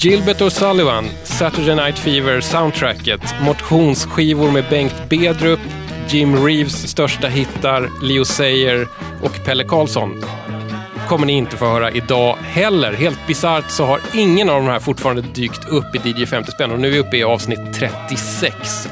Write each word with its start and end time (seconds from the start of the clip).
Gilbert 0.00 0.40
O'Sullivan, 0.40 1.08
Saturday 1.24 1.74
Night 1.74 1.98
Fever 1.98 2.40
soundtracket, 2.40 3.20
motionsskivor 3.42 4.50
med 4.50 4.64
Bengt 4.70 5.08
Bedrup, 5.08 5.60
Jim 6.08 6.46
Reeves 6.46 6.88
största 6.90 7.28
hittar, 7.28 7.90
Leo 8.02 8.24
Sayer 8.24 8.88
och 9.22 9.44
Pelle 9.44 9.64
Karlsson 9.64 10.24
kommer 11.08 11.26
ni 11.26 11.32
inte 11.32 11.56
få 11.56 11.64
höra 11.64 11.90
idag 11.90 12.36
heller. 12.36 12.92
Helt 12.92 13.26
bisarrt 13.26 13.70
så 13.70 13.84
har 13.84 14.00
ingen 14.14 14.50
av 14.50 14.56
de 14.56 14.68
här 14.68 14.80
fortfarande 14.80 15.22
dykt 15.22 15.68
upp 15.68 15.94
i 15.94 16.10
DJ 16.10 16.26
50 16.26 16.52
spänn 16.52 16.72
och 16.72 16.80
nu 16.80 16.88
är 16.88 16.92
vi 16.92 16.98
uppe 16.98 17.16
i 17.16 17.24
avsnitt 17.24 17.74
36. 17.74 18.88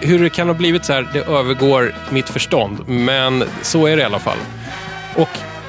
Hur 0.00 0.22
det 0.22 0.30
kan 0.30 0.46
ha 0.46 0.54
blivit 0.54 0.84
så 0.84 0.92
här, 0.92 1.08
det 1.12 1.26
övergår 1.26 1.94
mitt 2.10 2.28
förstånd, 2.28 2.88
men 2.88 3.44
så 3.62 3.86
är 3.86 3.96
det 3.96 4.02
i 4.02 4.04
alla 4.04 4.18
fall. 4.18 4.38
Och 5.16 5.28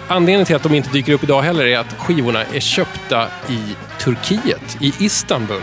anledningen 0.10 0.46
till 0.46 0.56
att 0.56 0.64
de 0.64 0.76
inte 0.76 0.90
dyker 0.90 1.14
upp 1.14 1.24
idag 1.24 1.42
heller 1.42 1.66
är 1.66 1.78
att 1.78 1.94
skivorna 1.98 2.44
är 2.54 2.60
köpta 2.60 3.28
i 3.50 3.76
Turkiet, 4.00 4.78
i 4.82 4.94
Istanbul. 5.00 5.62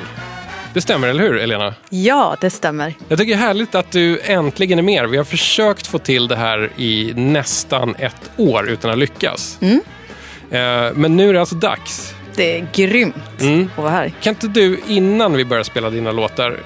Det 0.75 0.81
stämmer, 0.81 1.09
eller 1.09 1.23
hur 1.23 1.39
Elena? 1.39 1.75
Ja, 1.91 2.37
det 2.41 2.51
stämmer. 2.51 2.95
Jag 3.09 3.19
tycker 3.19 3.33
det 3.37 3.43
är 3.43 3.47
härligt 3.47 3.75
att 3.75 3.91
du 3.91 4.21
äntligen 4.21 4.79
är 4.79 4.83
med. 4.83 5.09
Vi 5.09 5.17
har 5.17 5.25
försökt 5.25 5.87
få 5.87 5.99
till 5.99 6.29
det 6.29 6.37
här 6.37 6.71
i 6.77 7.13
nästan 7.17 7.95
ett 7.99 8.31
år 8.37 8.69
utan 8.69 8.91
att 8.91 8.99
lyckas. 8.99 9.59
Mm. 9.61 9.81
Eh, 10.51 10.93
Men 10.95 11.17
nu 11.17 11.29
är 11.29 11.33
det 11.33 11.41
alltså 11.41 11.55
dags. 11.55 12.15
Det 12.35 12.59
är 12.59 12.69
grymt 12.75 13.41
Mm. 13.41 13.71
att 13.77 13.83
vara 13.83 13.91
här. 13.91 14.13
Kan 14.23 14.31
inte 14.31 14.49
du, 14.49 14.81
innan 14.89 15.33
vi 15.33 15.45
börjar 15.45 15.63
spela 15.65 15.91
dina 15.91 16.13
låtar, 16.13 16.57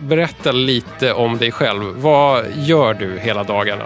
berätta 0.00 0.52
lite 0.52 1.12
om 1.12 1.38
dig 1.38 1.52
själv. 1.52 1.82
Vad 1.96 2.44
gör 2.56 2.94
du 2.94 3.18
hela 3.18 3.42
dagarna? 3.44 3.84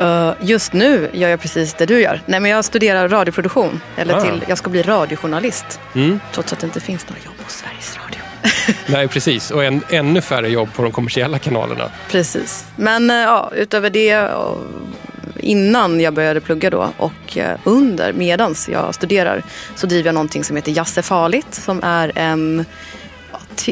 Uh, 0.00 0.32
just 0.40 0.72
nu 0.72 1.10
gör 1.12 1.28
jag 1.28 1.40
precis 1.40 1.74
det 1.74 1.86
du 1.86 2.00
gör. 2.00 2.20
Nej, 2.26 2.40
men 2.40 2.50
jag 2.50 2.64
studerar 2.64 3.08
radioproduktion. 3.08 3.80
Eller 3.96 4.14
Ah. 4.14 4.20
till, 4.20 4.44
jag 4.48 4.58
ska 4.58 4.70
bli 4.70 4.82
radiojournalist. 4.82 5.80
Mm. 5.94 6.20
Trots 6.32 6.52
att 6.52 6.58
det 6.58 6.66
inte 6.66 6.80
finns 6.80 7.08
några 7.08 7.22
jobb 7.24 7.34
hos 7.44 7.52
Sveriges 7.52 7.96
Radio. 7.96 8.20
Nej, 8.86 9.08
precis. 9.08 9.50
Och 9.50 9.64
en, 9.64 9.82
ännu 9.90 10.20
färre 10.20 10.48
jobb 10.48 10.68
på 10.74 10.82
de 10.82 10.92
kommersiella 10.92 11.38
kanalerna. 11.38 11.90
Precis. 12.10 12.64
Men 12.76 13.10
eh, 13.10 13.16
ja, 13.16 13.50
utöver 13.54 13.90
det, 13.90 14.30
innan 15.40 16.00
jag 16.00 16.14
började 16.14 16.40
plugga 16.40 16.70
då 16.70 16.92
och 16.96 17.36
eh, 17.38 17.58
under, 17.64 18.12
medans 18.12 18.68
jag 18.68 18.94
studerar, 18.94 19.42
så 19.76 19.86
driver 19.86 20.08
jag 20.08 20.14
någonting 20.14 20.44
som 20.44 20.56
heter 20.56 20.72
Jazz 20.72 20.98
är 20.98 21.02
farligt. 21.02 21.54
Som 21.54 21.80
är 21.82 22.12
en, 22.14 22.64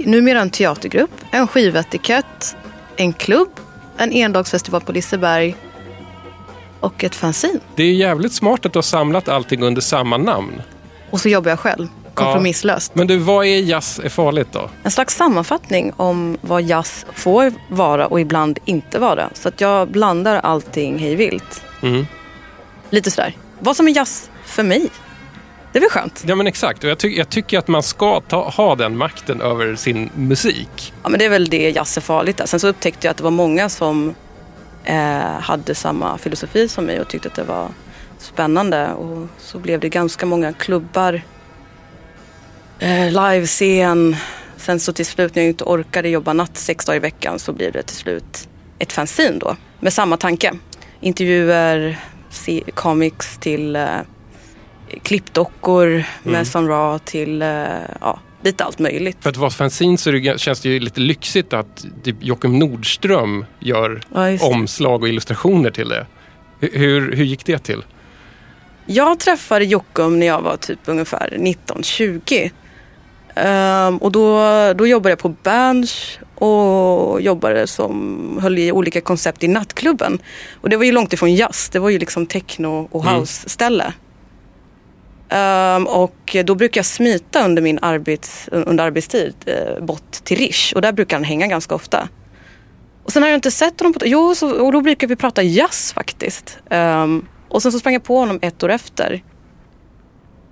numera 0.04 0.40
en 0.40 0.50
teatergrupp, 0.50 1.10
en 1.30 1.46
skivetikett, 1.48 2.56
en 2.96 3.12
klubb, 3.12 3.50
en 3.96 4.12
endagsfestival 4.12 4.80
på 4.80 4.92
Liseberg 4.92 5.56
och 6.80 7.04
ett 7.04 7.14
fanzine. 7.14 7.60
Det 7.74 7.82
är 7.82 7.92
jävligt 7.92 8.32
smart 8.32 8.66
att 8.66 8.72
du 8.72 8.76
har 8.76 8.82
samlat 8.82 9.28
allting 9.28 9.62
under 9.62 9.80
samma 9.82 10.16
namn. 10.16 10.62
Och 11.10 11.20
så 11.20 11.28
jobbar 11.28 11.50
jag 11.50 11.60
själv, 11.60 11.88
kompromisslöst. 12.14 12.94
Men 12.94 13.06
du, 13.06 13.16
vad 13.16 13.46
är 13.46 13.60
jazz 13.60 14.00
är 14.04 14.08
farligt 14.08 14.48
då? 14.52 14.70
En 14.82 14.90
slags 14.90 15.16
sammanfattning 15.16 15.92
om 15.96 16.38
vad 16.40 16.62
jazz 16.62 17.06
får 17.12 17.52
vara 17.68 18.06
och 18.06 18.20
ibland 18.20 18.58
inte 18.64 18.98
vara. 18.98 19.30
Så 19.34 19.48
att 19.48 19.60
jag 19.60 19.88
blandar 19.88 20.36
allting 20.36 20.98
hej 20.98 21.14
vilt. 21.16 21.62
Mm. 21.82 22.06
Lite 22.90 23.10
sådär. 23.10 23.36
Vad 23.58 23.76
som 23.76 23.88
är 23.88 23.92
jazz 23.96 24.30
för 24.44 24.62
mig. 24.62 24.88
Det 25.72 25.78
är 25.78 25.80
väl 25.80 25.90
skönt? 25.90 26.24
Ja 26.26 26.34
men 26.34 26.46
exakt, 26.46 26.84
och 26.84 26.90
jag, 26.90 26.98
ty- 26.98 27.16
jag 27.16 27.28
tycker 27.28 27.58
att 27.58 27.68
man 27.68 27.82
ska 27.82 28.20
ta, 28.20 28.48
ha 28.48 28.74
den 28.74 28.96
makten 28.96 29.40
över 29.40 29.76
sin 29.76 30.10
musik. 30.14 30.92
Ja, 31.02 31.08
men 31.08 31.18
det 31.18 31.24
är 31.24 31.28
väl 31.28 31.48
det 31.48 31.70
jazz 31.70 31.96
är 31.96 32.00
farligt. 32.00 32.36
Där. 32.36 32.46
Sen 32.46 32.60
så 32.60 32.68
upptäckte 32.68 33.06
jag 33.06 33.10
att 33.10 33.16
det 33.16 33.22
var 33.24 33.30
många 33.30 33.68
som 33.68 34.14
eh, 34.86 35.40
hade 35.40 35.74
samma 35.74 36.18
filosofi 36.18 36.68
som 36.68 36.84
mig 36.84 37.00
och 37.00 37.08
tyckte 37.08 37.28
att 37.28 37.34
det 37.34 37.44
var 37.44 37.68
spännande. 38.18 38.92
Och 38.92 39.28
så 39.38 39.58
blev 39.58 39.80
det 39.80 39.88
ganska 39.88 40.26
många 40.26 40.52
klubbar, 40.52 41.22
eh, 42.78 43.06
livescen. 43.06 44.16
Sen 44.56 44.80
så 44.80 44.92
till 44.92 45.06
slut 45.06 45.34
när 45.34 45.42
jag 45.42 45.48
inte 45.48 45.64
orkade 45.64 46.08
jobba 46.08 46.32
natt 46.32 46.56
sex 46.56 46.84
dagar 46.84 46.96
i 46.96 47.00
veckan 47.00 47.38
så 47.38 47.52
blev 47.52 47.72
det 47.72 47.82
till 47.82 47.96
slut 47.96 48.48
ett 48.78 48.92
fanzine 48.92 49.38
då. 49.38 49.56
Med 49.80 49.92
samma 49.92 50.16
tanke. 50.16 50.52
Intervjuer, 51.00 51.98
comics 52.74 53.38
till 53.38 53.76
eh, 53.76 54.00
klippdockor 55.02 56.04
med 56.22 56.46
Sun 56.46 56.68
Ra 56.68 56.98
till 56.98 57.42
eh, 57.42 57.48
ja, 58.00 58.20
lite 58.46 58.64
allt 58.64 58.78
möjligt. 58.78 59.16
För 59.20 59.30
att 59.30 59.36
vara 59.36 59.50
fanzine 59.50 59.98
så 59.98 60.10
det, 60.10 60.40
känns 60.40 60.60
det 60.60 60.68
ju 60.68 60.80
lite 60.80 61.00
lyxigt 61.00 61.52
att 61.52 61.86
typ 62.02 62.16
Joakim 62.20 62.58
Nordström 62.58 63.44
gör 63.60 64.02
Ja, 64.14 64.46
omslag 64.46 65.02
och 65.02 65.08
illustrationer 65.08 65.70
till 65.70 65.88
det. 65.88 66.06
Hur, 66.60 67.12
hur, 67.16 67.24
gick 67.24 67.46
det 67.46 67.58
till? 67.58 67.84
Jag 68.86 69.20
träffade 69.20 69.64
Jockum 69.64 70.18
när 70.18 70.26
jag 70.26 70.40
var 70.40 70.56
typ 70.56 70.78
ungefär 70.84 71.36
19-20. 71.38 72.50
Ehm, 73.34 73.98
och 73.98 74.12
då, 74.12 74.40
då 74.72 74.86
jobbade 74.86 75.10
jag 75.10 75.18
på 75.18 75.28
Berns 75.28 76.18
och 76.34 77.20
jobbade 77.20 77.66
som, 77.66 78.38
höll 78.42 78.58
i 78.58 78.72
olika 78.72 79.00
koncept 79.00 79.44
i 79.44 79.48
nattklubben. 79.48 80.18
Och 80.60 80.68
det 80.70 80.76
var 80.76 80.84
ju 80.84 80.92
långt 80.92 81.12
ifrån 81.12 81.34
jazz, 81.34 81.68
det 81.72 81.78
var 81.78 81.90
ju 81.90 81.98
liksom 81.98 82.26
techno 82.26 82.88
och 82.90 83.06
Mm. 83.06 83.26
Um, 85.30 85.86
och 85.86 86.36
då 86.44 86.54
brukar 86.54 86.78
jag 86.78 86.86
smita 86.86 87.44
under 87.44 87.62
min 87.62 87.78
arbets, 87.82 88.48
under 88.52 88.84
arbetstid 88.84 89.34
uh, 89.48 89.84
bort 89.84 90.12
till 90.12 90.38
Rish 90.38 90.72
och 90.74 90.82
där 90.82 90.92
brukar 90.92 91.16
han 91.16 91.24
hänga 91.24 91.46
ganska 91.46 91.74
ofta. 91.74 92.08
Och 93.04 93.12
sen 93.12 93.22
har 93.22 93.30
jag 93.30 93.36
inte 93.36 93.50
sett 93.50 93.80
honom 93.80 93.92
på... 93.92 94.00
Jo, 94.04 94.34
så, 94.34 94.50
och 94.64 94.72
då 94.72 94.80
brukar 94.80 95.06
vi 95.06 95.16
prata 95.16 95.42
jazz 95.42 95.92
faktiskt. 95.92 96.58
Um, 96.70 97.28
och 97.48 97.62
sen 97.62 97.72
så 97.72 97.78
sprang 97.78 97.94
jag 97.94 98.04
på 98.04 98.18
honom 98.18 98.38
ett 98.42 98.62
år 98.62 98.68
efter. 98.68 99.12
Uh, 99.12 99.20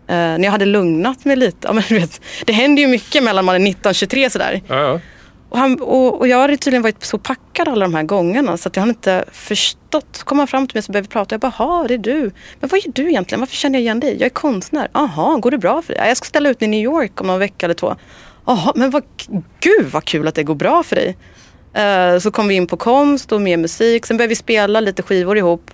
när 0.07 0.45
jag 0.45 0.51
hade 0.51 0.65
lugnat 0.65 1.25
mig 1.25 1.37
lite. 1.37 1.59
Ja, 1.67 1.73
men, 1.73 1.83
vet, 1.91 2.21
det 2.47 2.53
händer 2.53 2.83
ju 2.83 2.89
mycket 2.89 3.23
mellan 3.23 3.45
man 3.45 3.55
är 3.55 3.59
19 3.59 3.91
och 3.91 3.95
23 3.95 4.31
sådär. 4.31 4.63
Ja, 4.69 4.75
ja. 4.75 5.01
Och, 5.49 5.59
han, 5.59 5.81
och, 5.81 6.19
och 6.21 6.29
jag 6.29 6.39
hade 6.41 6.57
tydligen 6.57 6.83
varit 6.83 7.05
så 7.05 7.19
packad 7.19 7.69
alla 7.69 7.85
de 7.85 7.95
här 7.95 8.03
gångerna 8.03 8.57
så 8.57 8.69
att 8.69 8.77
jag 8.77 8.81
hade 8.81 8.91
inte 8.91 9.25
förstått. 9.33 10.07
Så 10.13 10.25
kom 10.25 10.39
han 10.39 10.49
fram 10.49 10.67
till 10.67 10.77
mig 10.77 10.83
så 10.83 10.93
började 10.93 11.07
vi 11.09 11.13
prata. 11.13 11.35
Jag 11.35 11.41
bara, 11.41 11.53
"Jaha, 11.59 11.85
det 11.89 11.95
är 11.95 11.99
du. 11.99 12.31
Men 12.61 12.69
vad 12.71 12.81
gör 12.81 12.93
du 12.95 13.09
egentligen? 13.09 13.41
Varför 13.41 13.57
känner 13.57 13.79
jag 13.79 13.83
igen 13.83 14.01
dig? 14.01 14.13
Jag 14.13 14.23
är 14.27 14.29
konstnär. 14.31 14.89
Jaha, 14.93 15.39
går 15.39 15.51
det 15.51 15.59
bra 15.59 15.83
för 15.83 15.93
dig? 15.93 16.03
"Ja, 16.03 16.09
Jag 16.09 16.17
ska 16.17 16.25
ställa 16.27 16.49
ut 16.51 16.63
i 16.63 16.67
New 16.67 16.81
York 16.85 17.21
om 17.21 17.27
någon 17.27 17.39
vecka 17.39 17.67
eller 17.67 17.75
två. 17.75 17.97
Jaha, 18.47 18.73
men 18.75 18.91
vad, 18.91 19.03
gud 19.61 19.87
vad 19.93 20.05
kul 20.05 20.29
att 20.29 20.35
det 20.35 20.43
går 20.43 20.55
bra 20.55 20.83
för 20.83 20.97
dig. 20.97 21.17
Eh, 21.75 22.19
så 22.19 22.31
kom 22.31 22.49
vi 22.49 22.55
in 22.55 22.67
på 22.67 22.77
konst 22.77 23.33
och 23.33 23.41
mer 23.41 23.57
musik. 23.57 24.07
Sen 24.07 24.17
började 24.17 24.29
vi 24.29 24.35
spela 24.37 24.81
lite 24.81 25.03
skivor 25.03 25.39
ihop. 25.39 25.71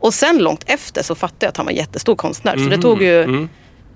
Och 0.00 0.14
sen 0.14 0.38
långt 0.38 0.64
efter 0.66 1.02
så 1.02 1.14
fattade 1.14 1.46
jag 1.46 1.48
att 1.48 1.56
han 1.56 1.66
var 1.66 1.72
jättestor 1.72 2.16
konstnär. 2.16 2.52
Så 2.56 2.62
det 2.70 2.78
tog 2.82 3.02
ju 3.02 3.22
Mm. 3.22 3.48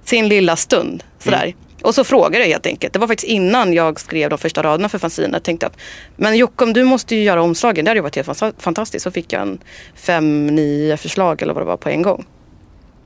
sin 0.04 0.28
lilla 0.28 0.56
stund. 0.56 1.04
Sådär. 1.18 1.54
Och 1.82 1.94
så 1.94 2.04
frågade 2.04 2.38
jag 2.38 2.46
helt 2.46 2.66
enkelt. 2.66 2.92
Det 2.92 2.98
var 2.98 3.06
faktiskt 3.06 3.28
innan 3.30 3.72
jag 3.72 4.00
skrev 4.00 4.30
de 4.30 4.38
första 4.38 4.62
raderna 4.62 4.88
för 4.88 4.98
fanzinen. 4.98 5.32
Jag 5.32 5.42
tänkte 5.42 5.66
att, 5.66 5.76
men 6.16 6.36
Jockum 6.36 6.72
du 6.72 6.84
måste 6.84 7.14
ju 7.16 7.22
göra 7.22 7.42
omslagen. 7.42 7.84
Det 7.84 7.90
hade 7.90 7.98
ju 7.98 8.02
varit 8.02 8.16
helt 8.16 8.28
fanta- 8.28 8.52
fantastiskt. 8.58 9.02
Så 9.02 9.10
fick 9.10 9.32
jag 9.32 9.42
en 9.42 9.58
fem, 9.94 10.46
nio 10.46 10.96
förslag 10.96 11.42
eller 11.42 11.54
vad 11.54 11.62
det 11.62 11.66
var 11.66 11.76
på 11.76 11.88
en 11.88 12.02
gång. 12.02 12.24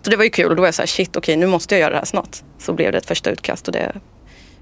Så 0.03 0.10
det 0.10 0.16
var 0.16 0.25
ju 0.25 0.31
kul 0.31 0.50
och 0.50 0.56
då 0.56 0.60
var 0.62 0.66
jag 0.66 0.75
så 0.75 0.82
här, 0.82 0.86
shit 0.86 1.16
okej 1.16 1.36
nu 1.36 1.47
måste 1.47 1.75
jag 1.75 1.81
göra 1.81 1.91
det 1.91 1.97
här 1.98 2.04
snart. 2.04 2.36
Så 2.59 2.72
blev 2.72 2.92
det 2.92 2.98
ett 2.98 3.06
första 3.06 3.31
utkast 3.31 3.66
och 3.69 3.72
det 3.72 3.92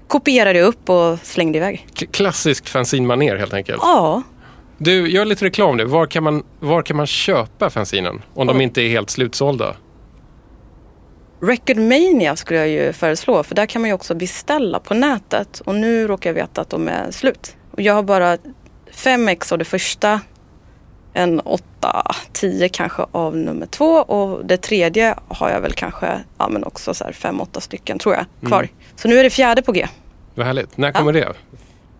kopierade 0.07 0.59
jag 0.59 0.67
upp 0.67 0.89
och 0.89 1.19
slängde 1.23 1.57
iväg. 1.57 1.87
K- 1.99 2.05
Klassiskt 2.11 2.69
fanzine-manér 2.69 3.35
helt 3.35 3.53
enkelt. 3.53 3.79
Ja, 3.81 4.21
Du, 4.77 5.11
gör 5.11 5.25
lite 5.25 5.45
reklam 5.45 5.77
nu. 5.77 5.85
Var 5.85 6.05
kan 6.05 6.23
man, 6.23 6.43
var 6.59 6.81
kan 6.81 6.97
man 6.97 7.07
köpa 7.07 7.69
fanzinen? 7.69 8.21
Om 8.33 8.47
de 8.47 8.55
Ja. 8.57 8.63
inte 8.63 8.81
är 8.81 8.89
helt 8.89 9.09
slutsålda. 9.09 9.75
Record 11.41 11.77
Mania 11.77 12.35
skulle 12.35 12.59
jag 12.59 12.69
ju 12.69 12.93
föreslå 12.93 13.43
för 13.43 13.55
där 13.55 13.65
kan 13.65 13.81
man 13.81 13.89
ju 13.89 13.93
också 13.93 14.15
beställa 14.15 14.79
på 14.79 14.93
nätet 14.93 15.59
och 15.59 15.75
nu 15.75 16.07
råkar 16.07 16.29
jag 16.29 16.35
veta 16.35 16.61
att 16.61 16.69
de 16.69 16.87
är 16.87 17.11
slut. 17.11 17.55
Och 17.71 17.81
jag 17.81 17.93
har 17.93 18.03
bara 18.03 18.37
fem 18.91 19.27
ex 19.27 19.51
av 19.51 19.57
det 19.57 19.65
första, 19.65 20.21
en 21.13 21.39
åtta, 21.39 22.15
tio 22.33 22.69
kanske 22.69 23.05
av 23.11 23.37
nummer 23.37 23.65
två 23.65 23.85
och 23.85 24.45
det 24.45 24.57
tredje 24.57 25.15
har 25.27 25.49
jag 25.49 25.61
väl 25.61 25.73
kanske, 25.73 26.19
ja 26.37 26.47
men 26.49 26.63
också 26.63 26.93
så 26.93 27.03
här 27.03 27.11
fem, 27.11 27.41
åtta 27.41 27.61
stycken 27.61 27.99
tror 27.99 28.15
jag 28.15 28.25
kvar. 28.47 28.67
Så 28.95 29.07
nu 29.07 29.19
är 29.19 29.23
det 29.23 29.29
fjärde 29.29 29.61
på 29.61 29.71
G. 29.71 29.87
Vad 30.35 30.45
härligt. 30.45 30.77
När 30.77 30.91
kommer 30.91 31.13
det? 31.13 31.33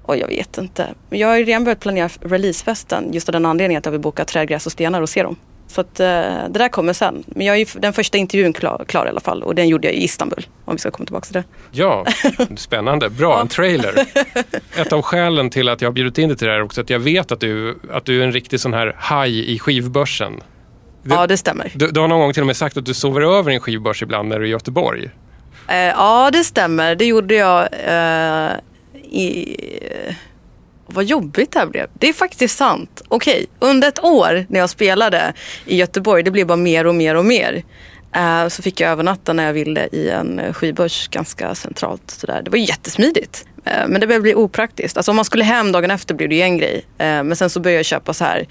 Och 0.03 0.17
jag 0.17 0.27
vet 0.27 0.57
inte. 0.57 0.87
Jag 1.09 1.27
har 1.27 1.37
ju 1.37 1.43
redan 1.45 1.63
börjat 1.63 1.79
planera 1.79 2.09
releasefesten 2.21 3.13
just 3.13 3.29
av 3.29 3.33
den 3.33 3.45
anledningen 3.45 3.79
att 3.79 3.85
jag 3.85 3.91
vill 3.91 4.01
boka 4.01 4.25
trädgräs 4.25 4.65
och 4.65 4.71
stenar 4.71 5.01
och 5.01 5.09
se 5.09 5.23
dem. 5.23 5.35
Så 5.67 5.81
att, 5.81 5.99
eh, 5.99 6.05
det 6.05 6.49
där 6.59 6.69
kommer 6.69 6.93
sen. 6.93 7.23
Men 7.27 7.45
jag 7.47 7.57
är 7.57 7.79
den 7.79 7.93
första 7.93 8.17
intervjun 8.17 8.53
klar, 8.53 8.85
klar 8.87 9.05
i 9.05 9.09
alla 9.09 9.19
fall 9.19 9.43
och 9.43 9.55
den 9.55 9.67
gjorde 9.67 9.87
jag 9.87 9.95
i 9.95 10.03
Istanbul. 10.03 10.45
Om 10.65 10.75
vi 10.75 10.79
ska 10.79 10.91
komma 10.91 11.05
tillbaka 11.05 11.25
till 11.25 11.33
det. 11.33 11.43
Ja, 11.71 12.05
spännande. 12.57 13.09
Bra, 13.09 13.41
en 13.41 13.47
trailer. 13.47 14.05
Ett 14.77 14.93
av 14.93 15.01
skälen 15.01 15.49
till 15.49 15.69
att 15.69 15.81
jag 15.81 15.89
har 15.89 15.93
bjudit 15.93 16.17
in 16.17 16.29
dig 16.29 16.37
till 16.37 16.47
det 16.47 16.53
här 16.53 16.59
är 16.59 16.63
också 16.63 16.81
att 16.81 16.89
jag 16.89 16.99
vet 16.99 17.31
att 17.31 17.39
du, 17.39 17.79
att 17.91 18.05
du 18.05 18.19
är 18.21 18.23
en 18.25 18.31
riktig 18.31 18.59
sån 18.59 18.73
här 18.73 18.95
haj 18.97 19.53
i 19.55 19.59
skivbörsen. 19.59 20.33
Det- 21.03 21.15
Ja, 21.15 21.27
det 21.27 21.37
stämmer. 21.37 21.71
Du, 21.75 21.87
du 21.91 21.99
har 21.99 22.07
någon 22.07 22.19
gång 22.19 22.33
till 22.33 22.43
och 22.43 22.47
med 22.47 22.57
sagt 22.57 22.77
att 22.77 22.85
du 22.85 22.93
sover 22.93 23.21
över 23.21 23.51
i 23.51 23.53
en 23.55 23.59
skivbörs 23.61 24.01
ibland 24.03 24.29
när 24.29 24.39
du 24.39 24.45
är 24.45 24.47
i 24.47 24.51
Göteborg. 24.51 25.09
Eh, 25.67 25.75
ja, 25.77 26.29
det 26.33 26.43
stämmer. 26.43 26.95
Det 26.95 27.05
gjorde 27.05 27.35
jag 27.35 27.61
eh, 27.85 28.51
i... 29.11 29.55
Vad 30.87 31.05
jobbigt 31.05 31.51
det 31.51 31.59
här 31.59 31.65
blev. 31.65 31.87
Det 31.93 32.09
är 32.09 32.13
faktiskt 32.13 32.57
sant. 32.57 33.01
Okej, 33.07 33.45
under 33.59 33.87
ett 33.87 34.03
år 34.03 34.45
när 34.49 34.59
jag 34.59 34.69
spelade 34.69 35.33
i 35.65 35.75
Göteborg, 35.75 36.23
det 36.23 36.31
blev 36.31 36.47
bara 36.47 36.57
mer 36.57 36.87
och 36.87 36.95
mer 36.95 37.15
och 37.15 37.25
mer. 37.25 37.63
Uh, 38.17 38.47
så 38.47 38.61
fick 38.61 38.79
jag 38.79 38.91
övernatta 38.91 39.33
när 39.33 39.45
jag 39.45 39.53
ville 39.53 39.87
i 39.91 40.09
en 40.09 40.53
skivbörs 40.53 41.07
ganska 41.07 41.55
centralt. 41.55 42.11
Sådär. 42.11 42.41
Det 42.41 42.51
var 42.51 42.57
jättesmidigt. 42.57 43.45
Uh, 43.67 43.87
men 43.87 44.01
det 44.01 44.07
började 44.07 44.21
bli 44.21 44.35
opraktiskt. 44.35 44.97
Alltså 44.97 45.11
om 45.11 45.15
man 45.15 45.25
skulle 45.25 45.43
hem 45.43 45.71
dagen 45.71 45.91
efter 45.91 46.15
blev 46.15 46.29
det 46.29 46.35
ju 46.35 46.41
en 46.41 46.57
grej. 46.57 46.75
Uh, 46.75 46.83
men 46.99 47.35
sen 47.35 47.49
så 47.49 47.59
började 47.59 47.79
jag 47.79 47.85
köpa 47.85 48.13
så 48.13 48.23
här 48.23 48.47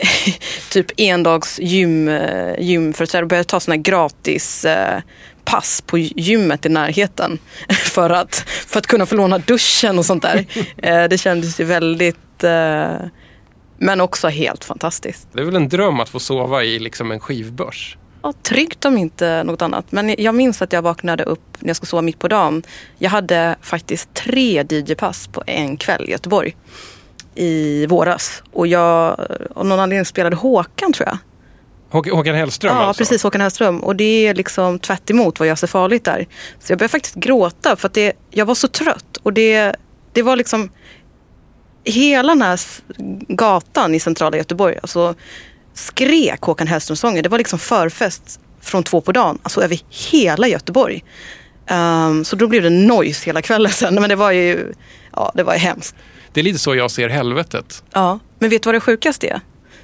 typ 0.70 1.00
endags 1.00 1.58
gym, 1.60 2.08
eh, 2.08 2.60
gymföreträdare. 2.60 3.26
Började 3.26 3.44
ta 3.48 3.60
såna 3.60 3.74
här 3.74 3.82
gratis 3.82 4.64
eh, 4.64 5.00
pass 5.44 5.82
på 5.86 5.98
gymmet 5.98 6.66
i 6.66 6.68
närheten. 6.68 7.38
För 7.68 8.10
att, 8.10 8.34
för 8.66 8.78
att 8.78 8.86
kunna 8.86 9.06
få 9.06 9.14
låna 9.14 9.38
duschen 9.38 9.98
och 9.98 10.06
sånt 10.06 10.22
där. 10.22 10.46
Eh, 10.82 11.04
det 11.04 11.18
kändes 11.18 11.60
ju 11.60 11.64
väldigt 11.64 12.44
eh, 12.44 12.94
men 13.78 14.00
också 14.00 14.28
helt 14.28 14.64
fantastiskt. 14.64 15.28
Det 15.32 15.40
är 15.40 15.44
väl 15.44 15.56
en 15.56 15.68
dröm 15.68 16.00
att 16.00 16.08
få 16.08 16.20
sova 16.20 16.64
i 16.64 16.78
liksom 16.78 17.10
en 17.10 17.20
skivbörs? 17.20 17.96
Ja, 18.22 18.32
tryggt 18.42 18.84
om 18.84 18.98
inte 18.98 19.44
något 19.44 19.62
annat. 19.62 19.92
Men 19.92 20.14
jag 20.18 20.34
minns 20.34 20.62
att 20.62 20.72
jag 20.72 20.82
vaknade 20.82 21.24
upp 21.24 21.56
när 21.58 21.68
jag 21.68 21.76
skulle 21.76 21.88
sova 21.88 22.02
mitt 22.02 22.18
på 22.18 22.28
dagen. 22.28 22.62
Jag 22.98 23.10
hade 23.10 23.56
faktiskt 23.60 24.14
tre 24.14 24.64
DJ-pass 24.68 25.28
på 25.28 25.42
en 25.46 25.76
kväll 25.76 26.04
i 26.08 26.10
Göteborg 26.10 26.56
i 27.34 27.86
våras. 27.86 28.42
Och 28.52 28.66
jag 28.66 29.26
av 29.54 29.66
någon 29.66 29.80
anledning 29.80 30.04
spelade 30.04 30.36
Håkan 30.36 30.92
tror 30.92 31.08
jag. 31.08 31.18
Håkan 31.90 32.34
Hellström 32.34 32.76
Ja, 32.76 32.82
alltså? 32.82 33.00
precis. 33.00 33.22
Håkan 33.22 33.40
Hellström. 33.40 33.80
Och 33.80 33.96
det 33.96 34.26
är 34.26 34.34
liksom 34.34 34.78
tvärt 34.78 35.10
emot 35.10 35.38
vad 35.38 35.48
jag 35.48 35.58
ser 35.58 35.66
farligt 35.66 36.04
där. 36.04 36.26
Så 36.58 36.72
jag 36.72 36.78
började 36.78 36.92
faktiskt 36.92 37.14
gråta 37.14 37.76
för 37.76 37.86
att 37.86 37.94
det, 37.94 38.12
jag 38.30 38.46
var 38.46 38.54
så 38.54 38.68
trött. 38.68 39.16
Och 39.22 39.32
det, 39.32 39.76
det 40.12 40.22
var 40.22 40.36
liksom 40.36 40.70
hela 41.84 42.32
den 42.32 42.42
här 42.42 42.60
gatan 43.28 43.94
i 43.94 44.00
centrala 44.00 44.36
Göteborg. 44.36 44.78
Alltså, 44.82 45.14
skrek 45.74 46.40
Håkan 46.40 46.66
Hellström-sånger. 46.66 47.22
Det 47.22 47.28
var 47.28 47.38
liksom 47.38 47.58
förfest 47.58 48.40
från 48.60 48.82
två 48.82 49.00
på 49.00 49.12
dagen, 49.12 49.38
alltså 49.42 49.62
över 49.62 49.78
hela 50.10 50.48
Göteborg. 50.48 51.04
Um, 51.70 52.24
så 52.24 52.36
då 52.36 52.46
blev 52.46 52.62
det 52.62 52.70
noise 52.70 53.26
hela 53.26 53.42
kvällen 53.42 53.72
sen. 53.72 53.94
Men 53.94 54.08
det 54.08 54.16
var 54.16 54.30
ju, 54.30 54.72
ja, 55.12 55.32
det 55.34 55.42
var 55.42 55.52
ju 55.52 55.58
hemskt. 55.58 55.94
Det 56.32 56.40
är 56.40 56.44
lite 56.44 56.58
så 56.58 56.74
jag 56.74 56.90
ser 56.90 57.08
helvetet. 57.08 57.82
Ja, 57.92 58.18
men 58.38 58.50
vet 58.50 58.62
du 58.62 58.66
vad 58.66 58.74
det 58.74 58.80
sjukaste 58.80 59.28
är? 59.28 59.40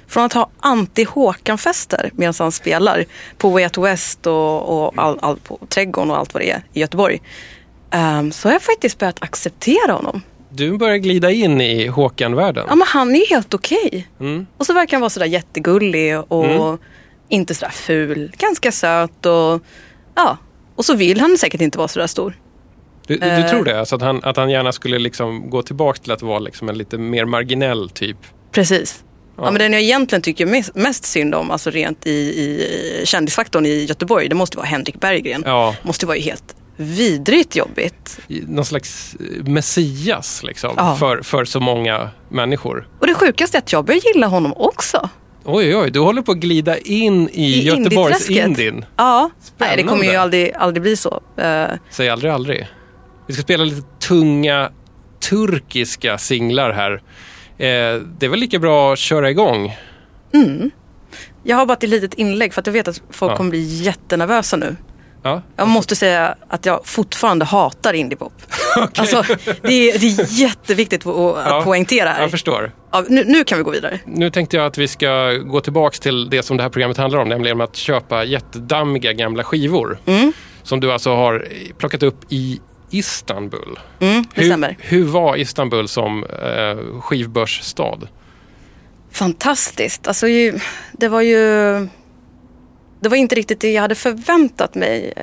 Från 0.07 0.23
att 0.23 0.33
ha 0.33 0.49
anti-Håkan-fester 0.59 2.11
medan 2.13 2.33
han 2.39 2.51
spelar 2.51 3.05
på 3.37 3.49
Way 3.49 3.63
Out 3.63 3.77
West 3.77 4.27
och, 4.27 4.85
och 4.85 4.93
all, 4.95 5.19
all, 5.21 5.37
på 5.37 5.59
Trädgården 5.69 6.11
och 6.11 6.17
allt 6.17 6.33
vad 6.33 6.43
det 6.43 6.51
är 6.51 6.63
i 6.73 6.79
Göteborg. 6.79 7.21
Um, 8.19 8.31
så 8.31 8.47
har 8.47 8.53
jag 8.53 8.61
faktiskt 8.61 8.99
börjat 8.99 9.23
acceptera 9.23 9.91
honom. 9.91 10.21
Du 10.49 10.77
börjar 10.77 10.97
glida 10.97 11.31
in 11.31 11.61
i 11.61 11.87
Håkan-världen. 11.87 12.65
Ja, 12.69 12.75
men 12.75 12.87
han 12.87 13.15
är 13.15 13.19
ju 13.19 13.25
helt 13.25 13.53
okej. 13.53 13.87
Okay. 13.87 14.03
Mm. 14.19 14.47
Och 14.57 14.65
så 14.65 14.73
verkar 14.73 14.97
han 14.97 15.01
vara 15.01 15.09
sådär 15.09 15.25
jättegullig 15.25 16.19
och 16.27 16.45
mm. 16.45 16.77
inte 17.29 17.55
sådär 17.55 17.71
ful. 17.71 18.31
Ganska 18.37 18.71
söt 18.71 19.25
och 19.25 19.61
ja. 20.15 20.37
Och 20.75 20.85
så 20.85 20.95
vill 20.95 21.19
han 21.19 21.37
säkert 21.37 21.61
inte 21.61 21.77
vara 21.77 21.87
sådär 21.87 22.07
stor. 22.07 22.37
Du, 23.07 23.17
du 23.17 23.27
uh, 23.27 23.49
tror 23.49 23.63
det? 23.63 23.79
Alltså 23.79 23.95
att, 23.95 24.01
han, 24.01 24.23
att 24.23 24.37
han 24.37 24.49
gärna 24.49 24.71
skulle 24.71 24.99
liksom 24.99 25.49
gå 25.49 25.61
tillbaka 25.61 25.99
till 25.99 26.11
att 26.11 26.21
vara 26.21 26.39
liksom 26.39 26.69
en 26.69 26.77
lite 26.77 26.97
mer 26.97 27.25
marginell 27.25 27.89
typ? 27.89 28.17
Precis. 28.51 29.03
Ja. 29.37 29.43
ja. 29.45 29.51
men 29.51 29.59
den 29.59 29.73
jag 29.73 29.81
egentligen 29.81 30.21
tycker 30.21 30.63
mest, 30.79 31.05
synd 31.05 31.35
om, 31.35 31.51
alltså 31.51 31.69
rent 31.69 32.07
i, 32.07 32.11
i 32.11 33.01
kändisfaktorn 33.05 33.65
i 33.65 33.85
Göteborg, 33.85 34.29
det 34.29 34.35
måste 34.35 34.57
vara 34.57 34.67
Henrik 34.67 34.99
Berggren. 34.99 35.43
Ja. 35.45 35.75
Måste 35.81 36.05
vara 36.05 36.17
helt 36.17 36.55
vidrigt 36.77 37.55
jobbigt. 37.55 38.19
Någon 38.27 38.65
slags 38.65 39.15
messias 39.45 40.43
liksom, 40.43 40.73
ja. 40.77 40.95
för, 40.95 41.21
för 41.21 41.45
så 41.45 41.59
många 41.59 42.09
människor. 42.29 42.87
Och 42.99 43.07
det 43.07 43.13
sjukaste 43.13 43.57
är 43.57 43.59
att 43.59 43.73
jag 43.73 43.85
börjar 43.85 44.01
gilla 44.13 44.27
honom 44.27 44.53
också. 44.55 45.09
Oj, 45.45 45.75
oj, 45.75 45.91
du 45.91 45.99
håller 45.99 46.21
på 46.21 46.31
att 46.31 46.37
glida 46.37 46.77
in 46.77 47.29
i, 47.29 47.43
I 47.43 47.63
Göteborgs 47.63 48.29
Indien. 48.29 48.85
Ja, 48.95 49.29
Spännande. 49.41 49.75
nej 49.75 49.83
det 49.83 49.89
kommer 49.89 50.03
ju 50.03 50.15
aldrig, 50.15 50.53
aldrig 50.53 50.81
bli 50.81 50.95
så. 50.95 51.21
Uh... 51.39 51.77
Säg 51.89 52.09
aldrig 52.09 52.31
aldrig. 52.31 52.67
Vi 53.27 53.33
ska 53.33 53.43
spela 53.43 53.63
lite 53.63 53.87
tunga 53.99 54.71
turkiska 55.29 56.17
singlar 56.17 56.71
här. 56.71 57.01
Eh, 57.57 58.01
det 58.17 58.25
är 58.25 58.29
väl 58.29 58.39
lika 58.39 58.59
bra 58.59 58.93
att 58.93 58.99
köra 58.99 59.29
igång? 59.29 59.75
Mm. 60.33 60.71
Jag 61.43 61.57
har 61.57 61.65
bara 61.65 61.73
ett 61.73 61.83
litet 61.83 62.13
inlägg 62.13 62.53
för 62.53 62.61
att 62.61 62.67
jag 62.67 62.73
vet 62.73 62.87
att 62.87 63.01
folk 63.09 63.31
ja. 63.31 63.35
kommer 63.35 63.49
bli 63.49 63.83
jättenervösa 63.83 64.57
nu. 64.57 64.75
Ja. 65.23 65.41
Jag 65.55 65.67
måste 65.67 65.95
säga 65.95 66.35
att 66.47 66.65
jag 66.65 66.85
fortfarande 66.85 67.45
hatar 67.45 67.93
indiepop. 67.93 68.33
okay. 68.77 68.89
alltså, 68.95 69.23
det, 69.61 69.91
är, 69.91 69.99
det 69.99 70.05
är 70.05 70.39
jätteviktigt 70.39 71.07
att, 71.07 71.15
ja, 71.45 71.61
poängtera 71.63 72.09
här. 72.09 72.21
Jag 72.21 72.31
förstår. 72.31 72.71
Ja, 72.91 73.03
nu, 73.09 73.23
nu, 73.27 73.43
kan 73.43 73.57
vi 73.57 73.63
gå 73.63 73.71
vidare. 73.71 73.99
Nu 74.05 74.29
tänkte 74.29 74.57
jag 74.57 74.65
att 74.65 74.77
vi 74.77 74.87
ska 74.87 75.31
gå 75.31 75.61
tillbaka 75.61 75.97
till 75.97 76.29
det 76.29 76.43
som 76.43 76.57
det 76.57 76.63
här 76.63 76.69
programmet 76.69 76.97
handlar 76.97 77.19
om, 77.19 77.29
nämligen 77.29 77.61
att 77.61 77.75
köpa 77.75 78.23
jättedammiga 78.23 79.13
gamla 79.13 79.43
skivor. 79.43 79.99
Mm. 80.05 80.33
Som 80.63 80.79
du 80.79 80.91
alltså 80.91 81.15
har 81.15 81.47
plockat 81.77 82.03
upp 82.03 82.19
i 82.29 82.59
Istanbul. 82.89 83.79
Mm, 83.99 84.23
hur. 84.33 84.75
Hur 84.79 85.03
var 85.03 85.35
Istanbul 85.35 85.87
som 85.87 86.23
eh, 86.23 87.01
skivbörsstad? 87.01 87.99
Fantastiskt. 89.11 90.07
Alltså, 90.07 90.25
det 90.93 91.07
var 91.07 91.21
ju 91.21 91.87
det 92.99 93.09
var 93.09 93.17
inte 93.17 93.35
riktigt 93.35 93.59
det 93.59 93.71
jag 93.71 93.81
hade 93.81 93.95
förväntat 93.95 94.75
mig. 94.75 95.13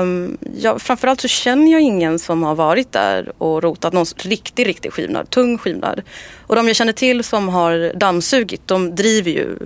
Um, 0.00 0.38
jag, 0.56 0.82
framförallt 0.82 1.20
så 1.20 1.28
känner 1.28 1.72
jag 1.72 1.80
ingen 1.80 2.18
som 2.18 2.42
har 2.42 2.54
varit 2.54 2.92
där 2.92 3.32
och 3.38 3.62
rotat 3.62 3.92
någon 3.92 4.06
riktig, 4.16 4.66
riktig 4.66 4.92
skivnörd, 4.92 5.30
tung 5.30 5.58
skivnörd. 5.58 6.02
Och 6.46 6.56
de 6.56 6.66
jag 6.66 6.76
känner 6.76 6.92
till 6.92 7.24
som 7.24 7.48
har 7.48 7.92
dammsugit, 7.94 8.62
de 8.66 8.94
driver 8.94 9.30
ju 9.30 9.56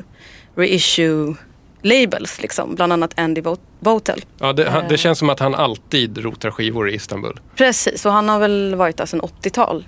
reissue 0.55 1.35
labels, 1.83 2.43
liksom, 2.43 2.75
bland 2.75 2.93
annat 2.93 3.19
Andy 3.19 3.43
Votel. 3.81 4.25
Ja, 4.39 4.53
det, 4.53 4.87
det, 4.89 4.99
känns 4.99 5.19
som 5.19 5.31
att 5.31 5.41
han 5.41 5.55
alltid 5.55 6.19
rotar 6.19 6.51
skivor 6.51 6.91
i 6.91 6.95
Istanbul. 6.95 7.41
Precis, 7.57 8.07
och 8.07 8.13
han 8.13 8.29
har 8.29 8.39
väl 8.39 8.75
varit 8.75 8.97
där 8.97 9.07
sedan 9.07 9.21
80-tal. 9.21 9.85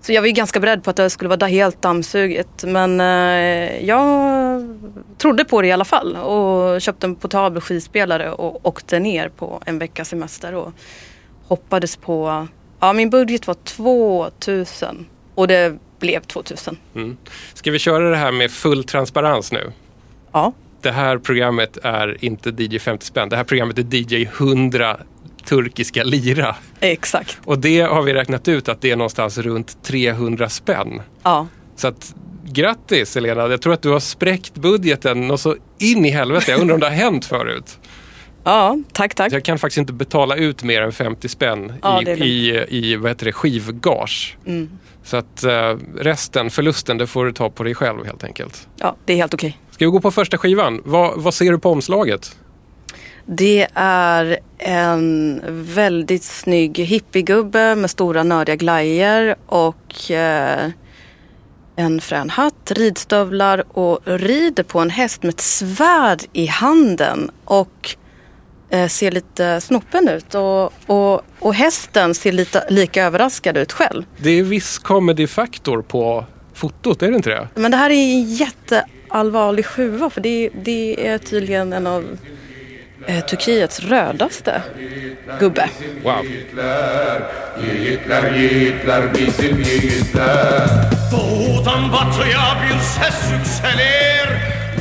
Så 0.00 0.12
jag 0.12 0.22
var 0.22 0.26
ju 0.26 0.32
ganska 0.32 0.60
beredd 0.60 0.84
på 0.84 0.90
att 0.90 0.96
det 0.96 1.10
skulle 1.10 1.28
vara 1.28 1.46
helt 1.46 1.82
dammsuget. 1.82 2.64
Men 2.64 3.00
eh, 3.00 3.86
jag 3.86 4.62
trodde 5.18 5.44
på 5.44 5.62
det 5.62 5.68
i 5.68 5.72
alla 5.72 5.84
fall 5.84 6.16
och 6.16 6.80
köpte 6.80 7.06
en 7.06 7.16
portabel 7.16 7.60
skivspelare 7.60 8.30
och 8.30 8.66
åkte 8.66 8.98
ner 8.98 9.28
på 9.28 9.62
en 9.66 9.78
veckas 9.78 10.08
semester 10.08 10.54
och 10.54 10.72
hoppades 11.48 11.96
på, 11.96 12.46
ja 12.80 12.92
min 12.92 13.10
budget 13.10 13.46
var 13.46 13.54
2000 13.54 15.06
och 15.34 15.48
det 15.48 15.78
blev 15.98 16.20
2000. 16.20 16.76
Mm. 16.94 17.16
Ska 17.54 17.70
vi 17.70 17.78
köra 17.78 18.10
det 18.10 18.16
här 18.16 18.32
med 18.32 18.50
full 18.50 18.84
transparens 18.84 19.52
nu? 19.52 19.72
Ja. 20.32 20.52
Det 20.84 20.92
här 20.92 21.18
programmet 21.18 21.78
är 21.82 22.24
inte 22.24 22.50
DJ 22.50 22.78
50 22.78 23.06
spänn, 23.06 23.28
det 23.28 23.36
här 23.36 23.44
programmet 23.44 23.78
är 23.78 23.94
DJ 23.94 24.24
100 24.24 24.96
turkiska 25.44 26.04
lira. 26.04 26.56
Exakt. 26.80 27.38
Och 27.44 27.58
det 27.58 27.80
har 27.80 28.02
vi 28.02 28.14
räknat 28.14 28.48
ut 28.48 28.68
att 28.68 28.80
det 28.80 28.90
är 28.90 28.96
någonstans 28.96 29.38
runt 29.38 29.82
300 29.82 30.48
spänn. 30.48 31.02
Ja. 31.22 31.46
Så 31.76 31.88
att 31.88 32.14
grattis 32.44 33.14
Helena, 33.14 33.48
jag 33.48 33.62
tror 33.62 33.72
att 33.72 33.82
du 33.82 33.88
har 33.88 34.00
spräckt 34.00 34.54
budgeten 34.54 35.30
och 35.30 35.40
så 35.40 35.56
in 35.78 36.04
i 36.04 36.10
helvete. 36.10 36.50
Jag 36.50 36.60
undrar 36.60 36.74
om 36.74 36.80
det 36.80 36.86
har 36.86 36.94
hänt 36.94 37.24
förut. 37.24 37.78
Ja, 38.46 38.78
tack 38.92 39.14
tack. 39.14 39.32
Jag 39.32 39.44
kan 39.44 39.58
faktiskt 39.58 39.78
inte 39.78 39.92
betala 39.92 40.36
ut 40.36 40.62
mer 40.62 40.82
än 40.82 40.92
50 40.92 41.28
spänn 41.28 41.72
ja, 41.82 42.02
i, 42.02 42.10
i, 42.10 42.64
i 42.68 42.96
vad 42.96 43.10
heter 43.10 43.26
det, 43.26 43.32
skivgage. 43.32 44.36
Mm. 44.46 44.70
Så 45.04 45.16
att 45.16 45.44
uh, 45.44 45.78
resten, 45.98 46.50
förlusten, 46.50 46.98
det 46.98 47.06
får 47.06 47.24
du 47.24 47.32
ta 47.32 47.50
på 47.50 47.62
dig 47.62 47.74
själv 47.74 48.04
helt 48.06 48.24
enkelt. 48.24 48.68
Ja, 48.76 48.96
det 49.04 49.12
är 49.12 49.16
helt 49.16 49.34
okej. 49.34 49.58
Ska 49.74 49.84
vi 49.84 49.90
gå 49.90 50.00
på 50.00 50.10
första 50.10 50.38
skivan? 50.38 50.82
Vad, 50.84 51.22
vad 51.22 51.34
ser 51.34 51.50
du 51.50 51.58
på 51.58 51.70
omslaget? 51.70 52.36
Det 53.26 53.66
är 53.74 54.38
en 54.58 55.40
väldigt 55.74 56.22
snygg 56.22 56.78
hippiegubbe 56.78 57.74
med 57.74 57.90
stora 57.90 58.22
nördiga 58.22 58.56
glajjor 58.56 59.34
och 59.46 60.10
eh, 60.10 60.70
en 61.76 62.00
frän 62.00 62.30
hatt, 62.30 62.70
ridstövlar 62.70 63.64
och 63.78 64.00
rider 64.04 64.62
på 64.62 64.80
en 64.80 64.90
häst 64.90 65.22
med 65.22 65.34
ett 65.34 65.40
svärd 65.40 66.22
i 66.32 66.46
handen 66.46 67.30
och 67.44 67.96
eh, 68.70 68.88
ser 68.88 69.10
lite 69.10 69.60
snoppen 69.60 70.08
ut. 70.08 70.34
Och, 70.34 70.72
och, 70.86 71.22
och 71.38 71.54
hästen 71.54 72.14
ser 72.14 72.32
lite, 72.32 72.66
lika 72.70 73.04
överraskad 73.04 73.56
ut 73.56 73.72
själv. 73.72 74.04
Det 74.18 74.30
är 74.30 74.42
viss 74.42 74.78
comedy-faktor 74.78 75.82
på 75.82 76.24
fotot, 76.54 77.02
är 77.02 77.10
det 77.10 77.16
inte 77.16 77.30
det? 77.30 77.48
Men 77.54 77.70
det 77.70 77.76
här 77.76 77.90
är 77.90 77.94
en 77.94 78.34
jätteallvarlig 79.14 79.66
sjua 79.66 80.10
för 80.10 80.20
det, 80.20 80.50
det 80.54 81.06
är 81.06 81.18
tydligen 81.18 81.72
en 81.72 81.86
av 81.86 82.18
eh, 83.06 83.24
Turkiets 83.24 83.80
rödaste 83.80 84.62
gubbe. 85.40 85.68
Wow. 86.02 86.26
Doğudan 91.12 91.92
batıya 91.92 92.56
bir 92.62 92.80
ses 92.80 93.32
yükselir 93.32 94.28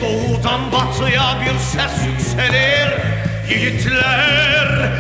Doğudan 0.02 0.72
batıya 0.72 1.38
bir 1.42 1.60
ses 1.60 2.06
yükselir 2.06 2.90
Yiğitler, 3.50 4.92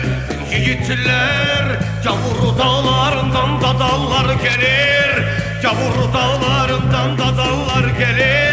yiğitler 0.51 1.79
Gavur 2.03 2.57
dağlarından 2.59 3.61
da 3.61 3.79
dallar 3.79 4.33
gelir 4.33 5.25
Gavur 5.63 6.13
dağlarından 6.13 7.17
da 7.17 7.37
dallar 7.37 7.89
gelir 7.99 8.52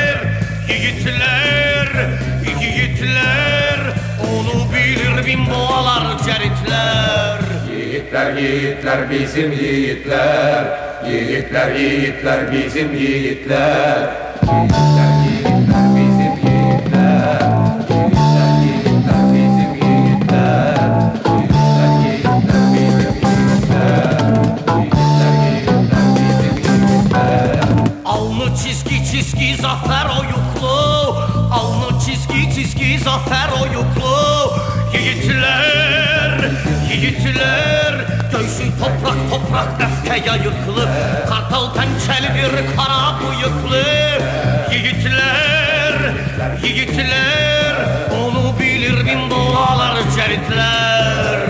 Yiğitler, 0.70 1.88
yiğitler 2.60 3.80
Onu 4.22 4.72
bilir 4.72 5.26
bimboalar 5.26 6.18
ceritler. 6.18 7.38
Yiğitler 7.76 8.36
yiğitler 8.36 9.10
bizim 9.10 9.52
yiğitler. 9.52 10.64
Yiğitler 11.08 11.74
yiğitler 11.74 12.52
bizim 12.52 12.94
yiğitler. 12.94 14.08
Yiğitler 14.42 15.10
yiğitler 15.22 15.29
çizgi 29.10 29.56
zafer 29.56 30.06
oyuklu. 30.20 31.16
Alnı 31.52 32.00
çizgi 32.04 32.54
çizgi 32.54 32.98
zafer 32.98 33.48
oyuklu. 33.62 34.52
Yiğitler, 34.94 36.50
yiğitler 36.92 37.94
Göğsü 38.32 38.64
toprak 38.78 39.30
toprak 39.30 39.68
öfke 39.80 40.28
yayıklı. 40.30 40.88
Kartal 41.28 41.74
pençeli 41.74 42.34
bir 42.34 42.76
kara 42.76 43.20
bıyıklı. 43.20 43.84
Yiğitler, 44.72 45.94
yiğitler 46.64 47.74
Onu 48.14 48.58
bilir 48.60 49.06
bin 49.06 49.30
dolar 49.30 49.96
ceritler. 50.16 51.40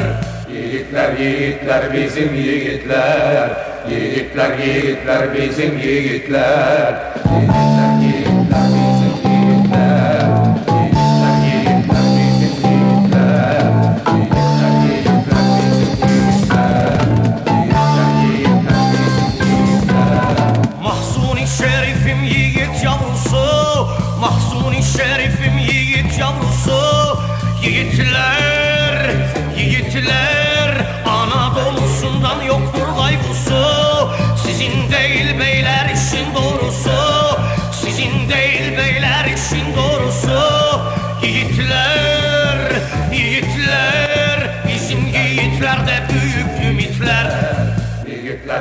Yiğitler 0.52 1.18
yiğitler 1.18 1.92
bizim 1.92 2.34
yiğitler 2.34 3.50
Yiğitler 3.90 4.58
yiğitler 4.58 5.34
bizim 5.34 5.78
yiğitler. 5.78 6.94
Yiğitler 7.30 8.00
yiğitler 8.02 8.66
bizim 8.74 8.89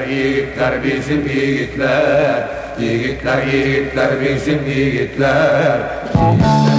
Yiğitler 0.09 0.83
bizim 0.83 1.27
yiğitler 1.27 2.43
Yiğitler 2.79 3.47
yiğitler 3.47 4.09
bizim 4.21 4.65
Yiğitler. 4.65 5.79
yiğitler 6.15 6.78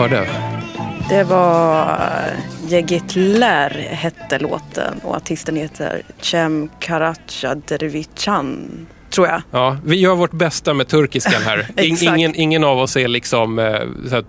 hörde? 0.00 0.26
Det 1.08 1.24
var 1.24 1.98
Jegitler 2.68 3.70
hette 3.90 4.38
låten 4.38 5.00
och 5.02 5.16
artisten 5.16 5.56
heter 5.56 6.02
Cem 6.20 6.68
Karaca 6.78 7.54
Dervichan, 7.54 8.68
tror 9.10 9.26
jag. 9.26 9.42
Ja, 9.50 9.78
vi 9.84 9.96
gör 9.96 10.14
vårt 10.14 10.32
bästa 10.32 10.74
med 10.74 10.88
turkiskan 10.88 11.42
här. 11.42 11.66
Ingen, 11.76 12.34
ingen 12.34 12.64
av 12.64 12.78
oss 12.78 12.96
är 12.96 13.08
liksom 13.08 13.58
eh, 13.58 13.80
så 14.08 14.16
att, 14.16 14.26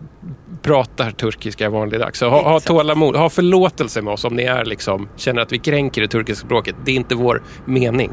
pratar 0.61 1.11
turkiska 1.11 1.69
vanligdags. 1.69 2.19
Så 2.19 2.29
ha, 2.29 2.49
ha 2.49 2.59
tålamod, 2.59 3.15
ha 3.15 3.29
förlåtelse 3.29 4.01
med 4.01 4.13
oss 4.13 4.25
om 4.25 4.35
ni 4.35 4.43
är 4.43 4.65
liksom, 4.65 5.09
känner 5.15 5.41
att 5.41 5.51
vi 5.51 5.59
kränker 5.59 6.01
det 6.01 6.07
turkiska 6.07 6.45
språket. 6.45 6.75
Det 6.85 6.91
är 6.91 6.95
inte 6.95 7.15
vår 7.15 7.43
mening. 7.65 8.11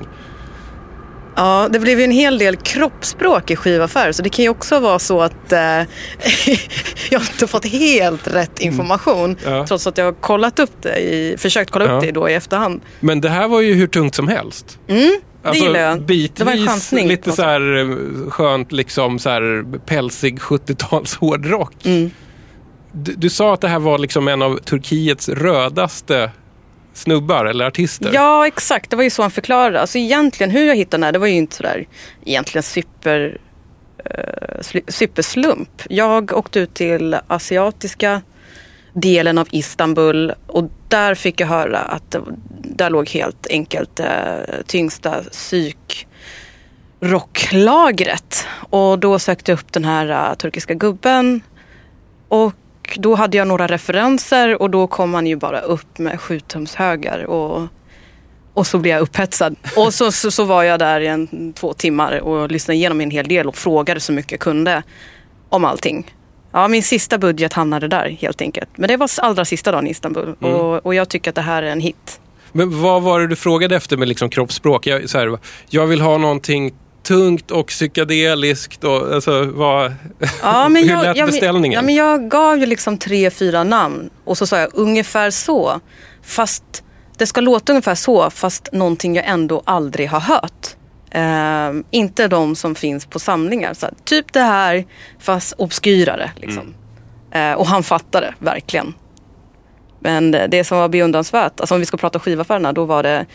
Ja, 1.39 1.69
det 1.71 1.79
blev 1.79 1.99
ju 1.99 2.05
en 2.05 2.11
hel 2.11 2.39
del 2.39 2.57
kroppsspråk 2.57 3.51
i 3.51 3.57
skivaffärer 3.57 4.13
så 4.13 4.23
det 4.23 4.29
kan 4.29 4.43
ju 4.43 4.49
också 4.49 4.81
vara 4.81 4.99
så 4.99 5.21
att 5.21 5.53
eh, 5.53 5.59
jag 7.11 7.21
inte 7.33 7.47
fått 7.47 7.65
helt 7.67 8.27
rätt 8.35 8.61
information 8.61 9.37
Ja. 9.45 9.67
trots 9.67 9.87
att 9.87 9.99
jag 9.99 10.05
har 10.05 10.13
kollat 10.13 10.59
upp 10.59 10.83
det, 10.83 10.97
i, 10.99 11.35
försökt 11.39 11.71
kolla 11.71 11.85
upp 11.85 11.91
Ja. 11.91 12.01
det 12.01 12.11
då 12.13 12.29
i 12.29 12.35
efterhand. 12.35 12.81
Men 13.01 13.21
det 13.21 13.29
här 13.29 13.49
var 13.49 13.61
ju 13.61 13.75
hur 13.75 13.87
tungt 13.87 14.15
som 14.15 14.29
helst. 14.29 14.79
Mm, 14.89 15.21
det 15.53 15.59
gillar 15.59 15.81
jag. 15.81 16.03
Bitvis 16.03 16.31
Det 16.35 16.45
var 16.45 16.53
en 16.53 16.67
chansning. 16.67 17.09
lite 17.09 17.33
så 17.33 17.43
här 17.43 17.77
eh, 17.77 18.31
skönt, 18.31 18.73
liksom 18.73 19.19
så 19.19 19.31
här 19.31 19.65
pälsig 19.87 20.39
70-tals 20.41 21.15
hårdrock. 21.15 21.73
Mm. 21.85 22.11
Du, 22.93 23.13
du 23.15 23.31
sa 23.31 23.55
att 23.55 23.61
det 23.61 23.69
här 23.69 23.79
var 23.79 23.99
liksom 23.99 24.29
en 24.29 24.43
av 24.43 24.57
Turkiets 24.59 25.29
rödaste 25.29 26.31
snubbar 26.99 27.45
eller 27.45 27.65
artister. 27.65 28.11
Ja, 28.15 28.47
exakt. 28.47 28.91
Det 28.91 28.97
var 28.97 29.05
ju 29.05 29.11
så 29.11 29.23
han 29.23 29.31
förklarade. 29.31 29.81
Alltså 29.81 29.99
egentligen 29.99 30.51
hur 30.51 30.67
jag 30.67 30.77
hittade 30.77 30.97
den 30.97 31.05
här, 31.05 31.13
det 31.13 31.19
var 31.19 31.27
ju 31.27 31.35
inte 31.35 31.57
sådär 31.57 31.87
egentligen 32.25 32.63
super, 32.63 33.39
eh, 34.05 34.83
superslump. 34.89 35.83
Jag 35.89 36.33
åkte 36.33 36.61
ut 36.61 36.75
till 36.75 37.17
asiatiska 37.27 38.23
delen 38.93 39.39
av 39.39 39.49
Istanbul 39.51 40.33
och 40.47 40.71
där 40.89 41.15
fick 41.15 41.41
jag 41.41 41.47
höra 41.47 41.79
att 41.79 42.11
det, 42.11 42.21
där 42.63 42.91
låg 42.91 43.09
helt 43.09 43.47
enkelt 43.51 44.01
eh, 44.01 44.07
tyngsta 44.67 45.23
psyk 45.23 46.07
rocklagret. 47.01 48.47
Och 48.71 48.99
då 48.99 49.19
sökte 49.19 49.51
jag 49.51 49.59
upp 49.59 49.73
den 49.73 49.85
här 49.85 50.31
uh, 50.31 50.37
turkiska 50.37 50.75
gubben. 50.75 51.41
Och 52.29 52.55
då 52.97 53.15
hade 53.15 53.37
jag 53.37 53.49
några 53.49 53.67
referenser 53.67 54.63
och 54.63 54.71
då 54.71 54.87
kom 54.87 55.15
han 55.15 55.27
ju 55.27 55.37
bara 55.37 55.61
upp 55.61 55.99
med 55.99 56.21
sjutumshögar 56.21 57.25
och, 57.25 57.67
och 58.55 58.67
så 58.67 58.79
blev 58.79 58.95
jag 58.95 59.03
upphetsad. 59.03 59.57
Och 59.77 59.95
så, 59.95 60.13
så, 60.13 60.31
så 60.31 60.45
var 60.45 60.63
jag 60.63 60.79
där 60.79 61.01
i 61.01 61.07
en, 61.07 61.53
två 61.53 61.73
timmar 61.73 62.21
och 62.21 62.51
lyssnade 62.51 62.77
igenom 62.77 63.01
en 63.01 63.11
hel 63.11 63.29
del 63.29 63.47
och 63.47 63.57
frågade 63.57 64.01
så 64.01 64.13
mycket 64.13 64.33
jag 64.33 64.41
kunde 64.41 64.83
om 65.49 65.65
allting. 65.65 66.15
Ja, 66.53 66.69
min 66.69 66.83
sista 66.83 67.19
budget 67.19 67.53
hamnade 67.53 67.89
där 67.89 68.09
helt 68.21 68.41
enkelt. 68.41 68.69
Men 68.77 68.89
det 68.89 68.97
var 68.97 69.11
allra 69.19 69.45
sista 69.45 69.73
dagen 69.73 69.87
i 69.87 69.91
Istanbul 69.91 70.35
och, 70.41 70.87
och 70.87 70.95
jag 70.95 71.09
tycker 71.09 71.31
att 71.31 71.35
det 71.35 71.43
här 71.43 71.63
är 71.63 71.71
en 71.71 71.81
hit. 71.81 72.21
Men 72.53 72.83
vad 72.83 73.03
var 73.03 73.21
det 73.21 73.27
du 73.27 73.37
frågade 73.37 73.77
efter 73.77 73.97
med 73.97 74.09
liksom 74.09 74.31
kroppsspråk? 74.31 74.87
Jag, 74.87 75.11
så 75.11 75.19
här, 75.19 75.39
jag 75.69 75.87
vill 75.87 76.01
ha 76.01 76.19
någonting 76.19 76.73
tungt 77.03 77.51
och 77.51 77.67
psykedeliskt. 77.67 78.85
Och, 78.85 79.15
alltså, 79.15 79.45
vad, 79.45 79.95
Ja, 80.43 80.69
men 80.69 80.83
hur 80.83 80.91
jag, 80.91 81.03
lät 81.03 81.17
jag, 81.17 81.27
beställningen? 81.29 81.77
Ja, 81.77 81.83
men 81.83 81.95
jag 81.95 82.31
gav 82.31 82.59
ju 82.59 82.67
liksom 82.67 82.99
tre, 82.99 83.31
fyra 83.31 83.65
namn 83.65 84.11
och 84.25 84.39
så 84.39 84.47
sa 84.47 84.59
jag 84.59 84.71
ungefär 84.75 85.31
så. 85.31 85.81
Fast 86.23 86.85
det 87.19 87.27
ska 87.27 87.41
låta 87.41 87.73
ungefär 87.73 87.95
så 87.95 88.31
fast 88.31 88.69
någonting 88.73 89.17
jag 89.17 89.25
ändå 89.27 89.63
aldrig 89.65 90.09
har 90.09 90.21
hört. 90.21 90.69
Ehm, 91.11 91.85
inte 91.91 92.29
de 92.29 92.57
som 92.57 92.75
finns 92.75 93.07
på 93.07 93.19
samlingar. 93.19 93.75
Så 93.75 93.87
typ 94.05 94.33
det 94.33 94.41
här 94.41 94.85
fast 95.21 95.53
obskyrare. 95.59 96.31
Liksom. 96.37 96.75
Eh, 97.33 97.53
och 97.53 97.67
han 97.67 97.83
fattade 97.83 98.35
verkligen. 98.39 98.95
Men 100.01 100.31
det- 100.31 100.65
som 100.67 100.79
var 100.79 100.89
beundransvärt, 100.89 101.61
alltså 101.61 101.75
om 101.75 101.81
vi 101.81 101.87
ska 101.87 101.97
prata 101.97 102.19
skivaffärerna, 102.19 102.73
då 102.73 102.85
var 102.85 103.03
det 103.03 103.27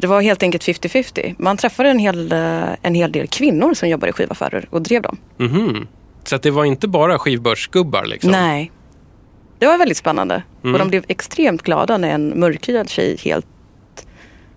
det 0.00 0.04
var 0.06 0.20
helt 0.20 0.42
enkelt 0.42 0.62
50-50. 0.64 1.34
Man 1.38 1.56
träffade 1.56 1.88
en 1.88 1.98
hel, 1.98 2.32
eh, 2.32 2.62
en 2.82 2.94
hel 2.94 3.12
del 3.12 3.26
kvinnor 3.28 3.74
som 3.74 3.88
jobbade 3.88 4.10
i 4.10 4.12
skivaffärer 4.12 4.66
och 4.70 4.82
drev 4.82 5.02
dem. 5.02 5.16
Mhm. 5.36 5.86
Så 6.24 6.36
att 6.36 6.42
det 6.42 6.50
var 6.50 6.64
inte 6.64 6.88
bara 6.88 7.18
skivbörsgubbar 7.18 8.04
liksom? 8.04 8.30
Nej. 8.30 8.72
Det 9.58 9.66
var 9.66 9.78
väldigt 9.78 9.96
spännande. 9.96 10.42
Mm. 10.62 10.74
Och 10.74 10.78
de 10.78 10.88
blev 10.88 11.04
extremt 11.08 11.62
glada 11.62 11.98
när 11.98 12.10
en 12.10 12.40
mörkhyad 12.40 12.88
tjej 12.90 13.16
helt 13.24 13.46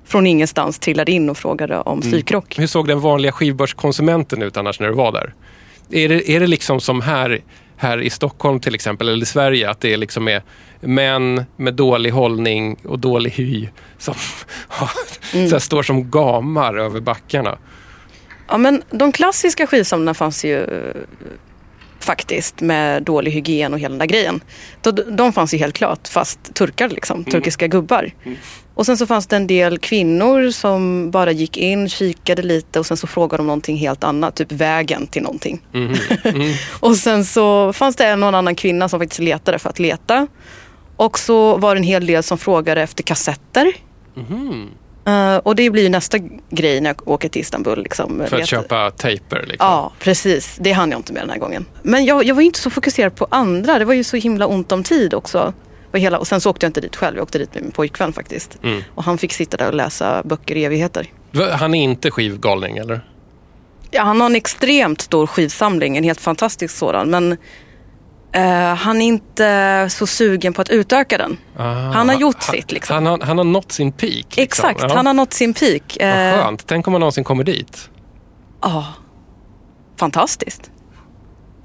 från 0.05 0.27
ingenstans 0.27 0.79
trillade 0.79 1.11
in 1.11 1.29
och 1.29 1.37
frågade 1.37 1.77
om 1.79 1.99
Mm. 1.99 2.11
psykrock. 2.11 2.59
Hur 2.59 2.67
såg 2.67 2.87
den 2.87 2.99
vanliga 2.99 3.31
skivbörskonsumenten 3.31 4.41
ut 4.41 4.57
annars 4.57 4.79
när 4.79 4.87
du 4.87 4.93
var 4.93 5.11
där? 5.11 5.33
Är 5.91 6.09
det, 6.09 6.31
är 6.31 6.39
det 6.39 6.47
liksom 6.47 6.81
som 6.81 7.01
här, 7.01 7.41
här 7.77 8.01
i 8.01 8.09
Stockholm 8.09 8.59
till 8.59 8.75
exempel, 8.75 9.09
eller 9.09 9.23
i 9.23 9.25
Sverige, 9.25 9.69
att 9.69 9.79
det 9.81 9.93
är 9.93 9.97
liksom 9.97 10.27
är 10.27 10.41
män 10.79 11.45
med 11.57 11.73
dålig 11.73 12.11
hållning 12.11 12.75
och 12.83 12.99
dålig 12.99 13.31
hy 13.31 13.69
som 13.97 14.13
Mm. 15.33 15.49
så 15.49 15.59
står 15.59 15.83
som 15.83 16.11
gamar 16.11 16.75
över 16.75 16.99
backarna? 16.99 17.57
Ja, 18.47 18.57
men 18.57 18.83
de 18.89 19.11
klassiska 19.11 19.67
skivsamlarna 19.67 20.13
fanns 20.13 20.45
ju 20.45 20.63
eh, 20.63 20.95
faktiskt 21.99 22.61
med 22.61 23.03
dålig 23.03 23.31
hygien 23.31 23.73
och 23.73 23.79
hela 23.79 23.89
den 23.89 23.99
där 23.99 24.05
grejen. 24.05 24.41
De, 24.81 24.91
de 24.91 25.33
fanns 25.33 25.53
ju 25.53 25.57
helt 25.57 25.75
klart, 25.75 26.07
fast 26.07 26.53
turkar 26.53 26.89
liksom, 26.89 27.23
turkiska 27.23 27.67
gubbar. 27.67 28.11
Och 28.75 28.85
sen 28.85 28.97
så 28.97 29.07
fanns 29.07 29.27
det 29.27 29.35
en 29.35 29.47
del 29.47 29.77
kvinnor 29.77 30.49
som 30.51 31.11
bara 31.11 31.31
gick 31.31 31.57
in, 31.57 31.89
kikade 31.89 32.41
lite 32.41 32.79
och 32.79 32.85
sen 32.85 32.97
så 32.97 33.07
frågade 33.07 33.37
de 33.43 33.47
någonting 33.47 33.77
helt 33.77 34.03
annat, 34.03 34.35
typ 34.35 34.51
vägen 34.51 35.07
till 35.07 35.21
någonting. 35.23 35.61
och 36.79 36.95
sen 36.95 37.25
så 37.25 37.73
fanns 37.73 37.95
det 37.95 38.15
någon 38.15 38.35
annan 38.35 38.55
kvinna 38.55 38.89
som 38.89 38.99
faktiskt 38.99 39.19
letade 39.19 39.59
för 39.59 39.69
att 39.69 39.79
leta. 39.79 40.27
Och 40.95 41.19
så 41.19 41.57
var 41.57 41.75
det 41.75 41.79
en 41.79 41.83
hel 41.83 42.05
del 42.05 42.23
som 42.23 42.37
frågade 42.37 42.81
efter 42.81 43.03
kassetter. 43.03 43.73
Eh, 45.07 45.37
och 45.37 45.55
det 45.55 45.69
blir 45.69 45.83
ju 45.83 45.89
nästa 45.89 46.17
grej 46.49 46.81
när 46.81 46.89
jag 46.89 47.07
åker 47.07 47.29
till 47.29 47.41
Istanbul. 47.41 47.83
Liksom, 47.83 48.17
För 48.17 48.23
att 48.25 48.31
Leta- 48.31 48.45
köpa 48.45 48.91
tejper? 48.91 49.45
Liksom. 49.47 49.67
Ja, 49.67 49.91
precis. 49.99 50.57
Det 50.59 50.71
hann 50.71 50.91
jag 50.91 50.99
inte 50.99 51.13
med 51.13 51.21
den 51.21 51.29
här 51.29 51.37
gången. 51.37 51.65
Men 51.83 52.05
jag, 52.05 52.23
jag 52.25 52.35
var 52.35 52.41
inte 52.41 52.59
så 52.59 52.69
fokuserad 52.69 53.15
på 53.15 53.27
andra. 53.31 53.79
Det 53.79 53.85
var 53.85 53.93
ju 53.93 54.03
så 54.03 54.17
himla 54.17 54.47
ont 54.47 54.71
om 54.71 54.83
tid 54.83 55.13
också. 55.13 55.53
Och, 55.95 55.99
hela, 55.99 56.17
och 56.19 56.27
sen 56.27 56.41
så 56.41 56.49
åkte 56.49 56.65
jag 56.65 56.69
inte 56.69 56.81
dit 56.81 56.95
själv. 56.95 57.15
Jag 57.17 57.23
åkte 57.23 57.37
dit 57.37 57.53
med 57.53 57.63
min 57.63 57.71
pojkvän 57.71 58.13
faktiskt. 58.13 58.57
Mm. 58.63 58.83
Och 58.95 59.03
han 59.03 59.17
fick 59.17 59.33
sitta 59.33 59.57
där 59.57 59.67
och 59.67 59.73
läsa 59.73 60.21
böcker 60.25 60.55
i 60.55 60.65
evigheter. 60.65 61.07
Han 61.51 61.75
är 61.75 61.83
inte 61.83 62.11
skivgalning 62.11 62.77
eller? 62.77 63.05
Ja, 63.91 64.03
han 64.03 64.19
har 64.21 64.29
en 64.29 64.35
extremt 64.35 65.01
stor 65.01 65.27
skivsamling. 65.27 65.97
En 65.97 66.03
helt 66.03 66.21
fantastisk 66.21 66.75
sådan. 66.77 67.09
Men 67.09 67.31
eh, 68.31 68.75
han 68.75 69.01
är 69.01 69.05
inte 69.05 69.87
så 69.91 70.07
sugen 70.07 70.53
på 70.53 70.61
att 70.61 70.69
utöka 70.69 71.17
den. 71.17 71.37
Ah, 71.57 71.63
Han 71.73 72.09
har 72.09 72.15
gjort 72.15 72.43
sitt, 72.43 72.71
liksom. 72.71 72.93
Han, 72.93 73.05
har, 73.05 73.19
han 73.19 73.37
har 73.37 73.45
nått 73.45 73.71
sin 73.71 73.91
peak. 73.91 74.11
Liksom. 74.11 74.43
Exakt, 74.43 74.81
Ja. 74.81 74.95
han 74.95 75.05
har 75.05 75.13
nått 75.13 75.33
sin 75.33 75.53
peak. 75.53 75.97
Vad 75.99 76.07
Eh, 76.09 76.43
skönt. 76.43 76.67
Tänk 76.67 76.87
om 76.87 76.91
man 76.91 76.99
någonsin 76.99 77.23
kommer 77.23 77.43
dit. 77.43 77.89
Ja, 78.61 78.87
fantastiskt. 79.99 80.71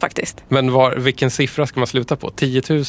Faktiskt. 0.00 0.44
Men 0.48 0.72
var, 0.72 0.96
vilken 0.96 1.30
siffra 1.30 1.66
ska 1.66 1.80
man 1.80 1.86
sluta 1.86 2.16
på? 2.16 2.30
10 2.30 2.62
000? 2.68 2.84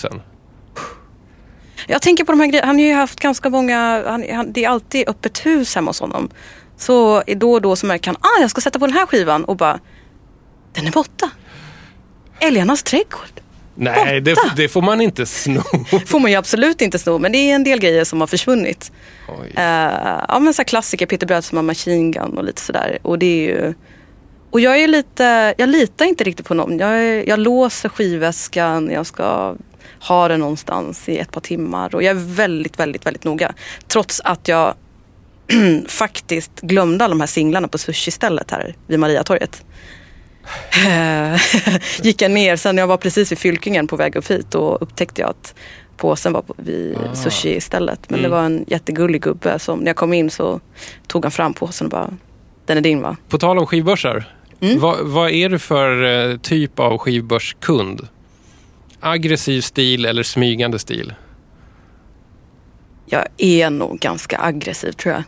Jag 1.87 2.01
tänker 2.01 2.23
på 2.23 2.31
de 2.31 2.39
här 2.39 2.47
grejerna. 2.47 2.67
Han 2.67 2.75
har 2.75 2.83
ju 2.83 2.93
haft 2.93 3.19
ganska 3.19 3.49
många, 3.49 4.03
han, 4.07 4.25
han, 4.31 4.51
det 4.51 4.65
är 4.65 4.69
alltid 4.69 5.09
öppet 5.09 5.45
hus 5.45 5.75
hemma 5.75 5.89
hos 5.89 5.99
honom. 5.99 6.29
Så 6.77 7.23
då 7.27 7.53
och 7.53 7.61
då 7.61 7.75
så 7.75 7.85
märker 7.85 8.07
han, 8.07 8.17
ah 8.21 8.41
jag 8.41 8.49
ska 8.49 8.61
sätta 8.61 8.79
på 8.79 8.87
den 8.87 8.95
här 8.95 9.05
skivan 9.05 9.43
och 9.43 9.55
bara, 9.55 9.79
den 10.73 10.87
är 10.87 10.91
borta. 10.91 11.29
Älgarnas 12.39 12.83
trädgård. 12.83 13.41
Nej, 13.75 14.21
det, 14.21 14.35
det 14.55 14.69
får 14.69 14.81
man 14.81 15.01
inte 15.01 15.25
sno. 15.25 15.61
Får 16.05 16.19
man 16.19 16.31
ju 16.31 16.37
absolut 16.37 16.81
inte 16.81 16.99
sno, 16.99 17.17
men 17.17 17.31
det 17.31 17.37
är 17.37 17.55
en 17.55 17.63
del 17.63 17.79
grejer 17.79 18.03
som 18.03 18.19
har 18.19 18.27
försvunnit. 18.27 18.91
Oj. 19.27 19.53
Eh, 19.55 20.23
ja 20.27 20.39
men 20.39 20.53
så 20.53 20.61
här 20.61 20.67
klassiker, 20.67 21.05
Peter 21.05 21.27
Brödsman, 21.27 21.65
Machine 21.65 22.11
Gun 22.11 22.37
och 22.37 22.43
lite 22.43 22.61
sådär. 22.61 22.97
Och 23.01 23.19
det 23.19 23.25
är 23.25 23.55
ju... 23.55 23.73
Och 24.51 24.59
jag 24.59 24.79
är 24.79 24.87
lite, 24.87 25.53
jag 25.57 25.69
litar 25.69 26.05
inte 26.05 26.23
riktigt 26.23 26.45
på 26.47 26.53
någon. 26.53 26.79
Jag, 26.79 27.27
jag 27.27 27.39
låser 27.39 27.89
skivväskan, 27.89 28.89
jag 28.91 29.05
ska 29.05 29.55
ha 29.99 30.27
den 30.27 30.39
någonstans 30.39 31.09
i 31.09 31.17
ett 31.17 31.31
par 31.31 31.41
timmar. 31.41 31.95
Och 31.95 32.03
jag 32.03 32.09
är 32.11 32.35
väldigt, 32.35 32.79
väldigt, 32.79 33.05
väldigt 33.05 33.23
noga. 33.23 33.53
Trots 33.87 34.21
att 34.23 34.47
jag 34.47 34.73
faktiskt 35.87 36.61
glömde 36.61 37.05
alla 37.05 37.11
de 37.11 37.19
här 37.19 37.27
singlarna 37.27 37.67
på 37.67 37.77
sushi-stället 37.77 38.51
här 38.51 38.75
vid 38.87 38.99
Mariatorget. 38.99 39.63
Eh, 40.87 41.41
Gick 42.01 42.21
jag 42.21 42.31
ner, 42.31 42.55
sen 42.55 42.75
när 42.75 42.81
jag 42.81 42.87
var 42.87 42.97
precis 42.97 43.31
vid 43.31 43.39
Fylkingen 43.39 43.87
på 43.87 43.95
väg 43.95 44.15
upp 44.15 44.31
hit 44.31 44.55
och 44.55 44.81
upptäckte 44.81 45.21
jag 45.21 45.29
att 45.29 45.53
påsen 45.97 46.33
var 46.33 46.43
vid 46.57 46.97
Ah. 46.97 47.15
sushi-stället. 47.15 48.09
Men 48.09 48.19
Mm. 48.19 48.31
det 48.31 48.37
var 48.37 48.43
en 48.43 48.65
jättegullig 48.67 49.21
gubbe 49.21 49.59
som 49.59 49.79
när 49.79 49.87
jag 49.87 49.95
kom 49.95 50.13
in 50.13 50.29
så 50.29 50.59
tog 51.07 51.25
han 51.25 51.31
fram 51.31 51.53
påsen 51.53 51.87
och 51.87 51.91
bara, 51.91 52.09
den 52.65 52.77
är 52.77 52.81
din 52.81 53.01
va? 53.01 53.17
På 53.29 53.37
tal 53.37 53.59
om 53.59 53.67
skivbörsar. 53.67 54.23
Mm. 54.61 54.79
Vad, 54.79 54.99
vad 55.07 55.31
är 55.31 55.49
du 55.49 55.59
för 55.59 56.03
eh, 56.31 56.37
typ 56.37 56.79
av 56.79 56.97
skivbörskund? 56.97 58.07
Aggressiv 59.01 59.61
stil 59.61 60.05
eller 60.05 60.23
smygande 60.23 60.79
stil? 60.79 61.13
Jag 63.05 63.25
är 63.37 63.69
nog 63.69 63.99
ganska 63.99 64.39
aggressiv 64.41 64.91
tror 64.91 65.13
jag. 65.13 65.23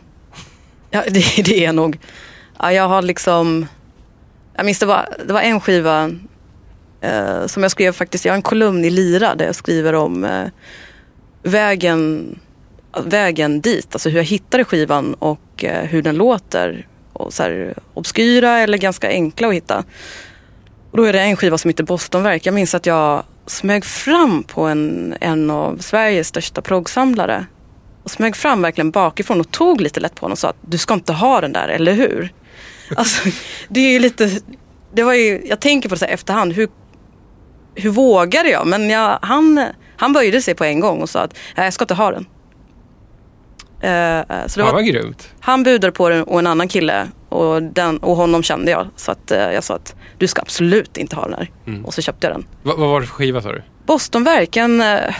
Ja, 0.90 1.02
det, 1.10 1.42
det 1.44 1.58
är 1.58 1.64
jag 1.64 1.74
nog. 1.74 1.98
Ja, 2.58 2.72
jag 2.72 2.88
har 2.88 3.02
liksom... 3.02 3.66
Jag 4.56 4.66
minns 4.66 4.78
det 4.78 4.86
var, 4.86 5.08
det 5.26 5.32
var 5.32 5.40
en 5.40 5.60
skiva 5.60 6.10
eh, 7.00 7.46
som 7.46 7.62
jag 7.62 7.72
skrev 7.72 7.92
faktiskt. 7.92 8.24
Jag 8.24 8.32
har 8.32 8.36
en 8.36 8.42
kolumn 8.42 8.84
i 8.84 8.90
Lira 8.90 9.34
där 9.34 9.44
jag 9.46 9.54
skriver 9.54 9.92
om 9.92 10.24
eh, 10.24 10.46
vägen, 11.42 12.38
vägen 13.04 13.60
dit. 13.60 13.88
Alltså 13.92 14.08
hur 14.08 14.16
jag 14.16 14.24
hittade 14.24 14.64
skivan 14.64 15.14
och 15.14 15.64
eh, 15.64 15.84
hur 15.84 16.02
den 16.02 16.16
låter. 16.16 16.88
Och 17.12 17.32
så 17.32 17.42
här, 17.42 17.74
obskyra 17.94 18.58
eller 18.58 18.78
ganska 18.78 19.08
enkla 19.08 19.48
att 19.48 19.54
hitta. 19.54 19.84
Och 20.90 20.96
då 20.96 21.04
är 21.04 21.12
det 21.12 21.20
en 21.20 21.36
skiva 21.36 21.58
som 21.58 21.68
heter 21.68 21.84
Bostonverk. 21.84 22.46
Jag 22.46 22.54
minns 22.54 22.74
att 22.74 22.86
jag 22.86 23.24
smög 23.46 23.84
fram 23.84 24.42
på 24.42 24.62
en, 24.62 25.14
en 25.20 25.50
av 25.50 25.78
Sveriges 25.78 26.28
största 26.28 26.62
proggsamlare 26.62 27.46
och 28.02 28.10
smög 28.10 28.36
fram 28.36 28.62
verkligen 28.62 28.90
bakifrån 28.90 29.40
och 29.40 29.50
tog 29.50 29.80
lite 29.80 30.00
lätt 30.00 30.14
på 30.14 30.20
honom 30.20 30.32
och 30.32 30.38
sa 30.38 30.48
att 30.48 30.56
du 30.60 30.78
ska 30.78 30.94
inte 30.94 31.12
ha 31.12 31.40
den 31.40 31.52
där, 31.52 31.68
eller 31.68 31.92
hur? 31.92 32.32
Alltså, 32.96 33.28
det 33.68 33.80
är 33.80 33.92
ju 33.92 33.98
lite, 33.98 34.30
det 34.94 35.02
var 35.02 35.14
ju, 35.14 35.46
jag 35.46 35.60
tänker 35.60 35.88
på 35.88 35.94
det 35.94 35.98
så 35.98 36.04
här 36.04 36.12
efterhand, 36.12 36.52
hur, 36.52 36.68
hur 37.74 37.90
vågade 37.90 38.48
jag? 38.48 38.66
Men 38.66 38.90
jag, 38.90 39.18
han, 39.22 39.66
han 39.96 40.12
böjde 40.12 40.42
sig 40.42 40.54
på 40.54 40.64
en 40.64 40.80
gång 40.80 41.02
och 41.02 41.10
sa 41.10 41.20
att 41.20 41.36
jag 41.56 41.72
ska 41.72 41.84
inte 41.84 41.94
ha 41.94 42.10
den. 42.10 42.26
Eh, 43.84 44.46
så 44.46 44.60
det 44.60 44.64
var, 44.64 44.72
vad 44.72 44.86
grymt. 44.86 45.28
han 45.40 45.62
budade 45.62 45.92
på 45.92 46.08
den 46.08 46.22
och 46.22 46.38
en 46.38 46.46
annan 46.46 46.68
kille 46.68 47.08
och, 47.28 47.62
den, 47.62 47.98
och 47.98 48.16
honom 48.16 48.42
kände 48.42 48.70
jag. 48.70 48.86
Så 48.96 49.12
att, 49.12 49.30
eh, 49.30 49.52
jag 49.52 49.64
sa 49.64 49.74
att 49.74 49.94
du 50.18 50.26
ska 50.26 50.42
absolut 50.42 50.96
inte 50.96 51.16
ha 51.16 51.22
den 51.22 51.34
här. 51.34 51.50
Mm. 51.66 51.84
Och 51.84 51.94
så 51.94 52.02
köpte 52.02 52.26
jag 52.26 52.36
den. 52.36 52.46
Va, 52.62 52.74
vad 52.78 52.88
var 52.88 53.00
det 53.00 53.06
för 53.06 53.14
skiva 53.14 53.42
sa 53.42 53.52
du? 53.52 53.62
Bostonverk, 53.86 54.56
en, 54.56 54.80
eh, 54.80 55.14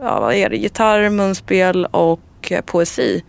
ja 0.00 0.20
vad 0.20 0.34
är 0.34 0.48
det, 0.48 0.56
gitarr, 0.56 1.08
munspel 1.08 1.86
och 1.86 2.52
poesi. 2.66 3.22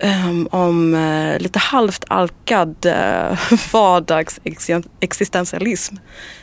Ehm, 0.00 0.48
om 0.50 0.94
eh, 0.94 1.38
lite 1.38 1.58
halvt 1.58 2.04
alkad 2.08 2.86
uh, 3.30 3.38
vardagsexistentialism. 3.72 5.94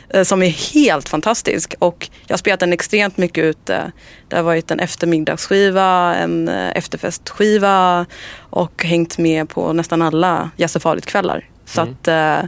eh, 0.08 0.22
som 0.22 0.42
är 0.42 0.72
helt 0.74 1.08
fantastisk. 1.08 1.74
Och 1.78 2.08
jag 2.26 2.32
har 2.32 2.38
spelat 2.38 2.60
den 2.60 2.72
extremt 2.72 3.16
mycket 3.16 3.44
ute. 3.44 3.92
Det 4.28 4.36
har 4.36 4.42
varit 4.42 4.70
en 4.70 4.80
eftermiddagsskiva, 4.80 6.14
en 6.14 6.48
uh, 6.48 6.70
efterfestskiva 6.76 8.06
och 8.40 8.84
hängt 8.84 9.18
med 9.18 9.48
på 9.48 9.72
nästan 9.72 10.02
alla 10.02 10.50
Jazz 10.56 10.76
kvällar. 11.06 11.44
Så 11.64 11.80
Mm. 11.80 11.94
att, 12.00 12.08
eh, 12.08 12.38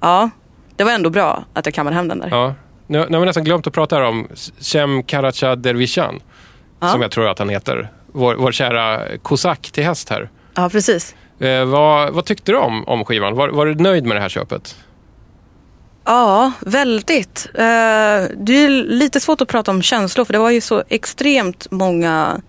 ja, 0.00 0.30
det 0.76 0.84
var 0.84 0.92
ändå 0.92 1.10
bra 1.10 1.44
att 1.54 1.66
jag 1.66 1.74
kammade 1.74 1.96
hem 1.96 2.08
den 2.08 2.18
där. 2.18 2.28
Ja. 2.30 2.54
Nu, 2.86 3.06
nu 3.08 3.16
har 3.16 3.20
vi 3.20 3.26
nästan 3.26 3.44
glömt 3.44 3.66
att 3.66 3.72
prata 3.72 4.08
om 4.08 4.28
Cem 4.58 5.02
Karaca 5.02 5.56
Dervishan. 5.56 6.20
Ja. 6.80 6.88
Som 6.88 7.02
jag 7.02 7.10
tror 7.10 7.28
att 7.28 7.38
han 7.38 7.48
heter. 7.48 7.90
Vår, 8.12 8.34
vår 8.34 8.52
kära 8.52 9.00
kosack 9.22 9.70
till 9.72 9.84
häst 9.84 10.10
här. 10.10 10.30
Ja, 10.54 10.68
precis. 10.68 11.14
Eh, 11.38 11.64
vad, 11.64 12.14
vad 12.14 12.24
tyckte 12.24 12.52
du 12.52 12.58
om, 12.58 12.84
om 12.84 13.04
skivan? 13.04 13.34
Var, 13.34 13.48
var 13.48 13.66
du 13.66 13.74
nöjd 13.74 14.04
med 14.04 14.16
det 14.16 14.20
här 14.20 14.28
köpet? 14.28 14.76
Ja, 16.04 16.52
väldigt. 16.60 17.48
Eh, 17.54 17.62
det 18.36 18.64
är 18.64 18.84
lite 18.84 19.20
svårt 19.20 19.40
att 19.40 19.48
prata 19.48 19.70
om 19.70 19.82
känslor 19.82 20.24
för 20.24 20.32
det 20.32 20.38
var 20.38 20.50
ju 20.50 20.60
så 20.60 20.82
extremt 20.88 21.70
många 21.70 22.40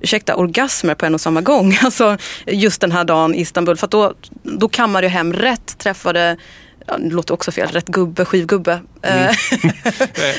ursäkta, 0.00 0.36
orgasmer 0.36 0.94
på 0.94 1.06
en 1.06 1.14
och 1.14 1.20
samma 1.20 1.40
gång. 1.40 1.78
Alltså 1.82 2.16
just 2.46 2.80
den 2.80 2.92
här 2.92 3.04
dagen 3.04 3.34
i 3.34 3.40
Istanbul. 3.40 3.76
För 3.76 3.86
då, 3.86 4.14
då 4.42 4.68
kammade 4.68 5.06
jag 5.06 5.12
hem 5.12 5.32
rätt, 5.32 5.78
träffade 5.78 6.36
Ja, 6.90 6.98
det 6.98 7.10
låter 7.14 7.34
också 7.34 7.52
fel. 7.52 7.68
Rätt 7.68 7.86
gubbe, 7.86 8.24
skivgubbe. 8.24 8.72
Eh, 9.02 9.10
Nej, 9.12 9.32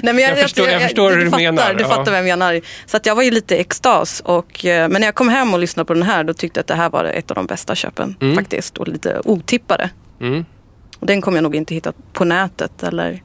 men 0.03 0.09
Mm. 0.09 0.19
Jag 0.19 0.37
förstår- 0.39 0.69
jag 0.69 0.81
förstår 0.81 1.11
hur 1.11 1.17
du 1.17 1.25
fattar, 1.29 1.37
menar, 1.43 1.73
Du 1.73 1.81
ja. 1.83 1.89
fattar 1.89 2.11
vad 2.11 2.17
jag 2.17 2.23
menar. 2.25 2.61
Så 2.85 2.97
att 2.97 3.05
jag 3.05 3.15
var 3.15 3.23
ju 3.23 3.31
lite 3.31 3.55
i 3.55 3.59
extas. 3.59 4.19
Och, 4.25 4.65
eh, 4.65 4.89
men 4.89 5.01
när 5.01 5.07
jag 5.07 5.15
kom 5.15 5.29
hem 5.29 5.53
och 5.53 5.59
lyssnade 5.59 5.87
på 5.87 5.93
den 5.93 6.03
här 6.03 6.23
då 6.23 6.33
tyckte 6.33 6.57
jag 6.57 6.61
att 6.61 6.67
det 6.67 6.75
här 6.75 6.89
var 6.89 7.05
ett 7.05 7.31
av 7.31 7.35
de 7.35 7.45
bästa 7.45 7.75
köpen 7.75 8.15
Mm. 8.21 8.35
faktiskt. 8.35 8.77
Och 8.77 8.87
lite 8.87 9.21
otippade. 9.25 9.89
Mm. 10.21 10.45
Och 10.99 11.05
den 11.07 11.21
kommer 11.21 11.37
jag 11.37 11.43
nog 11.43 11.55
inte 11.55 11.73
hitta 11.75 11.93
på 12.13 12.25
nätet 12.25 12.83
eller, 12.83 13.23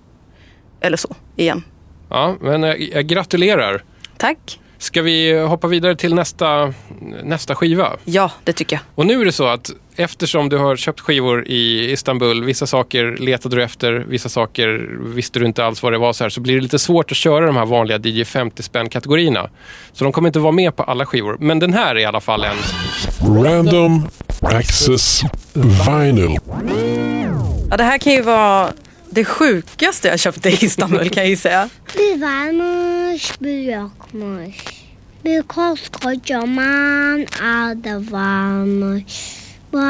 eller 0.80 0.96
så 0.96 1.14
igen. 1.37 1.62
Ja, 2.10 2.37
men 2.40 2.64
eh, 2.64 2.70
jag 2.92 3.06
gratulerar. 3.06 3.82
Tack. 4.16 4.60
Ska 4.85 5.03
vi 5.03 5.40
hoppa 5.40 5.68
vidare 5.68 5.97
till 5.97 6.14
nästa, 6.14 6.75
nästa 7.23 7.55
skiva? 7.55 7.97
Ja, 8.05 8.31
det 8.44 8.53
tycker 8.53 8.77
jag. 8.77 8.83
Och 8.94 9.07
nu 9.07 9.20
är 9.20 9.25
det 9.25 9.33
så 9.33 9.47
att 9.47 9.70
eftersom 9.97 10.49
du 10.49 10.59
har 10.59 10.77
köpt 10.77 11.01
skivor 11.01 11.49
i 11.49 11.92
Istanbul, 11.92 12.44
vissa 12.44 12.66
saker 12.66 13.16
letade 13.20 13.57
du 13.57 13.62
efter, 13.62 13.92
vissa 13.92 14.29
saker 14.29 14.99
visste 15.14 15.38
du 15.38 15.47
inte 15.47 15.64
alls 15.64 15.83
vad 15.83 15.92
det 15.92 15.99
var, 15.99 16.12
så, 16.12 16.25
här, 16.25 16.29
så 16.29 16.40
blir 16.40 16.55
det 16.55 16.61
lite 16.61 16.79
svårt 16.79 17.11
att 17.11 17.16
köra 17.16 17.47
de 17.47 17.57
här 17.57 17.66
vanliga 17.66 17.99
DJ 17.99 18.25
50 18.25 18.62
spänn-kategorierna. 18.62 19.51
Så 19.92 20.05
de 20.05 20.12
kommer 20.12 20.29
inte 20.29 20.38
vara 20.38 20.53
med 20.53 20.77
på 20.77 20.83
alla 20.83 21.07
skivor. 21.07 21.37
Men 21.40 21.59
den 21.59 21.73
här 21.73 21.94
är 21.94 21.99
i 21.99 22.05
alla 22.05 22.20
fall 22.20 22.44
en... 22.44 22.57
Random 23.44 24.09
Access 24.40 25.23
Vinyl. 25.53 26.38
Ja, 27.70 27.77
det 27.77 27.85
här 27.85 27.99
kan 27.99 28.12
ju 28.12 28.23
vara 28.23 28.73
det 29.14 29.24
sjukaste 29.24 30.09
jag 30.09 30.18
köpte 30.18 30.48
i 30.48 30.64
Istanbul 30.64 31.09
kan 31.11 31.22
jag 31.22 31.31
ju 31.31 31.37
säga. 31.37 31.68
Bir 31.96 32.22
varmış 32.22 33.33
bir 33.40 33.62
yokmuş. 33.72 34.57
Bir 35.24 35.42
koskocaman 35.42 37.27
ada 37.42 38.03
varmış. 38.11 39.05
Bu 39.72 39.81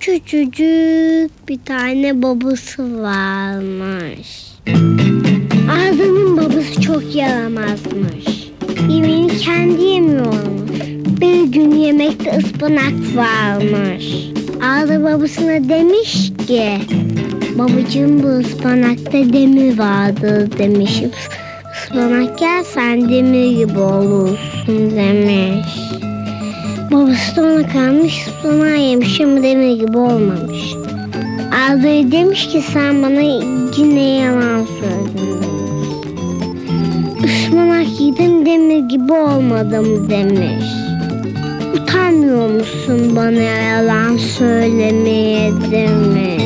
küçücük 0.00 1.48
bir 1.48 1.58
tane 1.64 2.22
babası 2.22 3.02
varmış. 3.02 4.46
Adanın 5.70 6.36
babası 6.36 6.80
çok 6.80 7.14
yaramazmış. 7.14 8.47
Yemeğini 8.90 9.38
kendi 9.38 9.82
yemiyormuş. 9.82 10.70
Bir 11.20 11.42
gün 11.52 11.70
yemekte 11.70 12.38
ıspanak 12.38 12.94
varmış. 13.16 14.04
Ada 14.62 15.04
babasına 15.04 15.68
demiş 15.68 16.32
ki 16.46 16.78
Babacığım 17.58 18.22
bu 18.22 18.26
ıspanakta 18.26 19.12
demir 19.12 19.78
vardır 19.78 20.58
demiş. 20.58 21.02
Ispanak 21.74 22.42
yersen 22.42 23.08
demir 23.08 23.56
gibi 23.56 23.78
olursun 23.78 24.96
demiş. 24.96 25.78
Babası 26.92 27.36
da 27.36 27.42
ona 27.42 27.68
kalmış 27.68 28.26
ıspanağı 28.26 28.78
yemiş 28.78 29.20
ama 29.20 29.42
demir 29.42 29.80
gibi 29.80 29.98
olmamış. 29.98 30.74
Arda'ya 31.68 32.12
demiş 32.12 32.48
ki 32.48 32.62
sen 32.72 33.02
bana 33.02 33.20
yine 33.76 34.14
yalan 34.14 34.66
söyledin 34.80 35.57
demiş. 37.18 37.44
Ispanak 37.44 38.00
yedim 38.00 38.46
demir 38.46 38.88
gibi 38.88 39.12
olmadım 39.12 40.10
demiş. 40.10 40.64
Utanmıyor 41.74 42.50
musun 42.50 43.16
bana 43.16 43.42
yalan 43.42 44.16
söylemeye 44.16 45.52
demiş. 45.70 46.42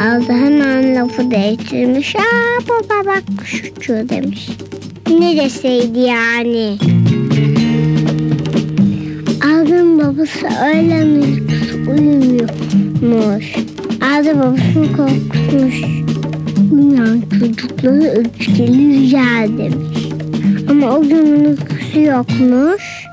Aldı 0.00 0.32
hemen 0.32 0.96
lafı 0.96 1.30
değiştirmiş. 1.30 2.16
Aa 2.16 2.68
baba 2.68 3.06
bak 3.06 3.22
kuş 3.40 3.62
uçuyor 3.76 4.08
demiş. 4.08 4.48
Ne 5.10 5.36
deseydi 5.36 5.98
yani? 5.98 6.78
Aldığın 9.44 9.98
babası 9.98 10.46
öğlen 10.46 11.06
uykusu 11.06 11.90
uyumuyormuş. 11.90 13.54
Aldı 14.02 14.38
babasını 14.38 14.96
korkutmuş. 14.96 16.03
Uyuyan 16.94 17.22
çocukları 17.40 18.04
öfkeli 18.04 19.00
rüya 19.00 19.48
demiş. 19.58 19.98
Ama 20.70 20.96
o 20.96 21.02
gün 21.02 21.44
uykusu 21.44 22.00
yokmuş. 22.00 23.06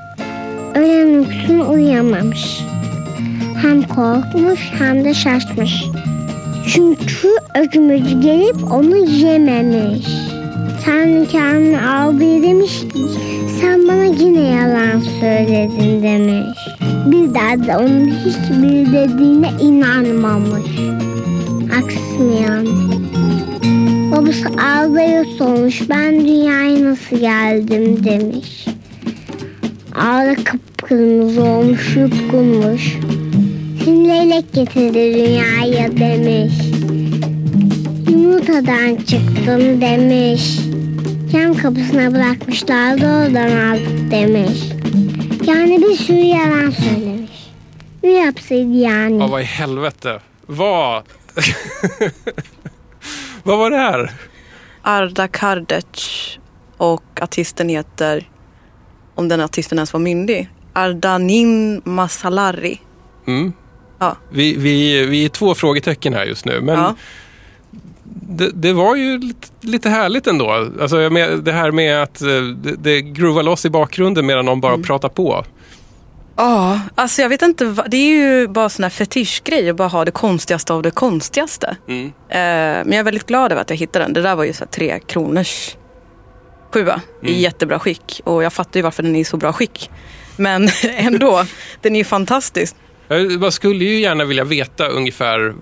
Öğlen 0.74 1.18
uykusunu 1.18 1.72
uyuyamamış. 1.72 2.60
Hem 3.62 3.82
korkmuş 3.82 4.60
hem 4.78 5.04
de 5.04 5.14
şaşmış. 5.14 5.84
Çünkü 6.68 7.28
ökümücü 7.54 8.20
gelip 8.20 8.72
onu 8.72 8.96
yememiş. 8.96 10.06
Kendi 10.84 11.28
kendine 11.28 11.80
aldığı 11.80 12.42
demiş 12.42 12.80
ki 12.80 12.98
sen 13.60 13.88
bana 13.88 14.04
yine 14.04 14.40
yalan 14.40 15.02
söyledin 15.20 16.02
demiş. 16.02 16.58
Bir 17.06 17.34
daha 17.34 17.66
da 17.66 17.78
onun 17.84 18.06
hiçbir 18.06 18.92
dediğine 18.92 19.50
inanmamış. 19.60 20.70
Aksine 21.78 22.40
yani. 22.40 23.01
Babası 24.12 24.48
ağlaya 24.48 25.24
sormuş 25.24 25.88
ben 25.88 26.20
dünyaya 26.20 26.84
nasıl 26.84 27.16
geldim 27.20 28.04
demiş. 28.04 28.66
Ağla 29.94 30.34
kıpkırmızı 30.44 31.42
olmuş 31.42 31.96
yutkunmuş. 31.96 32.98
Şimdi 33.84 34.08
leylek 34.08 34.52
getirdi 34.52 35.14
dünyaya 35.14 35.96
demiş. 35.96 36.54
Yumurtadan 38.10 38.96
çıktım 38.96 39.80
demiş. 39.80 40.58
Cam 41.32 41.54
kapısına 41.54 42.14
bırakmışlardı 42.14 43.04
oradan 43.04 43.50
aldık 43.56 44.10
demiş. 44.10 44.62
Yani 45.46 45.82
bir 45.82 45.96
sürü 45.96 46.16
yalan 46.16 46.70
söylemiş. 46.70 47.50
Ne 48.02 48.10
yapsaydı 48.10 48.72
yani? 48.72 49.18
Ja, 49.18 49.30
vad 49.30 49.42
helvete. 49.42 50.18
Vad... 50.48 51.04
vad 53.42 53.58
var 53.58 53.70
det 53.70 53.76
här? 53.76 54.12
Arda 54.82 55.28
Kardec 55.28 56.38
och 56.76 57.02
artisten 57.20 57.68
heter, 57.68 58.28
om 59.14 59.28
den 59.28 59.40
artisten 59.40 59.78
ens 59.78 59.92
var 59.92 60.00
myndig, 60.00 60.48
Ardanin 60.72 61.82
Masalari. 61.84 62.80
Mm. 63.26 63.52
Ja. 63.98 64.16
Vi, 64.30 64.56
vi, 64.56 65.06
vi 65.06 65.24
är 65.24 65.28
två 65.28 65.54
frågetecken 65.54 66.14
här 66.14 66.24
just 66.24 66.44
nu. 66.44 66.60
Men 66.60 66.78
Ja. 66.78 66.94
det, 68.10 68.50
det 68.54 68.72
var 68.72 68.96
ju 68.96 69.18
lite, 69.18 69.48
lite 69.60 69.88
härligt 69.90 70.26
ändå. 70.26 70.50
Alltså, 70.80 71.08
det 71.42 71.52
här 71.52 71.70
med 71.70 72.02
att 72.02 72.22
eh, 72.22 72.28
det, 72.28 72.76
det 72.78 73.00
groovar 73.00 73.42
loss 73.42 73.64
i 73.64 73.70
bakgrunden 73.70 74.26
medan 74.26 74.44
någon 74.44 74.60
bara 74.60 74.78
pratar 74.78 75.08
på. 75.08 75.44
Ja, 76.36 76.80
alltså 76.94 77.22
jag 77.22 77.28
vet 77.28 77.42
inte. 77.42 77.64
Det 77.88 77.96
är 77.96 78.08
ju 78.40 78.48
bara 78.48 78.68
sån 78.68 78.82
här 78.82 78.90
fetischgrej 78.90 79.70
att 79.70 79.76
bara 79.76 79.88
ha 79.88 80.04
det 80.04 80.10
konstigaste 80.10 80.72
av 80.72 80.82
det 80.82 80.90
konstigaste. 80.90 81.76
Mm. 81.88 82.06
Eh, 82.06 82.10
men 82.84 82.92
jag 82.92 82.98
är 82.98 83.02
väldigt 83.04 83.26
glad 83.26 83.52
över 83.52 83.62
att 83.62 83.70
jag 83.70 83.76
hittade 83.76 84.04
den. 84.04 84.12
Det 84.12 84.22
där 84.22 84.34
var 84.36 84.44
ju 84.44 84.52
så 84.52 84.64
här 84.64 84.70
tre 84.70 85.00
kronors 85.06 85.76
sjua 86.72 87.00
i 87.22 87.40
jättebra 87.40 87.78
skick. 87.78 88.20
Och 88.24 88.42
jag 88.42 88.52
fattar 88.52 88.78
ju 88.78 88.82
varför 88.82 89.02
den 89.02 89.16
är 89.16 89.20
i 89.20 89.24
så 89.24 89.36
bra 89.36 89.52
skick. 89.52 89.90
Men 90.36 90.68
ändå, 90.96 91.44
den 91.80 91.94
är 91.94 91.98
ju 91.98 92.04
fantastisk. 92.04 92.76
Bara 93.40 93.50
skulle 93.50 93.84
ju 93.84 94.00
gärna 94.00 94.24
vilja 94.24 94.44
veta 94.44 94.88
ungefär 94.88 95.54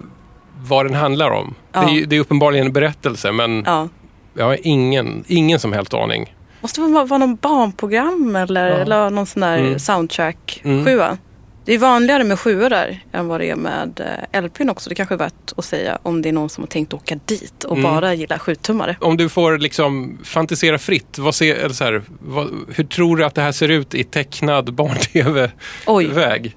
vad 0.56 0.86
den 0.86 0.94
handlar 0.94 1.30
om. 1.30 1.54
Ja. 1.72 1.80
Det, 1.80 2.00
är, 2.00 2.06
det 2.06 2.16
är 2.16 2.20
uppenbarligen 2.20 2.66
en 2.66 2.72
berättelse 2.72 3.32
men 3.32 3.62
Ja. 3.66 3.88
jag 4.34 4.44
har 4.44 4.58
ingen, 4.62 5.24
ingen 5.26 5.60
som 5.60 5.72
helst 5.72 5.94
aning. 5.94 6.34
Måste 6.60 6.80
vara, 6.80 7.04
vara 7.04 7.18
någon 7.18 7.36
barnprogram 7.36 8.36
eller, 8.36 8.66
Ja. 8.68 8.76
eller 8.76 9.10
någon 9.10 9.26
sån 9.26 9.40
där 9.40 9.58
Mm. 9.58 9.78
soundtrack 9.78 10.60
Mm. 10.64 10.84
sjua. 10.84 11.18
Det 11.64 11.74
är 11.74 11.78
vanligare 11.78 12.24
med 12.24 12.38
sjuor 12.38 12.70
där 12.70 13.00
än 13.12 13.28
vad 13.28 13.40
det 13.40 13.50
är 13.50 13.56
med 13.56 14.00
eh, 14.32 14.40
LPn 14.42 14.70
också. 14.70 14.88
Det 14.88 14.94
kanske 14.94 15.14
är 15.14 15.18
värt 15.18 15.52
att 15.56 15.64
säga 15.64 15.98
om 16.02 16.22
det 16.22 16.28
är 16.28 16.32
någon 16.32 16.48
som 16.48 16.62
har 16.64 16.68
tänkt 16.68 16.94
åka 16.94 17.18
dit 17.26 17.64
och 17.64 17.76
Mm. 17.78 17.82
bara 17.94 18.14
gillar 18.14 18.38
sjutummare. 18.38 18.96
Om 19.00 19.16
du 19.16 19.28
får 19.28 19.58
liksom 19.58 20.18
fantisera 20.24 20.78
fritt, 20.78 21.18
vad 21.18 21.34
ser, 21.34 21.54
eller 21.54 21.74
så 21.74 21.84
här, 21.84 22.02
vad, 22.20 22.48
hur 22.74 22.84
tror 22.84 23.16
du 23.16 23.24
att 23.24 23.34
det 23.34 23.42
här 23.42 23.52
ser 23.52 23.68
ut 23.68 23.94
i 23.94 24.04
tecknad 24.04 24.74
barn-tv-väg? 24.74 26.56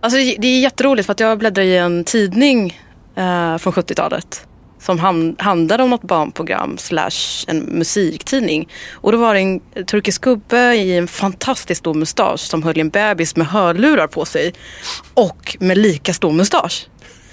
Alltså, 0.00 0.18
det 0.38 0.46
är 0.48 0.60
jätteroligt 0.60 1.06
för 1.06 1.12
att 1.12 1.20
jag 1.20 1.38
bläddrar 1.38 1.62
i 1.64 1.76
en 1.76 2.04
tidning 2.04 2.80
eh, 3.14 3.58
från 3.58 3.72
70-talet. 3.72 4.46
Som 4.82 4.98
handlade 5.38 5.82
om 5.82 5.90
något 5.90 6.02
barnprogram 6.02 6.78
slash 6.78 7.44
en 7.46 7.58
musiktidning. 7.58 8.68
Och 8.92 9.12
då 9.12 9.18
var 9.18 9.34
det 9.34 9.40
en 9.40 9.60
turkisk 9.86 10.22
gubbe 10.22 10.74
i 10.74 10.96
en 10.96 11.08
fantastiskt 11.08 11.78
stor 11.78 11.94
mustasch 11.94 12.40
som 12.40 12.62
höll 12.62 12.78
i 12.78 12.80
en 12.80 12.88
bebis 12.88 13.36
med 13.36 13.46
hörlurar 13.46 14.06
på 14.06 14.24
sig. 14.24 14.54
Och 15.14 15.56
med 15.60 15.78
lika 15.78 16.12
stor 16.12 16.32
mustasch. 16.32 16.88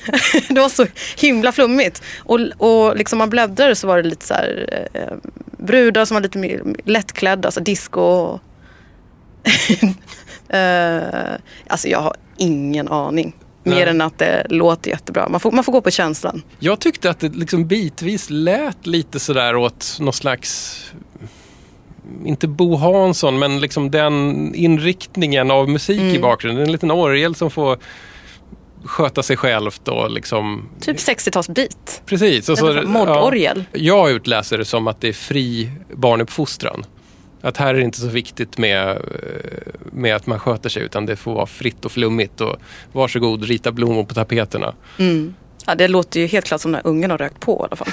det 0.50 0.60
var 0.60 0.70
så 0.70 0.86
himla 1.18 1.52
flummigt. 1.52 2.02
Och, 2.20 2.40
och 2.58 2.98
liksom 2.98 3.20
man 3.20 3.30
bläddrade 3.30 3.76
så 3.76 3.88
var 3.88 3.98
det 3.98 4.10
lite 4.10 4.26
så 4.26 4.34
här 4.34 4.88
eh, 4.94 5.30
brudar 5.58 6.06
som 6.06 6.16
var 6.16 6.22
lite 6.22 6.38
mer 6.38 6.64
lättklädda, 6.86 7.48
alltså 7.48 7.62
disco. 7.62 8.40
Eh, 10.52 11.34
alltså 11.68 11.88
jag 11.88 12.00
har 12.00 12.16
ingen 12.38 12.88
aning. 12.88 13.36
Mer 13.64 13.76
Nej. 13.76 13.88
än 13.90 14.02
att 14.02 14.18
det 14.18 14.46
låter 14.50 14.92
jättebra. 14.92 15.30
Man 15.30 15.40
får, 15.40 15.52
man 15.52 15.64
får 15.64 15.72
gå 15.72 15.82
på 15.82 15.92
känslan. 15.92 16.42
Jag 16.60 16.80
tyckte 16.80 17.10
att 17.10 17.20
det 17.20 17.36
liksom 17.36 17.68
bitvis 17.68 18.30
lät 18.30 18.88
lite 18.88 19.20
sådär 19.20 19.56
åt 19.56 19.98
någon 20.00 20.14
slags, 20.14 20.82
inte 22.26 22.48
Bo 22.48 22.76
Hansson, 22.76 23.40
men 23.40 23.60
liksom 23.62 23.92
den 23.92 24.56
inriktningen 24.56 25.52
av 25.52 25.70
musik 25.70 26.02
i 26.02 26.20
bakgrunden. 26.20 26.64
En 26.66 26.72
liten 26.72 26.92
orgel 26.92 27.36
som 27.36 27.52
får 27.52 27.78
sköta 28.84 29.24
sig 29.24 29.38
självt 29.38 29.88
och 29.88 30.12
liksom... 30.12 30.70
Typ 30.82 30.98
60-talsbeat. 30.98 32.02
Precis. 32.06 32.50
Och 32.50 32.58
så, 32.58 32.68
Eller 32.68 32.84
moddorgel. 32.84 33.64
ja, 33.72 33.80
jag 33.80 34.12
utläser 34.12 34.58
det 34.58 34.66
som 34.66 34.88
att 34.88 35.02
det 35.02 35.08
är 35.08 35.14
fri 35.14 35.72
barnuppfostran. 35.94 36.86
Att 37.42 37.58
här 37.58 37.68
är 37.70 37.74
det 37.80 37.82
inte 37.86 38.00
så 38.02 38.08
viktigt 38.08 38.58
med, 38.58 38.90
eh, 38.90 39.74
med 39.92 40.16
att 40.16 40.28
man 40.28 40.40
sköter 40.40 40.70
sig 40.70 40.84
utan 40.84 41.06
det 41.06 41.16
får 41.16 41.34
vara 41.34 41.46
fritt 41.46 41.86
och 41.86 41.92
flummigt 41.92 42.42
och 42.42 42.56
varsågod 42.94 43.44
rita 43.44 43.72
blommor 43.72 44.04
på 44.04 44.14
tapeterna. 44.14 44.74
Mm. 45.00 45.34
Ja, 45.66 45.76
det 45.76 45.88
låter 45.88 46.20
ju 46.20 46.26
helt 46.28 46.46
klart 46.46 46.62
som 46.62 46.72
när 46.72 46.82
ungen 46.88 47.12
har 47.12 47.18
rökt 47.18 47.40
på 47.40 47.62
i 47.62 47.64
alla 47.66 47.76
fall. 47.76 47.88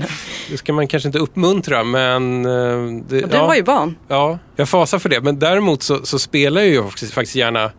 Det 0.50 0.56
ska 0.56 0.72
man 0.72 0.86
kanske 0.88 1.08
inte 1.08 1.18
uppmuntra 1.18 1.84
men... 1.84 2.44
eh, 2.46 3.02
Det, 3.08 3.22
Och 3.22 3.28
du 3.28 3.36
ja, 3.36 3.46
var 3.46 3.54
ju 3.54 3.62
barn. 3.62 3.96
ja, 4.08 4.38
jag 4.56 4.68
fasar 4.68 4.98
för 4.98 5.08
det. 5.08 5.20
Men 5.20 5.38
däremot 5.38 5.82
så, 5.82 6.06
så 6.06 6.18
spelar 6.18 6.60
jag 6.60 6.70
ju 6.70 6.82
faktiskt, 6.82 7.12
faktiskt 7.14 7.36
gärna 7.36 7.70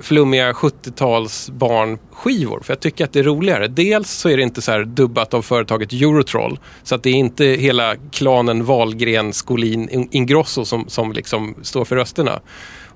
flummiga 0.00 0.52
70-tals 0.52 1.50
barnskivor. 1.50 2.60
För 2.60 2.72
jag 2.72 2.80
tycker 2.80 3.04
att 3.04 3.12
det 3.12 3.18
är 3.18 3.22
roligare. 3.24 3.68
Dels 3.68 4.10
så 4.10 4.28
är 4.28 4.36
det 4.36 4.42
inte 4.42 4.62
så 4.62 4.72
här 4.72 4.84
dubbat 4.84 5.34
av 5.34 5.42
företaget 5.42 5.92
Eurotroll. 5.92 6.58
Så 6.82 6.94
att 6.94 7.02
det 7.02 7.10
är 7.10 7.14
inte 7.14 7.44
hela 7.44 7.96
klanen 8.12 8.64
Wahlgren, 8.64 9.32
Skolin, 9.32 9.88
In- 9.88 10.08
Ingrosso 10.10 10.64
som, 10.64 10.84
som 10.88 11.12
liksom 11.12 11.54
står 11.62 11.84
för 11.84 11.96
rösterna. 11.96 12.40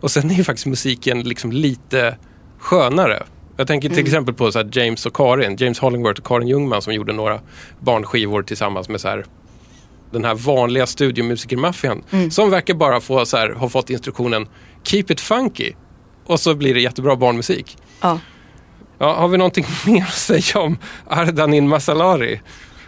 Och 0.00 0.10
sen 0.10 0.30
är 0.30 0.42
faktiskt 0.42 0.66
musiken 0.66 1.22
liksom 1.22 1.52
lite 1.52 2.16
skönare. 2.58 3.22
Jag 3.56 3.66
tänker 3.66 3.88
till 3.88 3.98
exempel 3.98 4.34
på 4.34 4.52
så 4.52 4.62
James 4.72 5.06
och 5.06 5.16
Karin, 5.16 5.56
James 5.56 5.78
Hollingworth 5.78 6.20
och 6.20 6.26
Karin 6.26 6.48
Ljungman 6.48 6.82
som 6.82 6.92
gjorde 6.94 7.12
några 7.12 7.40
barnskivor 7.80 8.42
tillsammans 8.42 8.88
med 8.88 9.00
så 9.00 9.08
här 9.08 9.24
den 10.12 10.24
här 10.24 10.34
vanliga 10.34 10.86
studiomusikermaffian 10.86 12.02
som 12.30 12.50
verkar 12.50 12.74
bara 12.74 13.00
få 13.00 13.26
så 13.26 13.36
här, 13.36 13.50
ha 13.50 13.68
fått 13.68 13.90
instruktionen 13.90 14.48
Keep 14.84 15.04
it 15.08 15.20
funky 15.20 15.72
och 16.26 16.40
så 16.40 16.54
blir 16.54 16.74
det 16.74 16.80
jättebra 16.80 17.16
barnmusik. 17.16 17.78
Ja. 18.00 18.18
Ja, 18.98 19.14
har 19.14 19.28
vi 19.28 19.38
någonting 19.38 19.66
mer 19.86 20.02
att 20.02 20.12
säga 20.12 20.60
om 20.60 20.78
Ardanin 21.06 21.68
Masalari? 21.68 22.40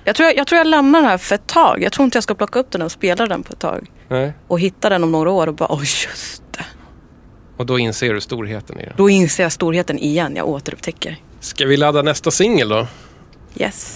Jag, 0.05 0.17
tror 0.17 0.27
jag, 0.27 0.37
jag 0.37 0.47
tror 0.47 0.57
jag 0.57 0.67
lämnar 0.67 1.01
den 1.01 1.11
här 1.11 1.19
för 1.19 1.35
ett 1.35 1.47
tag. 1.47 1.83
Jag 1.83 1.93
tror 1.93 2.05
inte 2.05 2.17
jag 2.17 2.23
ska 2.23 2.35
plocka 2.35 2.59
upp 2.59 2.71
den 2.71 2.83
och 2.83 2.93
spela 2.93 3.27
den 3.27 3.43
på 3.43 3.53
ett 3.53 3.59
tag. 3.59 3.87
Nej. 4.09 4.33
Och 4.49 4.61
hitta 4.61 4.89
den 4.89 5.05
om 5.05 5.13
några 5.13 5.31
år 5.31 5.47
och 5.47 5.55
bara, 5.55 5.69
oj 5.71 5.79
just 5.81 6.43
det. 6.53 6.65
Och 7.57 7.67
då 7.67 7.79
inser 7.79 8.15
du 8.15 8.21
storheten 8.21 8.81
i 8.81 8.85
det. 8.85 8.93
Då 8.97 9.11
inser 9.11 9.43
jag 9.43 9.53
storheten 9.53 9.99
igen. 9.99 10.37
Jag 10.37 10.49
återupptäcker. 10.49 11.17
Ska 11.41 11.67
vi 11.67 11.77
ladda 11.77 12.03
nästa 12.03 12.31
singel 12.31 12.69
då? 12.69 12.87
Yes. 13.57 13.95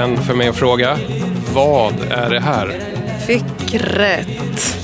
Igen 0.00 0.22
för 0.22 0.34
mig 0.34 0.48
att 0.48 0.56
fråga. 0.56 0.98
Vad 1.54 1.94
är 2.10 2.30
det 2.30 2.40
här? 2.40 2.80
Fick 3.26 3.74
rätt. 3.74 4.78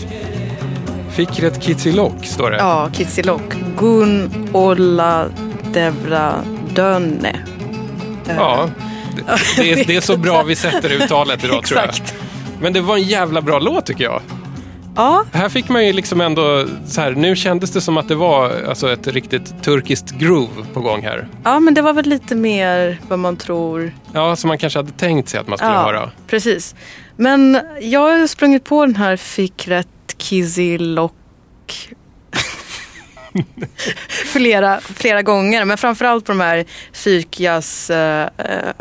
Fikret 1.10 1.62
Kitsilok 1.62 2.24
står 2.24 2.50
det. 2.50 2.56
Ja, 2.56 2.90
Kitsilok. 2.92 3.54
Gun 3.76 4.48
Olla 4.52 5.26
Devra 5.72 6.34
Dönne. 6.74 7.36
Ja, 8.28 8.70
det, 9.16 9.22
det, 9.62 9.72
är, 9.72 9.84
det 9.86 9.96
är 9.96 10.00
så 10.00 10.16
bra 10.16 10.42
vi 10.42 10.56
sätter 10.56 10.92
uttalet 10.92 11.44
idag 11.44 11.64
tror 11.64 11.80
jag. 11.80 11.90
Men 12.60 12.72
det 12.72 12.80
var 12.80 12.96
en 12.96 13.02
jävla 13.02 13.42
bra 13.42 13.58
låt 13.58 13.86
tycker 13.86 14.04
jag. 14.04 14.22
Ja, 14.96 15.24
Här 15.32 15.48
fick 15.48 15.68
man 15.68 15.86
ju 15.86 15.92
liksom 15.92 16.20
ändå, 16.20 16.66
så 16.86 17.00
här, 17.00 17.10
nu 17.10 17.36
kändes 17.36 17.70
det 17.70 17.80
som 17.80 17.96
att 17.96 18.08
det 18.08 18.14
var 18.14 18.52
alltså, 18.68 18.92
ett 18.92 19.06
riktigt 19.06 19.62
turkiskt 19.62 20.10
groove 20.10 20.64
på 20.74 20.80
gång 20.80 21.02
här. 21.02 21.28
ja, 21.44 21.60
men 21.60 21.74
det 21.74 21.82
var 21.82 21.92
väl 21.92 22.04
lite 22.04 22.34
mer 22.34 23.00
vad 23.08 23.18
man 23.18 23.36
tror. 23.36 23.92
Ja, 24.16 24.36
som 24.36 24.48
man 24.48 24.58
kanske 24.58 24.78
hade 24.78 24.92
tänkt 24.92 25.28
sig 25.28 25.40
att 25.40 25.48
man 25.48 25.58
skulle 25.58 25.70
höra. 25.70 26.10
precis. 26.26 26.74
Men 27.16 27.60
jag 27.80 28.00
har 28.00 28.16
ju 28.16 28.28
sprungit 28.28 28.64
på 28.64 28.86
den 28.86 28.96
här 28.96 29.16
Fikret 29.16 29.88
Kizilok 30.18 31.12
flera, 34.08 34.80
flera 34.80 35.22
gånger. 35.22 35.64
Men 35.64 35.78
framförallt 35.78 36.24
på 36.24 36.32
de 36.32 36.40
här 36.40 36.64
Fyrkjas 36.92 37.90
eh, 37.90 38.28
eh, 38.38 38.72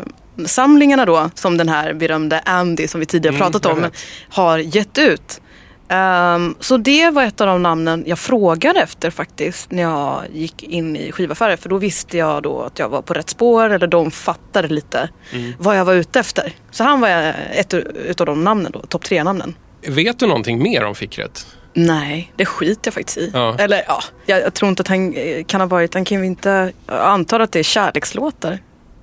samlingarna 0.46 1.04
då 1.04 1.30
som 1.34 1.58
den 1.58 1.68
här 1.68 1.92
berömde 1.92 2.40
Andy 2.40 2.88
som 2.88 3.00
vi 3.00 3.06
tidigare 3.06 3.36
Mm, 3.36 3.52
pratat 3.52 3.64
jag 3.64 3.78
om 3.84 3.90
har 4.28 4.58
gett 4.58 4.98
ut. 4.98 5.40
Ehm, 5.88 6.54
så 6.60 6.76
det 6.76 7.10
var 7.10 7.22
ett 7.22 7.40
av 7.40 7.46
de 7.46 7.62
namnen 7.62 8.04
jag 8.06 8.18
frågade 8.18 8.80
efter 8.80 9.10
faktiskt 9.10 9.70
när 9.70 9.82
jag 9.82 10.22
gick 10.32 10.62
in 10.62 10.96
i 10.96 11.12
skivaffärer. 11.12 11.56
För 11.56 11.68
då 11.68 11.78
visste 11.78 12.16
jag 12.18 12.42
då 12.42 12.62
att 12.62 12.78
jag 12.78 12.88
var 12.88 13.02
på 13.02 13.14
rätt 13.14 13.30
spår 13.30 13.70
eller 13.70 13.86
de 13.86 14.10
fattade 14.10 14.68
lite 14.68 15.08
Mm. 15.32 15.52
vad 15.58 15.78
jag 15.78 15.84
var 15.84 15.94
ute 15.94 16.20
efter. 16.20 16.52
Så 16.70 16.84
han 16.84 17.00
var 17.00 17.34
ett 17.54 17.74
utav 17.74 18.26
de 18.26 18.44
namnen 18.44 18.72
då, 18.72 18.80
topp 18.80 19.04
tre 19.04 19.24
namnen. 19.24 19.54
Vet 19.88 20.18
du 20.18 20.26
någonting 20.26 20.62
mer 20.62 20.84
om 20.84 20.94
Fikret? 20.94 21.46
Nej, 21.72 22.32
det 22.36 22.46
skiter 22.46 22.80
jag 22.84 22.94
faktiskt 22.94 23.18
i. 23.18 23.30
Ja. 23.34 23.56
Eller 23.58 23.82
ja, 23.88 24.02
jag, 24.26 24.40
jag 24.40 24.54
tror 24.54 24.68
inte 24.68 24.80
att 24.80 24.88
han 24.88 25.14
eh, 25.14 25.44
kan 25.44 25.60
ha 25.60 25.68
varit, 25.68 25.94
han 25.94 26.04
kan 26.04 26.18
ju 26.18 26.26
inte, 26.26 26.72
jag 26.86 27.00
antar 27.00 27.40
att 27.40 27.52
det 27.52 27.58
är 27.58 27.62
kärlekslåtar. 27.62 28.58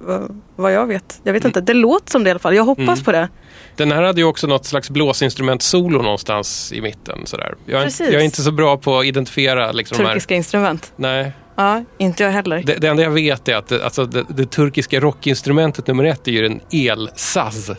Vad, 0.06 0.42
vad 0.56 0.74
jag 0.74 0.86
vet. 0.88 1.20
Jag 1.24 1.30
Mm. 1.30 1.34
vet 1.34 1.46
inte, 1.46 1.62
det 1.62 1.74
låter 1.74 2.12
som 2.12 2.24
det 2.24 2.28
i 2.28 2.32
alla 2.32 2.40
fall. 2.40 2.56
Jag 2.56 2.64
hoppas 2.64 3.04
på 3.04 3.12
det. 3.12 3.30
Den 3.76 3.92
här 3.92 4.04
hade 4.04 4.22
ju 4.22 4.28
också 4.28 4.48
något 4.48 4.66
slags 4.66 4.90
blåsinstrument-solo 4.90 6.02
någonstans 6.02 6.74
i 6.74 6.82
mitten. 6.82 7.26
Sådär. 7.26 7.56
Jag, 7.66 7.82
är, 7.82 7.86
Precis. 7.86 8.10
jag 8.12 8.22
är 8.22 8.26
inte 8.26 8.42
så 8.42 8.52
bra 8.52 8.78
på 8.78 9.00
att 9.00 9.06
identifiera 9.06 9.72
liksom. 9.72 9.98
Turkiska 9.98 10.36
instrument. 10.36 10.94
Nej, 10.96 11.32
Ja, 11.56 11.84
inte 11.98 12.24
jag 12.24 12.32
heller. 12.32 12.64
det, 12.66 12.74
det 12.76 12.88
enda 12.88 13.04
jag 13.04 13.12
vet 13.12 13.48
är 13.48 13.56
att 13.56 13.68
det, 13.68 13.84
alltså, 13.84 14.06
det, 14.06 14.26
det 14.30 14.46
turkiska 14.52 15.00
rockinstrumentet 15.00 15.88
nummer 15.88 16.04
ett 16.04 16.28
är 16.28 16.32
ju 16.32 16.46
en 16.46 16.60
elsaz. 16.72 17.72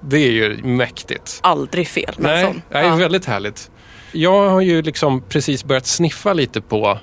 Det 0.00 0.16
är 0.16 0.30
ju 0.30 0.56
mäktigt. 0.64 1.38
Aldrig 1.42 1.88
fel 1.88 2.14
med 2.18 2.30
en 2.30 2.36
Nej, 2.36 2.44
sån. 2.44 2.62
det 2.70 2.78
är 2.78 2.82
Ja. 2.88 2.96
väldigt 2.96 3.24
härligt. 3.24 3.70
Jag 4.12 4.50
har 4.50 4.60
ju 4.60 4.82
liksom 4.82 5.22
precis 5.28 5.64
börjat 5.64 5.86
sniffa 5.86 6.32
lite 6.32 6.60
på 6.60 6.98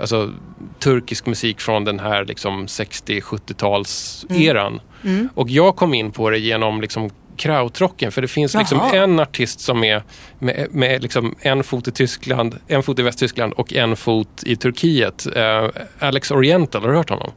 alltså, 0.00 0.32
turkisk 0.78 1.26
musik 1.26 1.60
från 1.60 1.84
den 1.84 1.98
här 1.98 2.24
liksom 2.24 2.66
60-70-tals-eran. 2.66 4.80
Mm. 5.04 5.28
Och 5.34 5.50
jag 5.50 5.76
kom 5.76 5.94
in 5.94 6.12
på 6.12 6.30
det 6.30 6.38
genom 6.38 6.80
liksom 6.80 7.10
krautrocken. 7.36 8.12
För 8.12 8.22
det 8.22 8.28
finns 8.28 8.54
liksom 8.54 8.78
Jaha. 8.78 8.94
en 9.02 9.20
artist 9.20 9.60
som 9.60 9.84
är 9.84 10.02
med, 10.38 10.66
med 10.70 11.02
liksom 11.02 11.34
en 11.40 11.64
fot 11.64 11.88
i 11.88 11.92
Tyskland, 11.92 12.58
en 12.66 12.82
fot 12.82 12.98
i 12.98 13.02
Västtyskland 13.02 13.52
och 13.52 13.72
en 13.72 13.96
fot 13.96 14.42
i 14.46 14.56
Turkiet. 14.56 15.26
Eh, 15.36 15.68
Alex 15.98 16.30
Oriental, 16.30 16.82
har 16.82 16.88
du 16.88 16.96
hört 16.96 17.10
honom? 17.10 17.30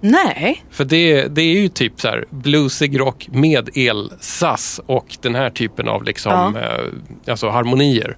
Nej, 0.00 0.64
För 0.70 0.84
det, 0.84 1.26
det 1.28 1.42
är 1.42 1.60
ju 1.60 1.68
typ 1.68 2.00
så 2.00 2.08
här 2.08 2.24
bluesig 2.30 3.00
rock 3.00 3.28
med 3.32 3.68
elsass 3.76 4.80
och 4.86 5.16
den 5.20 5.34
här 5.34 5.50
typen 5.50 5.88
av 5.88 6.04
liksom, 6.04 6.32
Ja. 6.32 6.52
eh, 6.60 6.84
alltså 7.32 7.48
harmonier. 7.48 8.16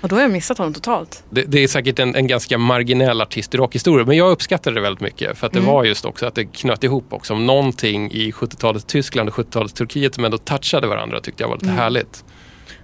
Och 0.00 0.08
då 0.08 0.16
har 0.16 0.22
jag 0.22 0.30
missat 0.30 0.58
honom 0.58 0.74
totalt. 0.74 1.24
Det, 1.30 1.42
det 1.42 1.58
är 1.64 1.68
säkert 1.68 1.98
en, 1.98 2.14
en 2.14 2.26
ganska 2.26 2.58
marginell 2.58 3.20
artist 3.20 3.54
i 3.54 3.56
rockhistoria, 3.58 4.06
men 4.06 4.16
jag 4.16 4.30
uppskattade 4.30 4.76
det 4.76 4.80
väldigt 4.80 5.00
mycket. 5.00 5.38
För 5.38 5.46
att 5.46 5.52
det 5.52 5.58
Mm. 5.58 5.70
var 5.72 5.84
just 5.84 6.04
också 6.04 6.26
att 6.26 6.34
det 6.34 6.44
knöt 6.44 6.84
ihop 6.84 7.12
också 7.12 7.34
om 7.34 7.46
någonting 7.46 8.10
i 8.12 8.30
70-talets 8.30 8.84
Tyskland 8.84 9.28
och 9.28 9.34
70-talets 9.34 9.72
Turkiet 9.74 10.14
som 10.14 10.24
ändå 10.24 10.38
touchade 10.38 10.86
varandra 10.86 11.20
tyckte 11.20 11.42
jag 11.42 11.48
var 11.48 11.56
lite 11.56 11.66
Mm. 11.66 11.78
härligt. 11.78 12.24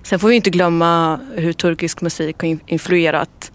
Sen 0.03 0.19
får 0.19 0.29
vi 0.29 0.35
inte 0.35 0.51
glömma 0.51 1.21
hur 1.35 1.53
turkisk 1.53 2.01
musik 2.01 2.37
har 2.39 2.49
in- 2.49 2.61
influerat 2.67 3.53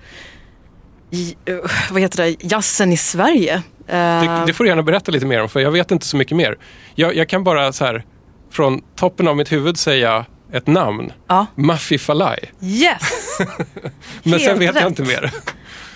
i, 1.11 1.35
eh, 1.45 1.55
vad 1.91 2.01
heter 2.01 2.23
det, 2.23 2.35
jazzen 2.51 2.91
i 2.93 2.97
Sverige. 2.97 3.53
Eh, 3.87 3.93
Det, 4.21 4.43
det 4.47 4.53
får 4.53 4.63
du 4.63 4.69
gärna 4.69 4.83
berätta 4.83 5.11
lite 5.11 5.25
mer 5.25 5.41
om, 5.41 5.49
för 5.49 5.59
jag 5.59 5.71
vet 5.71 5.91
inte 5.91 6.05
så 6.05 6.17
mycket 6.17 6.37
mer. 6.37 6.57
Jag, 6.95 7.15
jag 7.15 7.29
kan 7.29 7.43
bara 7.43 7.73
så 7.73 7.85
här, 7.85 8.05
från 8.51 8.81
toppen 8.95 9.27
av 9.27 9.37
mitt 9.37 9.51
huvud 9.51 9.77
säga 9.77 10.25
ett 10.53 10.67
namn. 10.67 11.11
Ja. 11.27 11.45
Maffi 11.55 11.97
Falai. 11.97 12.39
Yes! 12.61 13.37
Men 14.23 14.33
Helt 14.33 14.43
sen 14.43 14.59
vet 14.59 14.65
jag 14.67 14.75
rätt. 14.75 14.87
inte 14.89 15.03
mer. 15.03 15.31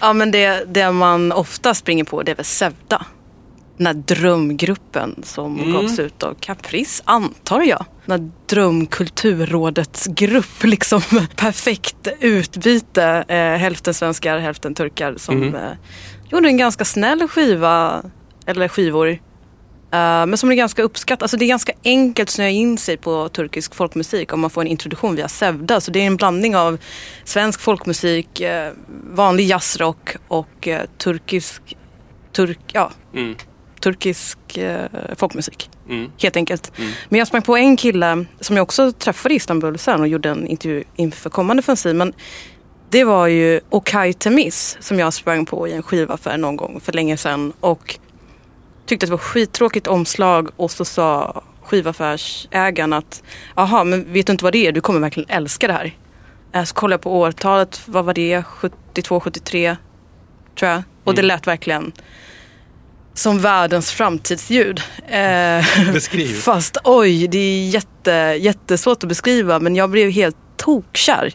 Ja 0.02 0.14
men 0.14 0.32
det, 0.32 0.74
det 0.74 0.92
man 0.92 1.32
ofta 1.32 1.74
springer 1.74 2.04
på 2.04 2.24
det 2.24 2.32
är 2.32 2.36
väl 2.36 2.46
Sevda. 2.46 3.06
Den 3.78 3.88
här 3.88 3.94
drömgruppen 3.94 5.22
som 5.24 5.60
Mm. 5.60 5.74
gavs 5.74 6.00
ut 6.00 6.24
av 6.24 6.34
Caprice, 6.40 7.04
antar 7.06 7.62
jag. 7.62 7.86
Den 8.06 8.22
här 8.22 8.32
drömkulturrådets 8.50 10.08
grupp, 10.08 10.64
liksom 10.64 11.02
perfekt 11.36 12.08
utbyte. 12.20 13.04
Eh, 13.28 13.38
hälften 13.38 13.94
svenskar, 13.94 14.40
hälften 14.40 14.76
turkar 14.76 15.16
som 15.18 15.38
Mm. 15.44 15.56
eh, 15.56 15.72
gjorde 16.30 16.48
en 16.48 16.58
ganska 16.58 16.86
snäll 16.86 17.28
skiva, 17.28 18.04
eller 18.46 18.68
skivor. 18.68 19.18
Eh, 19.94 20.26
men 20.26 20.38
som 20.38 20.52
är 20.52 20.56
ganska 20.56 20.84
uppskattat. 20.84 21.22
Alltså 21.22 21.38
det 21.38 21.46
är 21.46 21.48
ganska 21.48 21.74
enkelt 21.84 22.30
att 22.30 22.34
snöa 22.34 22.50
in 22.50 22.78
sig 22.78 22.98
på 22.98 23.30
turkisk 23.30 23.76
folkmusik 23.76 24.34
om 24.34 24.40
man 24.40 24.50
får 24.50 24.62
en 24.62 24.68
introduktion 24.68 25.16
via 25.16 25.28
Sevda. 25.28 25.82
Så 25.82 25.92
det 25.92 26.00
är 26.00 26.08
en 26.08 26.16
blandning 26.16 26.56
av 26.56 26.78
svensk 27.24 27.62
folkmusik, 27.62 28.42
eh, 28.42 28.72
vanlig 29.14 29.46
jazzrock 29.46 30.16
och 30.28 30.68
eh, 30.68 30.82
turkisk, 30.98 31.62
turk, 32.32 32.60
ja, 32.72 32.92
Mm. 33.14 33.36
turkisk 33.80 34.38
folkmusik. 35.16 35.70
Mm. 35.90 36.12
Helt 36.22 36.36
enkelt. 36.36 36.72
Men 37.10 37.20
jag 37.20 37.28
sprang 37.28 37.42
på 37.42 37.58
en 37.58 37.78
kille 37.78 38.26
som 38.40 38.56
jag 38.56 38.64
också 38.64 38.92
träffade 38.92 39.34
i 39.34 39.38
Istanbul 39.38 39.78
sen 39.78 40.02
och 40.02 40.08
gjorde 40.08 40.30
en 40.30 40.48
intervju 40.48 40.84
inför 40.96 41.30
kommande 41.30 41.64
fanzine. 41.64 41.94
Men 41.94 42.14
det 42.90 43.04
var 43.04 43.28
ju 43.28 43.60
Okay 43.70 44.14
Temis 44.14 44.78
som 44.80 45.00
jag 45.00 45.14
sprang 45.14 45.46
på 45.46 45.68
i 45.68 45.74
en 45.74 45.84
skivaffär 45.84 46.38
någon 46.38 46.56
gång 46.56 46.80
för 46.84 46.94
länge 46.94 47.18
sedan. 47.18 47.54
Och 47.60 48.00
tyckte 48.86 49.04
att 49.04 49.08
det 49.08 49.12
var 49.12 49.18
skittråkigt 49.18 49.88
omslag 49.88 50.50
och 50.56 50.72
så 50.72 50.86
sa 50.86 51.42
skivaffärsägaren 51.64 52.94
att 52.94 53.24
Jaha, 53.56 53.84
men 53.84 54.14
vet 54.14 54.26
du 54.28 54.32
inte 54.32 54.44
vad 54.44 54.54
det 54.54 54.68
är? 54.68 54.72
Du 54.72 54.82
kommer 54.82 55.00
verkligen 55.00 55.30
älska 55.30 55.68
det 55.68 55.74
här. 55.74 55.98
Eh, 56.54 56.64
Så 56.64 56.76
kollade 56.76 56.94
jag 56.94 57.02
på 57.02 57.20
årtalet, 57.20 57.82
vad 57.86 58.06
var 58.06 58.14
det? 58.14 58.44
72, 58.44 59.20
73 59.20 59.78
tror 60.60 60.72
jag. 60.72 60.84
Och 61.04 61.16
det 61.16 61.22
lät 61.22 61.48
verkligen 61.48 61.92
som 63.14 63.40
världens 63.40 63.92
framtidsljud. 63.92 64.82
Eh, 65.08 65.94
Beskriv. 65.94 66.34
Fast 66.42 66.78
oj, 66.84 67.28
det 67.28 67.38
är 67.38 67.68
jätte, 67.70 68.12
jättesvårt 68.40 69.04
att 69.04 69.10
beskriva 69.10 69.60
men 69.60 69.76
jag 69.76 69.90
blev 69.90 70.10
helt 70.12 70.38
tokkär. 70.58 71.34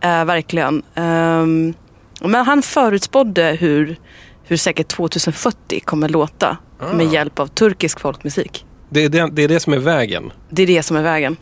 Eh, 0.00 0.24
verkligen. 0.24 0.82
Ehm, 0.94 1.74
men 2.20 2.46
han 2.46 2.62
förutspådde 2.62 3.56
hur, 3.60 3.96
hur 4.44 4.56
säkert 4.56 4.88
2040 4.88 5.80
kommer 5.80 6.08
låta 6.08 6.56
med 6.92 7.12
hjälp 7.12 7.38
av 7.38 7.46
turkisk 7.46 8.00
folkmusik. 8.00 8.66
Det, 8.90 9.04
är 9.04 9.08
det, 9.08 9.28
det 9.32 9.42
är 9.42 9.48
det 9.48 9.60
som 9.60 9.72
är 9.72 9.78
vägen. 9.78 10.32
Det 10.50 10.62
är 10.62 10.66
det 10.66 10.82
som 10.82 10.96
är 10.96 11.02
vägen. 11.02 11.36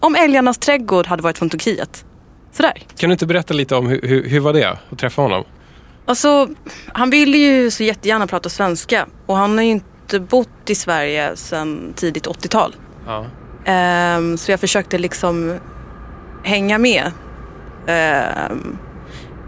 Om 0.00 0.14
Älgarnas 0.14 0.58
trädgård 0.58 1.06
hade 1.06 1.22
varit 1.22 1.38
från 1.38 1.50
Turkiet. 1.50 2.04
Sådär. 2.52 2.82
Kan 2.96 3.08
du 3.08 3.12
inte 3.12 3.26
berätta 3.26 3.54
lite 3.54 3.76
om 3.76 3.86
hur, 3.86 4.00
hur, 4.02 4.28
hur 4.28 4.40
var 4.40 4.52
det 4.52 4.78
att 4.90 4.98
träffa 4.98 5.22
honom? 5.22 5.44
Alltså, 6.06 6.48
han 6.92 7.10
ville 7.10 7.38
ju 7.38 7.70
så 7.70 7.82
jättegärna 7.82 8.26
prata 8.26 8.48
svenska 8.48 9.06
och 9.26 9.36
han 9.36 9.56
har 9.56 9.64
ju 9.64 9.70
inte 9.70 10.20
bott 10.20 10.70
i 10.70 10.74
Sverige 10.74 11.36
sedan 11.36 11.92
tidigt 11.96 12.26
80-tal. 12.26 12.74
Ja. 13.06 13.26
Ehm, 13.64 14.36
så 14.36 14.50
jag 14.50 14.60
försökte 14.60 14.98
liksom 14.98 15.58
hänga 16.42 16.78
med. 16.78 17.12
Ehm, 17.86 18.78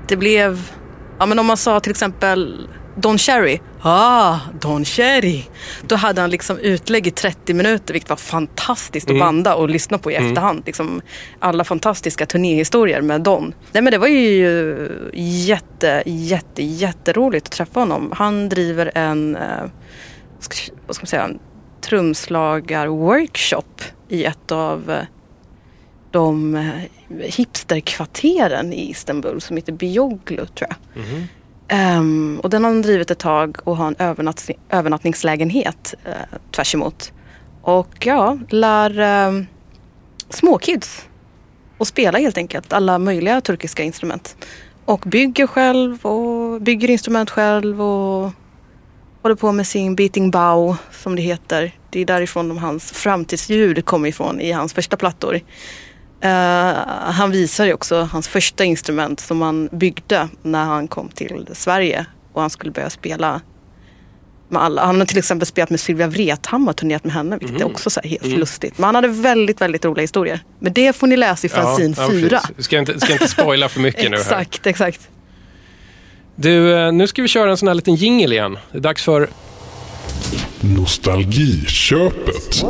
det 0.08 0.16
blev, 0.16 0.70
ja 1.18 1.26
men 1.26 1.38
om 1.38 1.46
man 1.46 1.56
sa 1.56 1.80
till 1.80 1.90
exempel 1.90 2.68
Don 2.96 3.18
Cherry. 3.18 3.60
Ah, 3.82 4.38
Don 4.60 4.84
Cherry. 4.84 5.42
Då 5.82 5.96
hade 5.96 6.20
han 6.20 6.30
liksom 6.30 6.58
utlägg 6.58 7.06
i 7.06 7.10
30 7.10 7.54
minuter 7.54 7.92
vilket 7.92 8.10
var 8.10 8.16
fantastiskt 8.16 9.10
att 9.10 9.18
banda 9.18 9.54
och 9.54 9.68
lyssna 9.68 9.98
på 9.98 10.10
i 10.10 10.14
efterhand. 10.14 10.62
Liksom 10.66 11.02
alla 11.38 11.64
fantastiska 11.64 12.26
turnéhistorier 12.26 13.00
med 13.00 13.20
Don. 13.20 13.54
Nej 13.72 13.82
men 13.82 13.90
det 13.90 13.98
var 13.98 14.06
ju 14.08 15.10
jätte, 15.14 16.02
jätte, 16.06 16.62
jätteroligt 16.62 17.46
att 17.46 17.52
träffa 17.52 17.80
honom. 17.80 18.12
Han 18.16 18.48
driver 18.48 18.90
en, 18.94 19.36
eh, 19.36 19.62
vad 20.86 20.96
ska 20.96 21.02
man 21.02 21.06
säga, 21.06 21.24
en 21.24 21.38
trumslagar-workshop 21.80 23.82
i 24.08 24.24
ett 24.24 24.52
av 24.52 24.90
eh, 24.90 25.02
de 26.10 26.54
eh, 26.54 26.68
hipsterkvarteren 27.22 28.72
i 28.72 28.90
Istanbul 28.90 29.40
som 29.40 29.56
heter 29.56 29.72
Bioglu 29.72 30.46
tror 30.46 30.68
jag. 30.70 30.76
Um, 31.72 32.40
och 32.40 32.50
den 32.50 32.64
har 32.64 32.70
han 32.70 32.82
drivit 32.82 33.10
ett 33.10 33.18
tag 33.18 33.56
och 33.64 33.76
har 33.76 33.86
en 33.86 33.96
övernatt- 33.96 34.50
övernattningslägenhet 34.70 35.94
uh, 36.06 36.38
tvärs 36.50 36.74
emot. 36.74 37.12
Och 37.62 38.06
ja, 38.06 38.38
lär 38.48 39.26
um, 39.28 39.46
småkids 40.30 41.08
att 41.78 41.88
spela 41.88 42.18
helt 42.18 42.36
enkelt 42.36 42.72
alla 42.72 42.98
möjliga 42.98 43.40
turkiska 43.40 43.82
instrument. 43.82 44.36
Och 44.84 45.00
bygger 45.00 45.46
själv 45.46 46.06
och 46.06 46.62
bygger 46.62 46.90
instrument 46.90 47.30
själv 47.30 47.82
och 47.82 48.30
håller 49.22 49.36
på 49.36 49.52
med 49.52 49.66
sin 49.66 49.94
beating 49.94 50.30
bow 50.30 50.76
som 50.90 51.16
det 51.16 51.22
heter. 51.22 51.72
Det 51.90 52.00
är 52.00 52.04
därifrån 52.04 52.48
de, 52.48 52.58
hans 52.58 52.92
framtidsljud 52.92 53.84
kommer 53.84 54.08
ifrån 54.08 54.40
i 54.40 54.52
hans 54.52 54.72
första 54.72 54.96
plattor. 54.96 55.40
Eh, 56.26 57.12
han 57.12 57.30
visar 57.30 57.64
ju 57.64 57.72
också 57.72 58.08
hans 58.12 58.28
första 58.28 58.64
instrument 58.64 59.20
som 59.20 59.42
han 59.42 59.68
byggde 59.72 60.28
när 60.42 60.64
han 60.64 60.88
kom 60.88 61.08
till 61.08 61.48
Sverige 61.52 62.06
och 62.32 62.40
han 62.40 62.50
skulle 62.50 62.72
börja 62.72 62.90
spela 62.90 63.40
med 64.48 64.62
alla. 64.62 64.84
Han 64.84 64.98
har 64.98 65.06
till 65.06 65.18
exempel 65.18 65.46
spelat 65.46 65.70
med 65.70 65.80
Sylvia 65.80 66.06
Vrethammar 66.06 66.72
och 66.72 66.76
turnerat 66.76 67.04
med 67.04 67.12
henne 67.12 67.38
vilket 67.38 67.60
är 67.60 67.64
också 67.64 67.90
så 67.90 68.00
här 68.04 68.10
helt 68.10 68.26
lustigt. 68.26 68.78
Men 68.78 68.84
han 68.84 68.94
hade 68.94 69.08
väldigt, 69.08 69.60
väldigt 69.60 69.84
roliga 69.84 70.02
historier. 70.02 70.40
Men 70.58 70.72
det 70.72 70.96
får 70.96 71.06
ni 71.06 71.16
läsa 71.16 71.46
i 71.46 71.50
fanzine 71.50 71.94
ja, 71.98 72.10
4. 72.10 72.28
precis. 72.28 72.50
Vi 72.56 72.62
ska 72.62 72.78
inte, 72.78 73.00
ska 73.00 73.12
inte 73.12 73.28
spoila 73.28 73.68
för 73.68 73.80
mycket 73.80 74.10
nu 74.10 74.16
här. 74.16 74.22
exakt, 74.22 74.66
exakt. 74.66 75.08
Du, 76.36 76.76
eh, 76.76 76.92
nu 76.92 77.06
ska 77.06 77.22
vi 77.22 77.28
köra 77.28 77.50
en 77.50 77.56
sån 77.56 77.68
här 77.68 77.74
liten 77.74 77.94
jingle 77.94 78.34
igen. 78.34 78.58
Det 78.72 78.78
är 78.78 78.82
dags 78.82 79.02
för 79.02 79.28
Nostalgiköpet. 80.60 82.64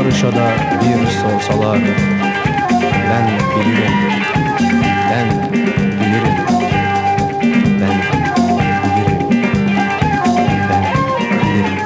Konuşada 0.00 0.52
bir 0.80 1.06
sorsalar 1.06 1.78
Ben 3.10 3.26
bilirim 3.56 3.92
Ben 5.10 5.28
bilirim 5.52 6.36
Ben 7.80 7.96
bilirim 8.90 9.30
Ben 10.68 10.84
bilirim 11.44 11.76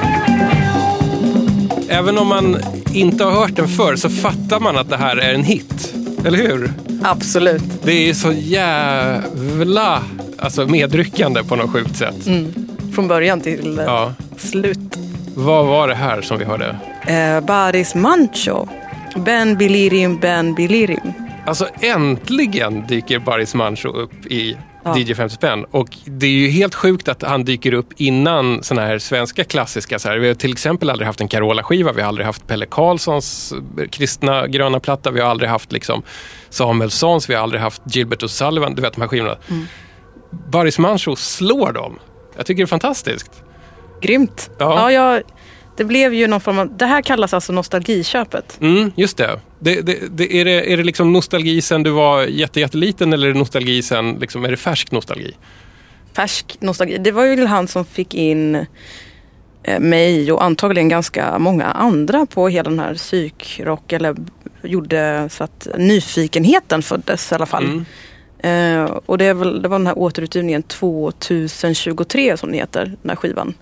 Även 1.88 2.18
om 2.18 2.28
man 2.28 2.56
inte 2.94 3.24
har 3.24 3.30
hört 3.32 3.56
den 3.56 3.68
förr 3.68 3.96
så 3.96 4.08
fattar 4.08 4.60
man 4.60 4.76
att 4.76 4.90
det 4.90 4.96
här 4.96 5.16
är 5.16 5.34
en 5.34 5.44
hit. 5.44 5.94
Eller 6.24 6.38
hur? 6.38 6.72
Absolut. 7.02 7.62
Det 7.82 8.10
är 8.10 8.14
så 8.14 8.32
jävla 8.32 10.02
alltså, 10.38 10.66
medryckande 10.66 11.44
på 11.44 11.56
något 11.56 11.70
sjukt 11.70 11.96
sätt. 11.96 12.28
Från 12.94 13.08
början 13.08 13.40
till 13.40 13.80
Ja. 13.86 14.12
slut. 14.36 14.98
Vad 15.34 15.66
var 15.66 15.88
det 15.88 15.94
här 15.94 16.22
som 16.22 16.38
vi 16.38 16.44
hörde? 16.44 16.76
Eh, 17.06 17.40
Baris 17.40 17.94
Mancho. 17.94 18.66
Ben 19.16 19.56
Bilirim, 19.56 20.18
Ben 20.20 20.54
Bilirim. 20.54 21.12
Alltså 21.46 21.68
äntligen 21.80 22.86
dyker 22.86 23.18
Baris 23.18 23.54
Mancho 23.54 23.88
upp 23.88 24.26
i 24.26 24.56
Ja. 24.86 24.98
DJ 24.98 25.14
50 25.14 25.34
spänn. 25.34 25.64
Och 25.70 25.88
det 26.04 26.26
är 26.26 26.30
ju 26.30 26.48
helt 26.48 26.74
sjukt 26.74 27.08
att 27.08 27.22
han 27.22 27.44
dyker 27.44 27.74
upp 27.74 27.88
innan 27.96 28.62
såna 28.62 28.82
här 28.82 28.98
svenska 28.98 29.44
klassiska. 29.44 29.98
Så 29.98 30.08
här. 30.08 30.18
Vi 30.18 30.28
har 30.28 30.34
till 30.34 30.52
exempel 30.52 30.90
aldrig 30.90 31.06
haft 31.06 31.20
en 31.20 31.28
Carola-skiva, 31.28 31.92
vi 31.92 32.00
har 32.00 32.08
aldrig 32.08 32.26
haft 32.26 32.46
Pelle 32.46 32.66
Karlssons 32.66 33.52
eh, 33.52 33.88
kristna 33.88 34.46
gröna 34.46 34.80
platta, 34.80 35.10
vi 35.10 35.20
har 35.20 35.28
aldrig 35.30 35.50
haft 35.50 35.72
liksom 35.72 36.02
Samuelssons, 36.50 37.30
vi 37.30 37.34
har 37.34 37.42
aldrig 37.42 37.62
haft 37.62 37.82
Gilbert 37.84 38.22
och 38.22 38.30
Sullivan, 38.30 38.74
du 38.74 38.82
vet 38.82 38.92
de 38.94 39.00
här 39.00 39.08
skivorna. 39.08 39.36
Baris 40.50 40.78
Mancho 40.78 41.16
slår 41.16 41.72
dem. 41.72 41.98
Jag 42.36 42.46
tycker 42.46 42.62
det 42.62 42.64
är 42.64 42.66
fantastiskt. 42.66 43.42
Grymt. 44.00 44.50
Ja. 44.58 44.74
Ja, 44.74 44.92
jag, 44.92 45.22
det 45.76 45.84
blev 45.84 46.14
ju 46.14 46.26
någon 46.26 46.40
form 46.40 46.58
av... 46.58 46.76
Det 46.76 46.86
här 46.86 47.02
kallas 47.02 47.34
alltså 47.34 47.52
nostalgiköpet. 47.52 48.58
Mm, 48.60 48.92
just 48.96 49.16
det. 49.16 49.40
det, 49.58 49.80
det, 49.80 49.98
det 50.10 50.40
är, 50.40 50.44
det 50.44 50.72
är 50.72 50.76
det 50.76 50.84
liksom 50.84 51.12
nostalgi 51.12 51.62
sen 51.62 51.82
du 51.82 51.90
var 51.90 52.22
jätte, 52.22 52.60
jätteliten 52.60 53.12
eller 53.12 53.28
är 53.28 53.32
det 53.32 53.38
nostalgi 53.38 53.82
sen, 53.82 54.12
liksom, 54.12 54.44
är 54.44 54.50
det 54.50 54.56
färsk 54.56 54.90
nostalgi? 54.90 55.34
Färsk 56.16 56.56
nostalgi. 56.60 56.98
Det 56.98 57.12
var 57.12 57.24
ju 57.24 57.46
han 57.46 57.68
som 57.68 57.84
fick 57.84 58.14
in 58.14 58.66
eh, 59.62 59.80
mig 59.80 60.32
och 60.32 60.44
antagligen 60.44 60.88
ganska 60.88 61.38
många 61.38 61.64
andra 61.64 62.26
på 62.26 62.48
hela 62.48 62.70
den 62.70 62.78
här 62.78 62.94
psykrock 62.94 63.92
eller 63.92 64.16
gjorde 64.62 65.28
så 65.30 65.44
att 65.44 65.68
nyfikenheten 65.78 66.82
föddes 66.82 67.32
i 67.32 67.34
alla 67.34 67.46
fall. 67.46 67.64
Mm. 67.64 67.84
Eh, 68.44 68.84
och 69.06 69.18
det, 69.18 69.32
väl, 69.32 69.62
det 69.62 69.68
var 69.68 69.78
den 69.78 69.86
här 69.86 69.98
återutgivningen 69.98 70.62
2023 70.62 72.36
som 72.36 72.48
den 72.48 72.58
heter, 72.58 72.84
den 73.02 73.10
här 73.10 73.16
skivan. 73.16 73.54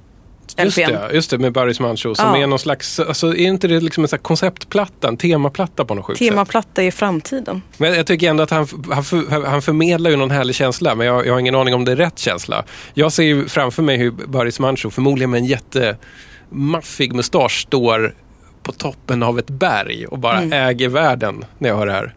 Just 0.59 0.77
det, 0.77 1.11
just 1.13 1.31
det, 1.31 1.39
med 1.39 1.53
Baris 1.53 1.81
Mancho 1.81 2.15
som 2.15 2.27
Ja. 2.35 2.37
är 2.43 2.47
någon 2.47 2.59
slags, 2.59 3.01
alltså 3.01 3.27
är 3.27 3.37
inte 3.47 3.69
det 3.69 3.81
liksom 3.81 4.05
en 4.05 4.09
sån 4.09 4.19
konceptplatta, 4.19 5.09
en 5.09 5.17
temaplatta 5.17 5.85
på 5.85 5.95
något 5.95 6.05
sjukt 6.05 6.19
sätt? 6.19 6.29
Temaplatta 6.29 6.83
i 6.83 6.91
framtiden. 6.91 7.63
Men 7.77 7.95
jag 7.95 8.07
tycker 8.07 8.31
ändå 8.31 8.43
att 8.43 8.51
han, 8.51 8.67
han, 8.93 9.05
för- 9.05 9.47
han 9.47 9.63
förmedlar 9.63 10.11
ju 10.11 10.17
någon 10.17 10.31
härlig 10.31 10.55
känsla, 10.55 10.95
men 10.95 11.07
jag, 11.07 11.27
jag 11.27 11.33
har 11.33 11.41
ingen 11.41 11.55
aning 11.55 11.75
om 11.75 11.85
det 11.85 11.93
är 11.93 11.97
rätt 11.97 12.19
känsla. 12.19 12.65
Jag 12.95 13.13
ser 13.13 13.23
ju 13.23 13.49
framför 13.49 13.83
mig 13.83 13.97
hur 13.97 14.11
Baris 14.11 14.61
Mancho, 14.61 14.91
förmodligen 14.91 15.31
med 15.31 15.39
en 15.39 15.47
jättemaffig 15.47 17.13
mustasch, 17.15 17.61
står 17.63 18.15
på 18.63 18.73
toppen 18.73 19.23
av 19.23 19.39
ett 19.39 19.51
berg 19.51 20.07
och 20.07 20.19
bara 20.19 20.39
Mm. 20.39 20.53
äger 20.69 20.89
världen 20.89 21.45
när 21.59 21.69
jag 21.69 21.77
hör 21.77 21.87
det 21.87 21.93
här. 21.93 22.15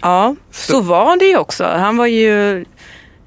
Ja, 0.00 0.36
så 0.50 0.80
var 0.80 1.16
det 1.16 1.24
ju 1.24 1.36
också. 1.38 1.64
Han 1.64 1.96
var 1.96 2.06
ju... 2.06 2.64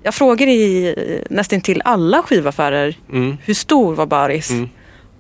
Jag 0.03 0.13
frågade 0.13 0.51
i 0.51 0.95
nästan 1.29 1.61
till 1.61 1.81
alla 1.85 2.23
skivaffärer 2.23 2.95
Mm. 3.11 3.37
hur 3.45 3.53
stor 3.53 3.95
var 3.95 4.05
Baris? 4.05 4.49
Mm. 4.49 4.69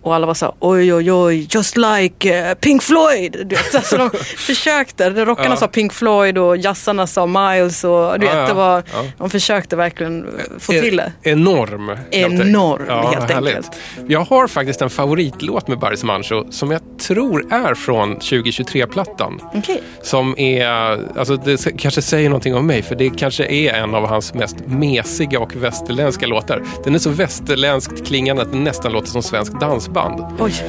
Och 0.01 0.15
alla 0.15 0.27
var 0.27 0.33
så 0.33 0.45
här, 0.45 0.53
oj 0.59 0.93
oj 0.93 1.11
oj, 1.11 1.47
just 1.51 1.77
like 1.77 2.39
eh, 2.49 2.53
Pink 2.53 2.83
Floyd. 2.83 3.31
Du 3.45 3.55
vet, 3.55 3.75
alltså 3.75 3.97
de 3.97 4.09
försökte, 4.37 5.09
rockarna 5.09 5.49
Ja. 5.49 5.55
sa 5.55 5.67
Pink 5.67 5.93
Floyd 5.93 6.37
och 6.37 6.57
jazzarna 6.57 7.07
sa 7.07 7.25
Miles. 7.25 7.83
Och, 7.83 8.19
du 8.19 8.25
Ja, 8.25 8.31
vet, 8.31 8.39
ja. 8.41 8.47
det 8.47 8.53
var, 8.53 8.83
Ja. 8.93 9.03
De 9.17 9.29
försökte 9.29 9.75
verkligen 9.75 10.27
få 10.59 10.71
till 10.71 10.97
det. 10.97 11.11
Enorm. 11.23 11.87
helt. 12.11 12.41
Enorm, 12.41 12.81
Ja, 12.87 13.11
helt 13.11 13.31
härligt. 13.31 13.55
enkelt. 13.55 13.75
Jag 14.07 14.19
har 14.21 14.47
faktiskt 14.47 14.81
en 14.81 14.89
favoritlåt 14.89 15.67
med 15.67 15.79
Baris 15.79 16.03
Mancho 16.03 16.51
som 16.51 16.71
jag 16.71 16.81
tror 17.07 17.53
är 17.53 17.73
från 17.75 18.19
2023-plattan. 18.19 19.41
Okej. 19.53 19.83
Som 20.03 20.39
är, 20.39 20.99
alltså 21.19 21.35
det 21.35 21.77
kanske 21.77 22.01
säger 22.01 22.29
någonting 22.29 22.55
om 22.55 22.67
mig 22.67 22.81
för 22.81 22.95
det 22.95 23.09
kanske 23.09 23.45
är 23.45 23.73
en 23.73 23.95
av 23.95 24.07
hans 24.07 24.33
mest 24.33 24.55
mesiga 24.65 25.39
och 25.39 25.55
västerländska 25.55 26.27
låtar. 26.27 26.63
Den 26.83 26.95
är 26.95 26.99
så 26.99 27.09
västerländskt 27.09 28.05
klingande 28.07 28.41
att 28.41 28.51
den 28.51 28.63
nästan 28.63 28.91
låter 28.91 29.07
som 29.07 29.23
svensk 29.23 29.59
dansband. 29.95 30.19
Oj. 30.39 30.63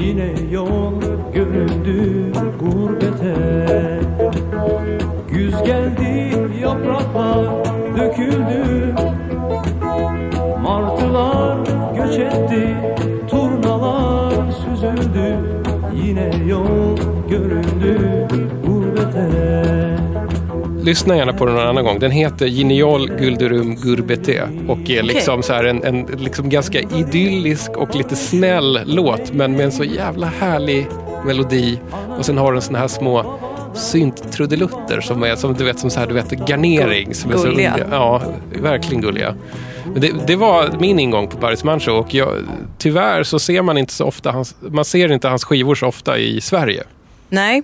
Yine 0.00 0.32
yol 0.50 0.92
göründü 1.34 2.32
gurbete 2.60 3.34
Güz 5.30 5.62
geldi 5.62 6.34
yapraklar 6.62 7.46
döküldü 7.98 8.94
Martılar 10.62 11.58
göç 11.96 12.18
etti 12.18 12.76
turnalar 13.30 14.52
süzüldü 14.52 15.36
Yine 15.94 16.30
yol 16.46 16.96
göründü 17.28 18.26
gurbete 18.66 19.87
Lyssna 20.82 21.16
gärna 21.16 21.32
på 21.32 21.46
den 21.46 21.54
någon 21.54 21.68
annan 21.68 21.84
gång. 21.84 21.98
Den 21.98 22.10
heter 22.10 22.46
Giniol 22.46 23.08
Gulderum 23.08 23.76
Gurbete 23.76 24.48
och 24.68 24.90
är 24.90 25.02
liksom 25.02 25.42
så 25.42 25.52
här 25.52 25.64
en, 25.64 25.84
en 25.84 26.06
liksom 26.18 26.48
ganska 26.48 26.80
idyllisk 26.80 27.70
och 27.70 27.96
lite 27.96 28.16
snäll 28.16 28.80
låt 28.84 29.32
men 29.32 29.52
med 29.52 29.64
en 29.64 29.72
så 29.72 29.84
jävla 29.84 30.26
härlig 30.26 30.86
melodi. 31.24 31.80
Och 32.18 32.26
sen 32.26 32.38
har 32.38 32.52
den 32.52 32.62
såna 32.62 32.78
här 32.78 32.88
små 32.88 33.38
synttrudelutter 33.74 35.00
som 35.00 35.22
är 35.22 35.36
som 35.36 35.54
du 35.54 35.64
vet, 35.64 35.78
som 35.78 35.90
så 35.90 36.00
här, 36.00 36.06
du 36.06 36.14
vet, 36.14 36.30
garnering. 36.30 37.14
Som 37.14 37.30
är 37.30 37.36
så. 37.36 37.60
Ja, 37.90 38.22
verkligen 38.62 39.02
gulliga. 39.02 39.34
Det, 39.96 40.12
det 40.26 40.36
var 40.36 40.70
min 40.80 40.98
ingång 40.98 41.28
på 41.28 41.36
Baris 41.36 41.64
Mancho 41.64 41.92
och 41.92 42.14
jag, 42.14 42.28
tyvärr 42.78 43.22
så 43.22 43.38
ser 43.38 43.62
man 43.62 43.78
inte 43.78 43.92
så 43.92 44.04
ofta 44.04 44.30
hans, 44.30 44.56
man 44.60 44.84
ser 44.84 45.12
inte 45.12 45.28
hans 45.28 45.44
skivor 45.44 45.74
så 45.74 45.86
ofta 45.86 46.18
i 46.18 46.40
Sverige. 46.40 46.82
Nej. 47.28 47.62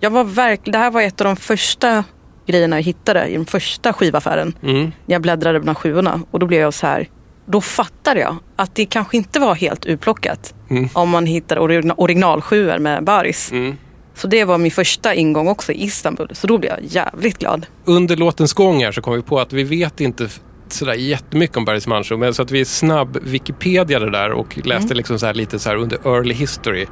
Jag 0.00 0.10
var 0.10 0.24
verk... 0.24 0.60
Det 0.64 0.78
här 0.78 0.90
var 0.90 1.02
ett 1.02 1.20
av 1.20 1.24
de 1.24 1.36
första 1.36 2.04
grejerna 2.48 2.76
jag 2.76 2.82
hittade 2.82 3.26
i 3.26 3.32
den 3.32 3.46
första 3.46 3.92
skivaffären. 3.92 4.54
Mm. 4.62 4.92
Jag 5.06 5.22
bläddrade 5.22 5.60
bland 5.60 5.78
skivorna. 5.78 6.20
Och 6.30 6.38
då 6.38 6.46
blev 6.46 6.60
jag 6.60 6.74
så 6.74 6.86
här. 6.86 7.08
Då 7.46 7.60
fattade 7.60 8.20
jag 8.20 8.36
att 8.56 8.74
det 8.74 8.86
kanske 8.86 9.16
inte 9.16 9.40
var 9.40 9.54
helt 9.54 9.86
urplockat. 9.86 10.54
Mm. 10.70 10.88
Om 10.92 11.10
man 11.10 11.26
hittar 11.26 11.56
origina- 11.56 11.94
originalsjuor 11.96 12.78
med 12.78 13.04
Baris. 13.04 13.52
Mm. 13.52 13.76
Så 14.14 14.26
det 14.28 14.44
var 14.44 14.58
min 14.58 14.70
första 14.70 15.14
ingång 15.14 15.48
också 15.48 15.72
i 15.72 15.84
Istanbul. 15.84 16.28
Så 16.32 16.46
då 16.46 16.58
blev 16.58 16.72
jag 16.72 16.80
jävligt 16.82 17.38
glad. 17.38 17.66
under 17.84 18.16
låtens 18.16 18.52
gång 18.52 18.84
här 18.84 18.92
så 18.92 19.00
kom 19.00 19.14
vi 19.14 19.22
på 19.22 19.40
att 19.40 19.52
vi 19.52 19.62
vet 19.64 20.00
inte 20.00 20.28
sådär 20.68 20.94
jättemycket 20.94 21.56
om 21.56 21.64
Baris 21.64 21.86
Mancho. 21.86 22.16
Men 22.16 22.34
så 22.34 22.42
att 22.42 22.50
vi 22.50 22.64
snabb 22.64 23.18
Wikipedia 23.22 23.98
det 23.98 24.10
där 24.10 24.32
och 24.32 24.66
läste 24.66 24.94
liksom 24.94 25.18
så 25.18 25.32
lite 25.32 25.58
så 25.58 25.74
under 25.74 25.96
early 26.16 26.34
history. 26.34 26.86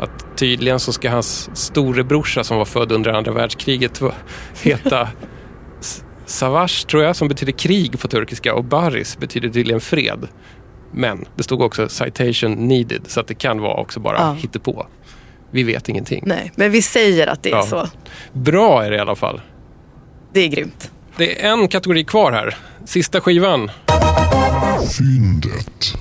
Att 0.00 0.26
tydligen 0.40 0.80
så 0.80 0.92
ska 0.92 1.10
hans 1.10 1.50
storebrorsa 1.56 2.44
som 2.44 2.56
var 2.58 2.64
född 2.64 2.92
under 2.92 3.10
andra 3.12 3.32
världskriget 3.32 4.00
heta 4.62 5.08
Savaş 6.26 6.84
tror 6.84 7.02
jag 7.02 7.16
som 7.16 7.28
betyder 7.28 7.52
krig 7.52 8.00
på 8.00 8.08
turkiska 8.08 8.54
och 8.54 8.64
Baris 8.64 9.18
betyder 9.18 9.48
tydligen 9.48 9.80
fred. 9.80 10.28
Men 10.92 11.24
det 11.36 11.42
stod 11.42 11.60
också 11.62 11.88
citation 11.88 12.68
needed 12.68 13.02
så 13.06 13.20
att 13.20 13.26
det 13.26 13.34
kan 13.34 13.60
vara 13.60 13.74
också 13.80 14.00
bara 14.00 14.16
Ja. 14.16 14.32
hittepå. 14.32 14.86
Vi 15.50 15.62
vet 15.62 15.88
ingenting. 15.88 16.22
Nej, 16.26 16.52
men 16.54 16.70
vi 16.70 16.82
säger 16.82 17.26
att 17.26 17.42
det 17.42 17.50
är 17.50 17.56
Ja. 17.56 17.62
så. 17.62 17.88
Bra 18.32 18.84
är 18.84 18.90
det 18.90 18.96
i 18.96 19.00
alla 19.00 19.16
fall. 19.16 19.40
Det 20.32 20.40
är 20.40 20.48
grymt. 20.48 20.90
Det 21.16 21.44
är 21.44 21.52
en 21.52 21.68
kategori 21.68 22.04
kvar 22.04 22.32
här. 22.32 22.56
Sista 22.84 23.20
skivan. 23.20 23.70
Fyndet. 24.98 25.94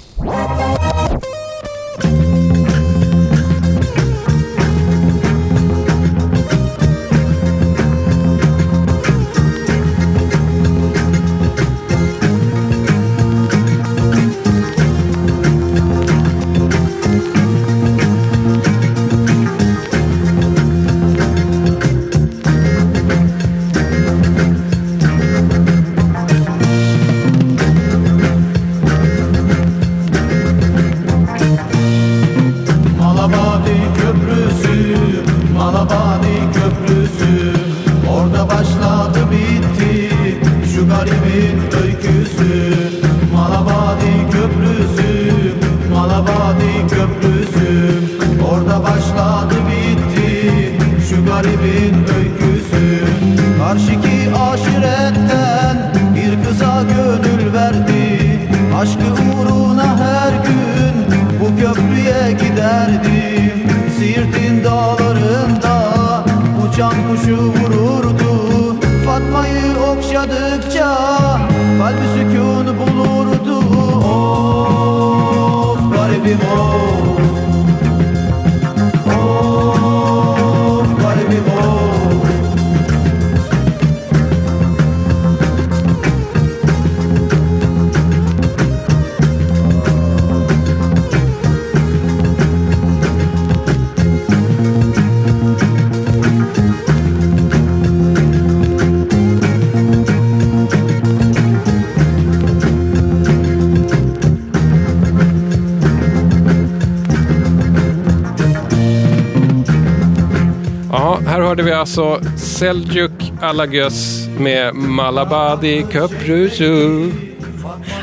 Hörde 111.50 111.64
vi 111.64 111.72
alltså 111.72 112.20
Seljuk 112.38 113.32
Alagöz 113.42 114.28
med 114.38 114.76
Malabadi 114.76 115.86
Köprüsü. 115.92 117.12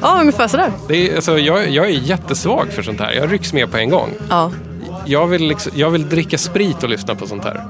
Ja, 0.03 0.18
ungefär 0.20 0.49
sådär. 0.49 0.72
Det 0.88 1.11
är, 1.11 1.16
alltså, 1.16 1.38
jag, 1.38 1.70
jag 1.70 1.86
är 1.86 1.90
jättesvag 1.90 2.68
för 2.72 2.82
sånt 2.82 3.01
här. 3.01 3.12
Jag 3.12 3.32
rycks 3.32 3.53
med 3.53 3.70
på 3.70 3.76
en 3.76 3.90
gång. 3.90 4.11
Ja. 4.30 4.53
Jag 5.05 5.26
vill, 5.26 5.49
liksom, 5.49 5.72
jag 5.74 5.90
vill 5.90 6.09
dricka 6.09 6.38
sprit 6.38 6.82
och 6.82 6.88
lyssna 6.88 7.14
på 7.14 7.26
sånt 7.26 7.44
här. 7.44 7.64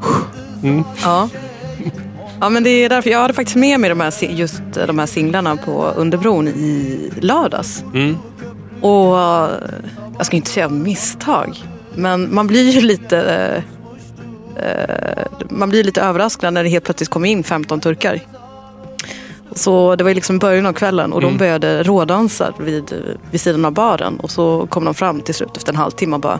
Ja. 1.02 1.28
Ja, 2.40 2.48
men 2.48 2.62
det 2.62 2.70
är 2.70 2.88
därför 2.88 3.10
jag 3.10 3.18
hade 3.18 3.34
faktiskt 3.34 3.56
med 3.56 3.80
mig 3.80 3.90
de 3.90 4.00
här, 4.00 4.12
just 4.22 4.62
de 4.86 4.98
här 4.98 5.06
singlarna 5.06 5.56
på 5.56 5.92
Underbron 5.96 6.48
i 6.48 6.98
lördags. 7.20 7.84
Mm. 7.94 8.16
Och 8.80 9.18
eh, 9.18 9.50
jag 10.16 10.26
ska 10.26 10.36
inte 10.36 10.50
säga 10.50 10.68
misstag, 10.68 11.56
men 11.94 12.34
man 12.34 12.46
blir 12.46 12.70
ju 12.70 12.80
lite 12.80 13.20
eh, 13.20 13.75
man 15.50 15.68
blir 15.70 15.84
lite 15.84 16.00
överraskad 16.02 16.54
när 16.54 16.62
det 16.64 16.68
helt 16.68 16.84
plötsligt 16.84 17.08
kommer 17.10 17.28
in 17.28 17.44
15 17.44 17.80
turkar. 17.80 18.20
Så 19.54 19.96
det 19.96 20.04
var 20.04 20.14
liksom 20.14 20.38
början 20.38 20.66
av 20.66 20.72
kvällen 20.72 21.12
och 21.12 21.22
Mm. 21.22 21.32
de 21.32 21.38
började 21.38 21.82
rådansa 21.82 22.52
vid, 22.60 22.92
vid 23.30 23.40
sidan 23.40 23.64
av 23.64 23.72
baren. 23.72 24.16
Och 24.20 24.30
så 24.30 24.66
kom 24.66 24.84
de 24.84 24.94
fram 24.94 25.20
till 25.20 25.34
slut 25.34 25.56
efter 25.56 25.72
en 25.72 25.76
halvtimme 25.76 26.14
och 26.16 26.20
bara 26.20 26.38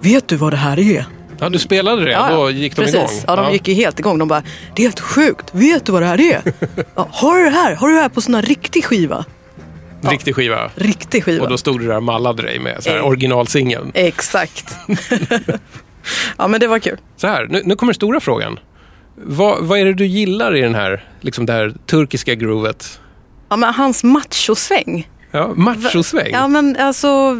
Vet 0.00 0.28
du 0.28 0.36
vad 0.36 0.52
det 0.52 0.56
här 0.56 0.78
är? 0.78 1.04
Ja, 1.38 1.48
du 1.48 1.58
spelade 1.58 2.04
det, 2.04 2.18
då 2.30 2.50
gick 2.50 2.76
de 2.76 2.82
precis. 2.82 2.94
igång. 2.94 3.08
Ja, 3.26 3.36
de 3.36 3.52
gick 3.52 3.68
ju 3.68 3.74
helt 3.74 3.98
igång. 3.98 4.18
De 4.18 4.28
bara, 4.28 4.42
det 4.74 4.82
är 4.82 4.86
helt 4.86 5.00
sjukt. 5.00 5.46
Vet 5.52 5.86
du 5.86 5.92
vad 5.92 6.02
det 6.02 6.06
här 6.06 6.20
är? 6.20 6.42
ja, 6.94 7.08
har 7.12 7.38
du 7.38 7.44
det 7.44 7.50
här? 7.50 7.74
Har 7.74 7.88
du 7.88 7.94
det 7.94 8.00
här 8.00 8.08
på 8.08 8.20
sån 8.20 8.34
här 8.34 8.42
riktig 8.42 8.84
skiva? 8.84 9.24
Riktig 10.00 10.34
skiva. 10.36 10.70
Riktig 10.74 11.24
skiva. 11.24 11.44
Och 11.44 11.50
då 11.50 11.58
stod 11.58 11.80
du 11.80 11.86
där 11.86 11.96
och 11.96 12.02
mallade 12.02 12.42
dig 12.42 12.58
med 12.58 12.86
Eh. 12.86 13.06
originalsingeln. 13.06 13.90
Exakt. 13.94 14.76
ja, 16.38 16.48
men 16.48 16.60
det 16.60 16.66
var 16.66 16.78
kul. 16.78 16.98
Så 17.16 17.26
här, 17.26 17.46
nu, 17.50 17.62
nu 17.64 17.76
kommer 17.76 17.92
stora 17.92 18.20
frågan. 18.20 18.58
Vad, 19.16 19.64
vad 19.64 19.78
är 19.78 19.84
det 19.84 19.94
du 19.94 20.06
gillar 20.06 20.56
i 20.56 20.60
den 20.60 20.74
här, 20.74 21.04
liksom 21.20 21.46
det 21.46 21.52
här 21.52 21.74
turkiska 21.86 22.34
groovet? 22.34 23.00
Ja, 23.48 23.56
men 23.56 23.74
hans 23.74 24.04
machosväng. 24.04 25.08
Ja, 25.30 25.52
machosväng. 25.56 26.30
Ja, 26.32 26.48
men 26.48 26.76
alltså 26.76 27.38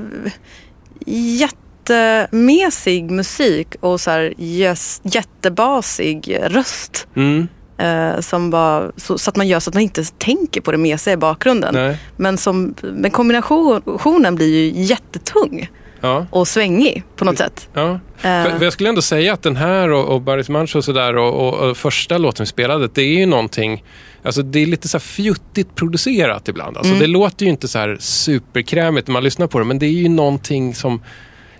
jättemesig 1.88 3.10
musik 3.10 3.74
och 3.80 4.00
så 4.00 4.10
här 4.10 4.34
jäs- 4.38 5.00
jättebasig 5.04 6.38
röst. 6.42 7.06
Mm, 7.16 7.48
Eh, 7.78 8.20
som 8.20 8.50
bara, 8.50 8.92
så, 8.96 9.18
så 9.18 9.30
att 9.30 9.36
man 9.36 9.48
gör 9.48 9.60
så 9.60 9.70
att 9.70 9.74
man 9.74 9.82
inte 9.82 10.04
tänker 10.04 10.60
på 10.60 10.72
det 10.72 10.78
mesiga 10.78 11.14
i 11.14 11.16
bakgrunden. 11.16 11.74
nej. 11.74 11.98
Men, 12.16 12.38
som, 12.38 12.74
men 12.82 13.10
kombinationen 13.10 14.34
blir 14.34 14.48
ju 14.70 14.82
jättetung 14.82 15.70
Ja, 16.02 16.26
och 16.30 16.48
svängig 16.48 17.02
på 17.16 17.24
något 17.24 17.38
sätt. 17.38 17.68
ja. 17.74 17.90
Eh. 17.90 17.98
För, 18.22 18.50
för 18.58 18.64
jag 18.64 18.72
skulle 18.72 18.88
ändå 18.88 19.02
säga 19.02 19.32
att 19.32 19.42
den 19.42 19.56
här 19.56 19.90
och, 19.90 20.08
och 20.14 20.20
Baris 20.20 20.48
Manch 20.48 20.76
och 20.76 20.84
sådär 20.84 21.16
och, 21.16 21.48
och, 21.48 21.70
och 21.70 21.76
första 21.76 22.18
låten 22.18 22.44
vi 22.44 22.48
spelade, 22.48 22.88
det 22.94 23.02
är 23.02 23.18
ju 23.18 23.26
någonting, 23.26 23.84
alltså 24.22 24.42
det 24.42 24.58
är 24.62 24.66
lite 24.66 24.88
så 24.88 24.96
här 24.96 25.00
fjuttigt 25.02 25.74
producerat 25.74 26.48
ibland. 26.48 26.76
Alltså 26.76 26.94
det 26.94 27.06
låter 27.06 27.44
ju 27.46 27.50
inte 27.50 27.68
så 27.68 27.78
här 27.78 27.96
superkrämigt 28.00 29.08
när 29.08 29.12
man 29.12 29.24
lyssnar 29.24 29.46
på 29.46 29.58
det, 29.58 29.64
men 29.64 29.78
det 29.78 29.86
är 29.86 29.90
ju 29.90 30.08
någonting 30.08 30.74
som 30.74 31.02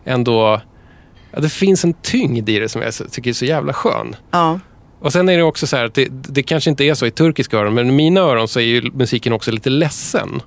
ändå, 0.04 0.60
ja, 1.32 1.40
det 1.40 1.48
finns 1.48 1.84
en 1.84 1.94
tyngd 1.94 2.48
i 2.48 2.58
det 2.58 2.68
som 2.68 2.82
jag 2.82 2.94
tycker 3.10 3.30
är 3.30 3.34
så 3.34 3.44
jävla 3.44 3.72
skön. 3.72 4.16
Ja. 4.30 4.60
Och 5.00 5.12
sen 5.12 5.28
är 5.28 5.36
det 5.36 5.42
också 5.42 5.66
så 5.66 5.76
här 5.76 5.84
att 5.84 5.94
det, 5.94 6.08
det 6.10 6.42
kanske 6.42 6.70
inte 6.70 6.84
är 6.84 6.94
så 6.94 7.06
i 7.06 7.10
turkiska 7.10 7.58
öron, 7.58 7.74
men 7.74 7.88
i 7.88 7.92
mina 7.92 8.20
öron 8.20 8.48
så 8.48 8.60
är 8.60 8.64
ju 8.64 8.90
musiken 8.94 9.32
också 9.32 9.50
lite 9.50 9.70
ledsen. 9.70 10.42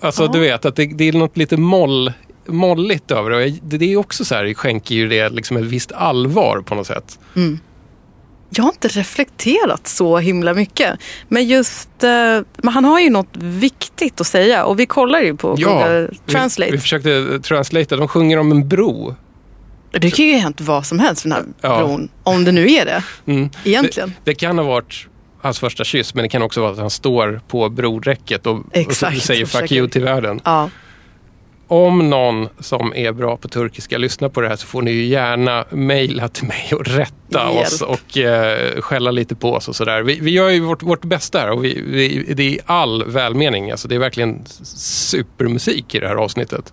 Alltså 0.00 0.22
Ja. 0.22 0.30
du 0.32 0.38
vet 0.40 0.64
att 0.64 0.76
det, 0.76 0.86
det 0.86 1.08
är 1.08 1.12
något 1.12 1.36
lite 1.36 1.56
moll, 1.56 2.12
molligt 2.46 3.10
över 3.10 3.30
det. 3.30 3.36
Och 3.46 3.50
det. 3.62 3.92
Är 3.92 3.96
också 3.96 4.24
så 4.24 4.34
här, 4.34 4.54
skänker 4.54 4.94
ju 4.94 5.08
det 5.08 5.28
liksom 5.28 5.56
ett 5.56 5.64
visst 5.64 5.92
allvar 5.92 6.60
på 6.60 6.74
något 6.74 6.86
sätt. 6.86 7.18
Jag 8.56 8.64
har 8.64 8.70
inte 8.72 8.88
reflekterat 8.88 9.86
så 9.88 10.18
himla 10.18 10.54
mycket. 10.54 10.98
Men 11.28 11.44
just, 11.46 11.88
eh, 12.04 12.10
men 12.56 12.72
han 12.72 12.84
har 12.84 13.00
ju 13.00 13.10
något 13.10 13.36
viktigt 13.36 14.20
att 14.20 14.26
säga 14.26 14.64
och 14.64 14.80
vi 14.80 14.86
kollar 14.86 15.20
ju 15.20 15.36
på 15.36 15.48
Google 15.48 16.08
Translate. 16.26 16.70
Vi, 16.70 16.76
vi 16.76 16.80
försökte 16.82 17.40
translata, 17.40 17.96
de 17.96 18.08
sjunger 18.08 18.38
om 18.38 18.50
en 18.52 18.68
bro. 18.68 19.14
Det 19.90 20.10
kan 20.10 20.24
ju 20.26 20.32
ha 20.32 20.40
hänt 20.40 20.60
vad 20.60 20.86
som 20.86 20.98
helst 20.98 21.22
för 21.22 21.28
den 21.28 21.38
här 21.38 21.70
Ja. 21.70 21.78
bron. 21.78 22.08
Om 22.22 22.44
det 22.44 22.52
nu 22.52 22.70
är 22.72 22.84
det, 22.84 23.02
Mm. 23.32 23.50
egentligen. 23.64 24.08
Det, 24.08 24.30
det 24.30 24.34
kan 24.34 24.58
ha 24.58 24.64
varit 24.64 25.06
hans 25.40 25.58
första 25.58 25.84
kyss, 25.84 26.14
men 26.14 26.22
det 26.22 26.28
kan 26.28 26.42
också 26.42 26.60
vara 26.60 26.72
att 26.72 26.78
han 26.78 26.90
står 26.90 27.40
på 27.48 27.68
brodräcket 27.68 28.46
och, 28.46 28.56
och 28.86 28.92
säger 28.94 29.46
fuck 29.46 29.72
you 29.72 29.88
till 29.88 30.02
världen. 30.04 30.40
Ja. 30.44 30.70
Om 31.68 32.10
någon 32.10 32.48
som 32.60 32.92
är 32.96 33.12
bra 33.12 33.36
på 33.36 33.48
turkiska 33.48 33.98
lyssnar 33.98 34.28
på 34.28 34.40
det 34.40 34.48
här 34.48 34.56
så 34.56 34.66
får 34.66 34.82
ni 34.82 34.90
ju 34.90 35.04
gärna 35.04 35.64
mejla 35.70 36.28
till 36.28 36.46
mig 36.46 36.68
och 36.72 36.86
rätta 36.86 37.52
Hjälp. 37.52 37.66
oss 37.66 37.82
och 37.82 38.18
eh, 38.18 38.80
skälla 38.80 39.10
lite 39.10 39.34
på 39.34 39.52
oss 39.52 39.68
och 39.68 39.76
sådär. 39.76 40.02
Vi, 40.02 40.20
vi 40.20 40.30
gör 40.30 40.48
ju 40.48 40.60
vårt, 40.60 40.82
vårt 40.82 41.04
bästa 41.04 41.38
här 41.38 41.50
och 41.50 41.64
vi, 41.64 41.82
vi, 41.86 42.34
det 42.34 42.42
är 42.42 42.46
i 42.46 42.58
all 42.66 43.04
välmening. 43.04 43.70
Alltså 43.70 43.88
det 43.88 43.94
är 43.94 43.98
verkligen 43.98 44.44
supermusik 44.76 45.94
i 45.94 46.00
det 46.00 46.08
här 46.08 46.16
avsnittet. 46.16 46.72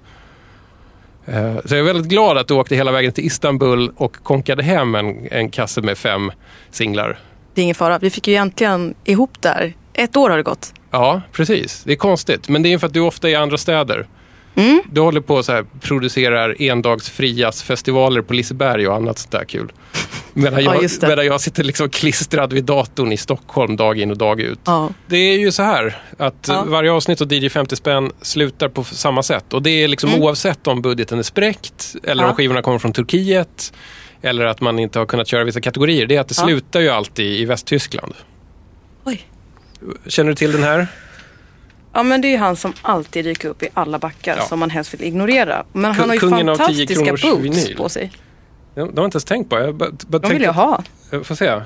Eh, 1.26 1.56
så 1.66 1.76
jag 1.76 1.80
är 1.80 1.84
väldigt 1.84 2.10
glad 2.10 2.38
att 2.38 2.48
du 2.48 2.54
åkte 2.54 2.76
hela 2.76 2.92
vägen 2.92 3.12
till 3.12 3.26
Istanbul 3.26 3.92
och 3.96 4.16
konkade 4.24 4.64
hem 4.64 4.96
en, 4.96 5.28
en 5.32 5.50
kasse 5.50 5.82
med 5.82 5.98
fem 5.98 6.32
singlar. 6.72 7.20
Det 7.54 7.62
är 7.62 7.64
ingen 7.64 7.76
fara. 7.76 8.00
Vi 8.00 8.10
fick 8.10 8.28
ju 8.28 8.34
egentligen 8.34 8.96
ihop 9.04 9.42
där. 9.42 9.74
Ett 9.94 10.18
år 10.18 10.30
har 10.30 10.38
det 10.38 10.44
gått. 10.44 10.74
Ja, 10.92 11.22
precis. 11.32 11.84
Det 11.84 11.92
är 11.92 11.96
konstigt. 11.96 12.50
Men 12.50 12.64
det 12.64 12.74
är 12.74 12.78
för 12.78 12.88
att 12.88 12.94
du 12.94 13.00
ofta 13.00 13.28
är 13.28 13.32
i 13.32 13.36
andra 13.36 13.58
städer. 13.58 14.08
Mm. 14.56 14.82
Du 14.91 15.02
håller 15.02 15.22
på 15.22 15.36
och 15.36 15.45
så 15.45 15.52
här, 15.52 15.66
producerar 15.82 16.62
endagsfrias-festivaler 16.62 18.22
på 18.22 18.34
Liseberg 18.34 18.88
och 18.88 18.95
annat 18.95 19.18
sånt 19.20 19.32
där 19.32 19.43
kul. 19.45 19.72
Medan 20.34 20.64
Ja, 20.64 20.76
jag, 20.76 20.89
det. 21.02 21.08
medan 21.08 21.26
jag 21.26 21.41
sitter 21.41 21.64
liksom 21.64 21.89
klistrad 21.89 22.54
vid 22.54 22.64
datorn 22.64 23.12
i 23.12 23.18
Stockholm 23.18 23.76
dag 23.76 23.99
in 23.99 24.12
och 24.12 24.18
dag 24.18 24.39
ut. 24.41 24.60
Ja. 24.66 24.89
Det 25.08 25.18
är 25.18 25.39
ju 25.39 25.52
så 25.52 25.64
här 25.64 26.02
att 26.18 26.45
Ja. 26.47 26.64
varje 26.68 26.91
avsnitt 26.91 27.22
av 27.22 27.34
DJ 27.34 27.49
50 27.49 27.76
spänn 27.76 28.12
slutar 28.22 28.70
på 28.70 28.84
samma 28.84 29.24
sätt. 29.24 29.54
Och 29.54 29.62
det 29.62 29.70
är 29.70 29.88
liksom 29.88 30.10
Mm. 30.10 30.22
oavsett 30.22 30.68
om 30.68 30.82
budgeten 30.82 31.20
är 31.20 31.24
spräckt 31.24 31.95
eller 32.04 32.24
Ja. 32.24 32.30
om 32.30 32.36
skivorna 32.36 32.62
kommer 32.62 32.80
från 32.80 32.93
Turkiet 32.93 33.74
eller 34.22 34.45
att 34.45 34.62
man 34.62 34.80
inte 34.80 34.99
har 34.99 35.06
kunnat 35.06 35.28
köra 35.28 35.43
vissa 35.43 35.62
kategorier. 35.62 36.06
Det 36.08 36.16
är 36.16 36.20
att 36.22 36.28
det 36.28 36.36
Ja. 36.38 36.43
slutar 36.43 36.80
ju 36.80 36.89
alltid 36.89 37.39
i 37.39 37.45
Västtyskland. 37.45 38.14
Oj. 39.04 39.22
Känner 40.08 40.30
du 40.30 40.36
till 40.36 40.52
den 40.52 40.64
här? 40.64 40.88
Ja 41.94 42.04
men 42.04 42.22
det 42.22 42.28
är 42.28 42.30
ju 42.30 42.38
han 42.38 42.56
som 42.56 42.74
alltid 42.82 43.26
dyker 43.26 43.50
upp 43.50 43.64
i 43.64 43.68
alla 43.74 44.00
backar 44.00 44.36
Ja. 44.38 44.44
som 44.44 44.60
man 44.60 44.70
helst 44.70 44.94
vill 44.94 45.04
ignorera. 45.04 45.64
Men 45.74 45.92
han 45.92 46.08
har 46.10 46.14
ju 46.16 46.20
Kungen 46.20 46.50
av 46.50 46.56
10 46.56 46.66
fantastiska 46.88 47.12
boots 47.12 47.44
vinyl. 47.44 47.78
på 47.78 47.89
sig. 47.89 48.12
Ja, 48.14 48.20
Det 48.74 48.80
har 48.82 48.88
jag 48.96 49.06
inte 49.08 49.16
ens 49.16 49.26
tänkt 49.26 49.50
på. 49.50 49.60
Jag 49.60 49.76
bara, 49.76 49.89
bara 50.08 50.20
De 50.20 50.30
vill 50.34 50.42
jag 50.42 50.54
ha. 50.54 50.84
Jag 51.12 51.26
får 51.26 51.36
se. 51.36 51.62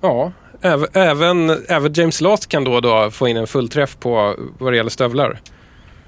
Ja, 0.00 0.32
även, 0.60 0.88
även, 0.92 1.50
även 1.68 1.92
James 1.92 2.20
Last 2.20 2.46
kan 2.48 2.64
då 2.64 2.72
och 2.74 2.82
då 2.82 3.10
få 3.10 3.28
in 3.28 3.36
en 3.36 3.46
fullträff 3.46 3.96
på 4.00 4.34
vad 4.58 4.72
det 4.72 4.76
gäller 4.76 4.90
stövlar. 4.90 5.40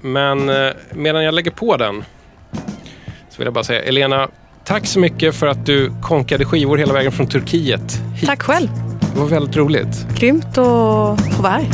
Men 0.01 0.49
eh, 0.49 0.71
medan 0.93 1.23
jag 1.23 1.33
lägger 1.33 1.51
på 1.51 1.77
den 1.77 2.03
så 3.29 3.37
vill 3.37 3.45
jag 3.45 3.53
bara 3.53 3.63
säga 3.63 3.81
Elena, 3.83 4.27
tack 4.65 4.85
så 4.85 4.99
mycket 4.99 5.35
för 5.35 5.47
att 5.47 5.65
du 5.65 5.91
konkade 6.03 6.45
skivor 6.45 6.77
hela 6.77 6.93
vägen 6.93 7.11
från 7.11 7.27
Turkiet 7.27 7.99
hit. 8.15 8.25
Tack 8.29 8.41
själv. 8.43 8.67
Det 9.13 9.19
var 9.19 9.27
väldigt 9.27 9.55
roligt. 9.57 10.07
Grymt 10.17 10.45
att 10.47 10.55
få 11.35 11.41
vara 11.41 11.51
här. 11.51 11.65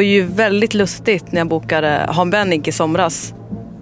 Var 0.00 0.04
ju 0.04 0.22
väldigt 0.22 0.74
lustigt 0.74 1.32
när 1.32 1.40
jag 1.40 1.48
bokade 1.48 2.06
Han 2.08 2.30
Bennig 2.30 2.68
i 2.68 2.72
somras. 2.72 3.34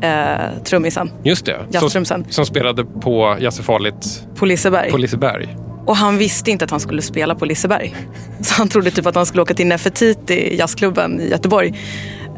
Eh, 0.02 0.62
trummisen 0.64 1.10
Just 1.22 1.46
det. 1.46 1.56
Som, 1.58 1.66
Jazztrumsen. 1.70 2.26
som 2.30 2.46
spelade 2.46 2.84
på 2.84 3.36
Jazz 3.40 3.60
farligt 3.60 4.26
på 4.34 4.46
Liseberg. 4.46 4.90
på 4.90 4.96
Liseberg. 4.96 5.56
Och 5.86 5.96
han 5.96 6.18
visste 6.18 6.50
inte 6.50 6.64
att 6.64 6.70
han 6.70 6.80
skulle 6.80 7.02
spela 7.02 7.34
på 7.34 7.44
Liseberg. 7.44 7.94
Så 8.40 8.54
han 8.54 8.68
trodde 8.68 8.90
typ 8.90 9.06
att 9.06 9.14
han 9.14 9.26
skulle 9.26 9.42
åka 9.42 9.54
till 9.54 9.66
Nefertiti, 9.66 10.56
jazzklubben 10.56 11.20
i 11.20 11.28
Göteborg. 11.28 11.74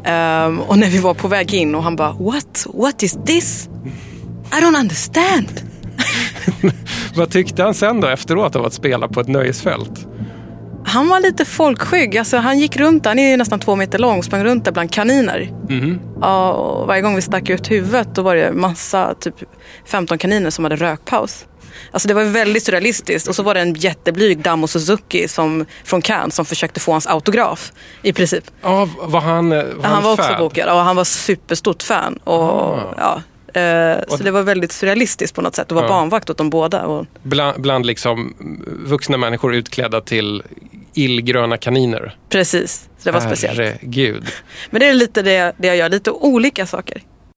Ehm, 0.05 0.59
och 0.59 0.77
när 0.77 0.89
vi 0.89 0.97
var 0.97 1.13
på 1.13 1.27
väg 1.27 1.53
in 1.53 1.75
och 1.75 1.83
han 1.83 1.95
bara 1.95 2.11
What? 2.11 2.67
What 2.73 3.03
is 3.03 3.17
this? 3.25 3.69
I 4.51 4.63
don't 4.63 4.79
understand. 4.79 5.61
Vad 7.15 7.31
tyckte 7.31 7.63
han 7.63 7.73
sen 7.73 8.01
då 8.01 8.07
efteråt 8.07 8.55
av 8.55 8.65
att 8.65 8.73
spela 8.73 9.07
på 9.07 9.21
ett 9.21 9.27
nöjesfält? 9.27 10.07
Han 10.91 11.07
var 11.07 11.19
lite 11.19 11.45
folkskygg. 11.45 12.17
Alltså, 12.17 12.37
han 12.37 12.59
gick 12.59 12.77
runt, 12.77 13.05
han 13.05 13.19
är 13.19 13.31
ju 13.31 13.37
nästan 13.37 13.59
två 13.59 13.75
meter 13.75 13.99
lång, 13.99 14.23
sprang 14.23 14.43
runt 14.43 14.65
där 14.65 14.71
bland 14.71 14.91
kaniner. 14.91 15.51
Ja, 16.21 16.51
och 16.51 16.87
varje 16.87 17.01
gång 17.01 17.15
vi 17.15 17.21
stack 17.21 17.49
ut 17.49 17.71
huvudet 17.71 18.15
då 18.15 18.21
var 18.21 18.35
det 18.35 18.51
massa, 18.53 19.13
typ 19.13 19.35
15 19.85 20.17
kaniner 20.17 20.49
som 20.49 20.65
hade 20.65 20.75
rökpaus. 20.75 21.45
Alltså 21.91 22.07
det 22.07 22.13
var 22.13 22.23
väldigt 22.23 22.63
surrealistiskt. 22.63 23.27
Och 23.29 23.35
så 23.35 23.43
var 23.43 23.53
det 23.53 23.59
en 23.61 23.73
jätteblyg 23.73 24.39
Damo 24.41 24.67
Suzuki 24.67 25.27
som, 25.27 25.65
från 25.83 26.01
Cannes 26.01 26.35
som 26.35 26.45
försökte 26.45 26.79
få 26.79 26.91
hans 26.91 27.07
autograf 27.07 27.71
i 28.01 28.13
princip. 28.13 28.43
Ja, 28.61 28.89
var 29.01 29.21
han, 29.21 29.51
eh, 29.51 29.63
var 29.75 29.83
Han 29.83 30.03
var 30.03 30.13
också 30.13 30.35
bokad 30.39 30.69
och 30.69 30.75
han 30.79 30.95
var 30.95 31.03
superstort 31.03 31.83
fan. 31.83 32.13
Och, 32.23 32.79
ja, 32.97 33.21
eh, 33.61 33.97
så 34.07 34.23
det 34.23 34.31
var 34.31 34.41
väldigt 34.41 34.71
surrealistiskt 34.71 35.35
på 35.35 35.41
något 35.41 35.55
sätt. 35.55 35.67
Det 35.67 35.75
var 35.75 35.83
Ja. 35.83 35.87
barnvakt 35.89 36.29
åt 36.29 36.37
dem 36.37 36.49
båda. 36.49 36.85
Och, 36.85 37.05
Bland, 37.23 37.61
bland 37.61 37.85
liksom 37.85 38.33
vuxna 38.85 39.17
människor 39.17 39.55
utklädda 39.55 40.01
till 40.01 40.43
illgröna 40.93 41.57
kaniner. 41.57 42.17
precis, 42.29 42.89
så 42.97 43.09
det 43.09 43.11
var 43.11 43.19
speciellt. 43.19 43.57
Herregud. 43.59 44.27
Men 44.69 44.79
det 44.79 44.87
är 44.87 44.93
lite 44.93 45.21
det, 45.21 45.53
det 45.57 45.67
jag 45.67 45.77
gör, 45.77 45.89
lite 45.89 46.11
olika 46.11 46.65
saker. 46.65 47.01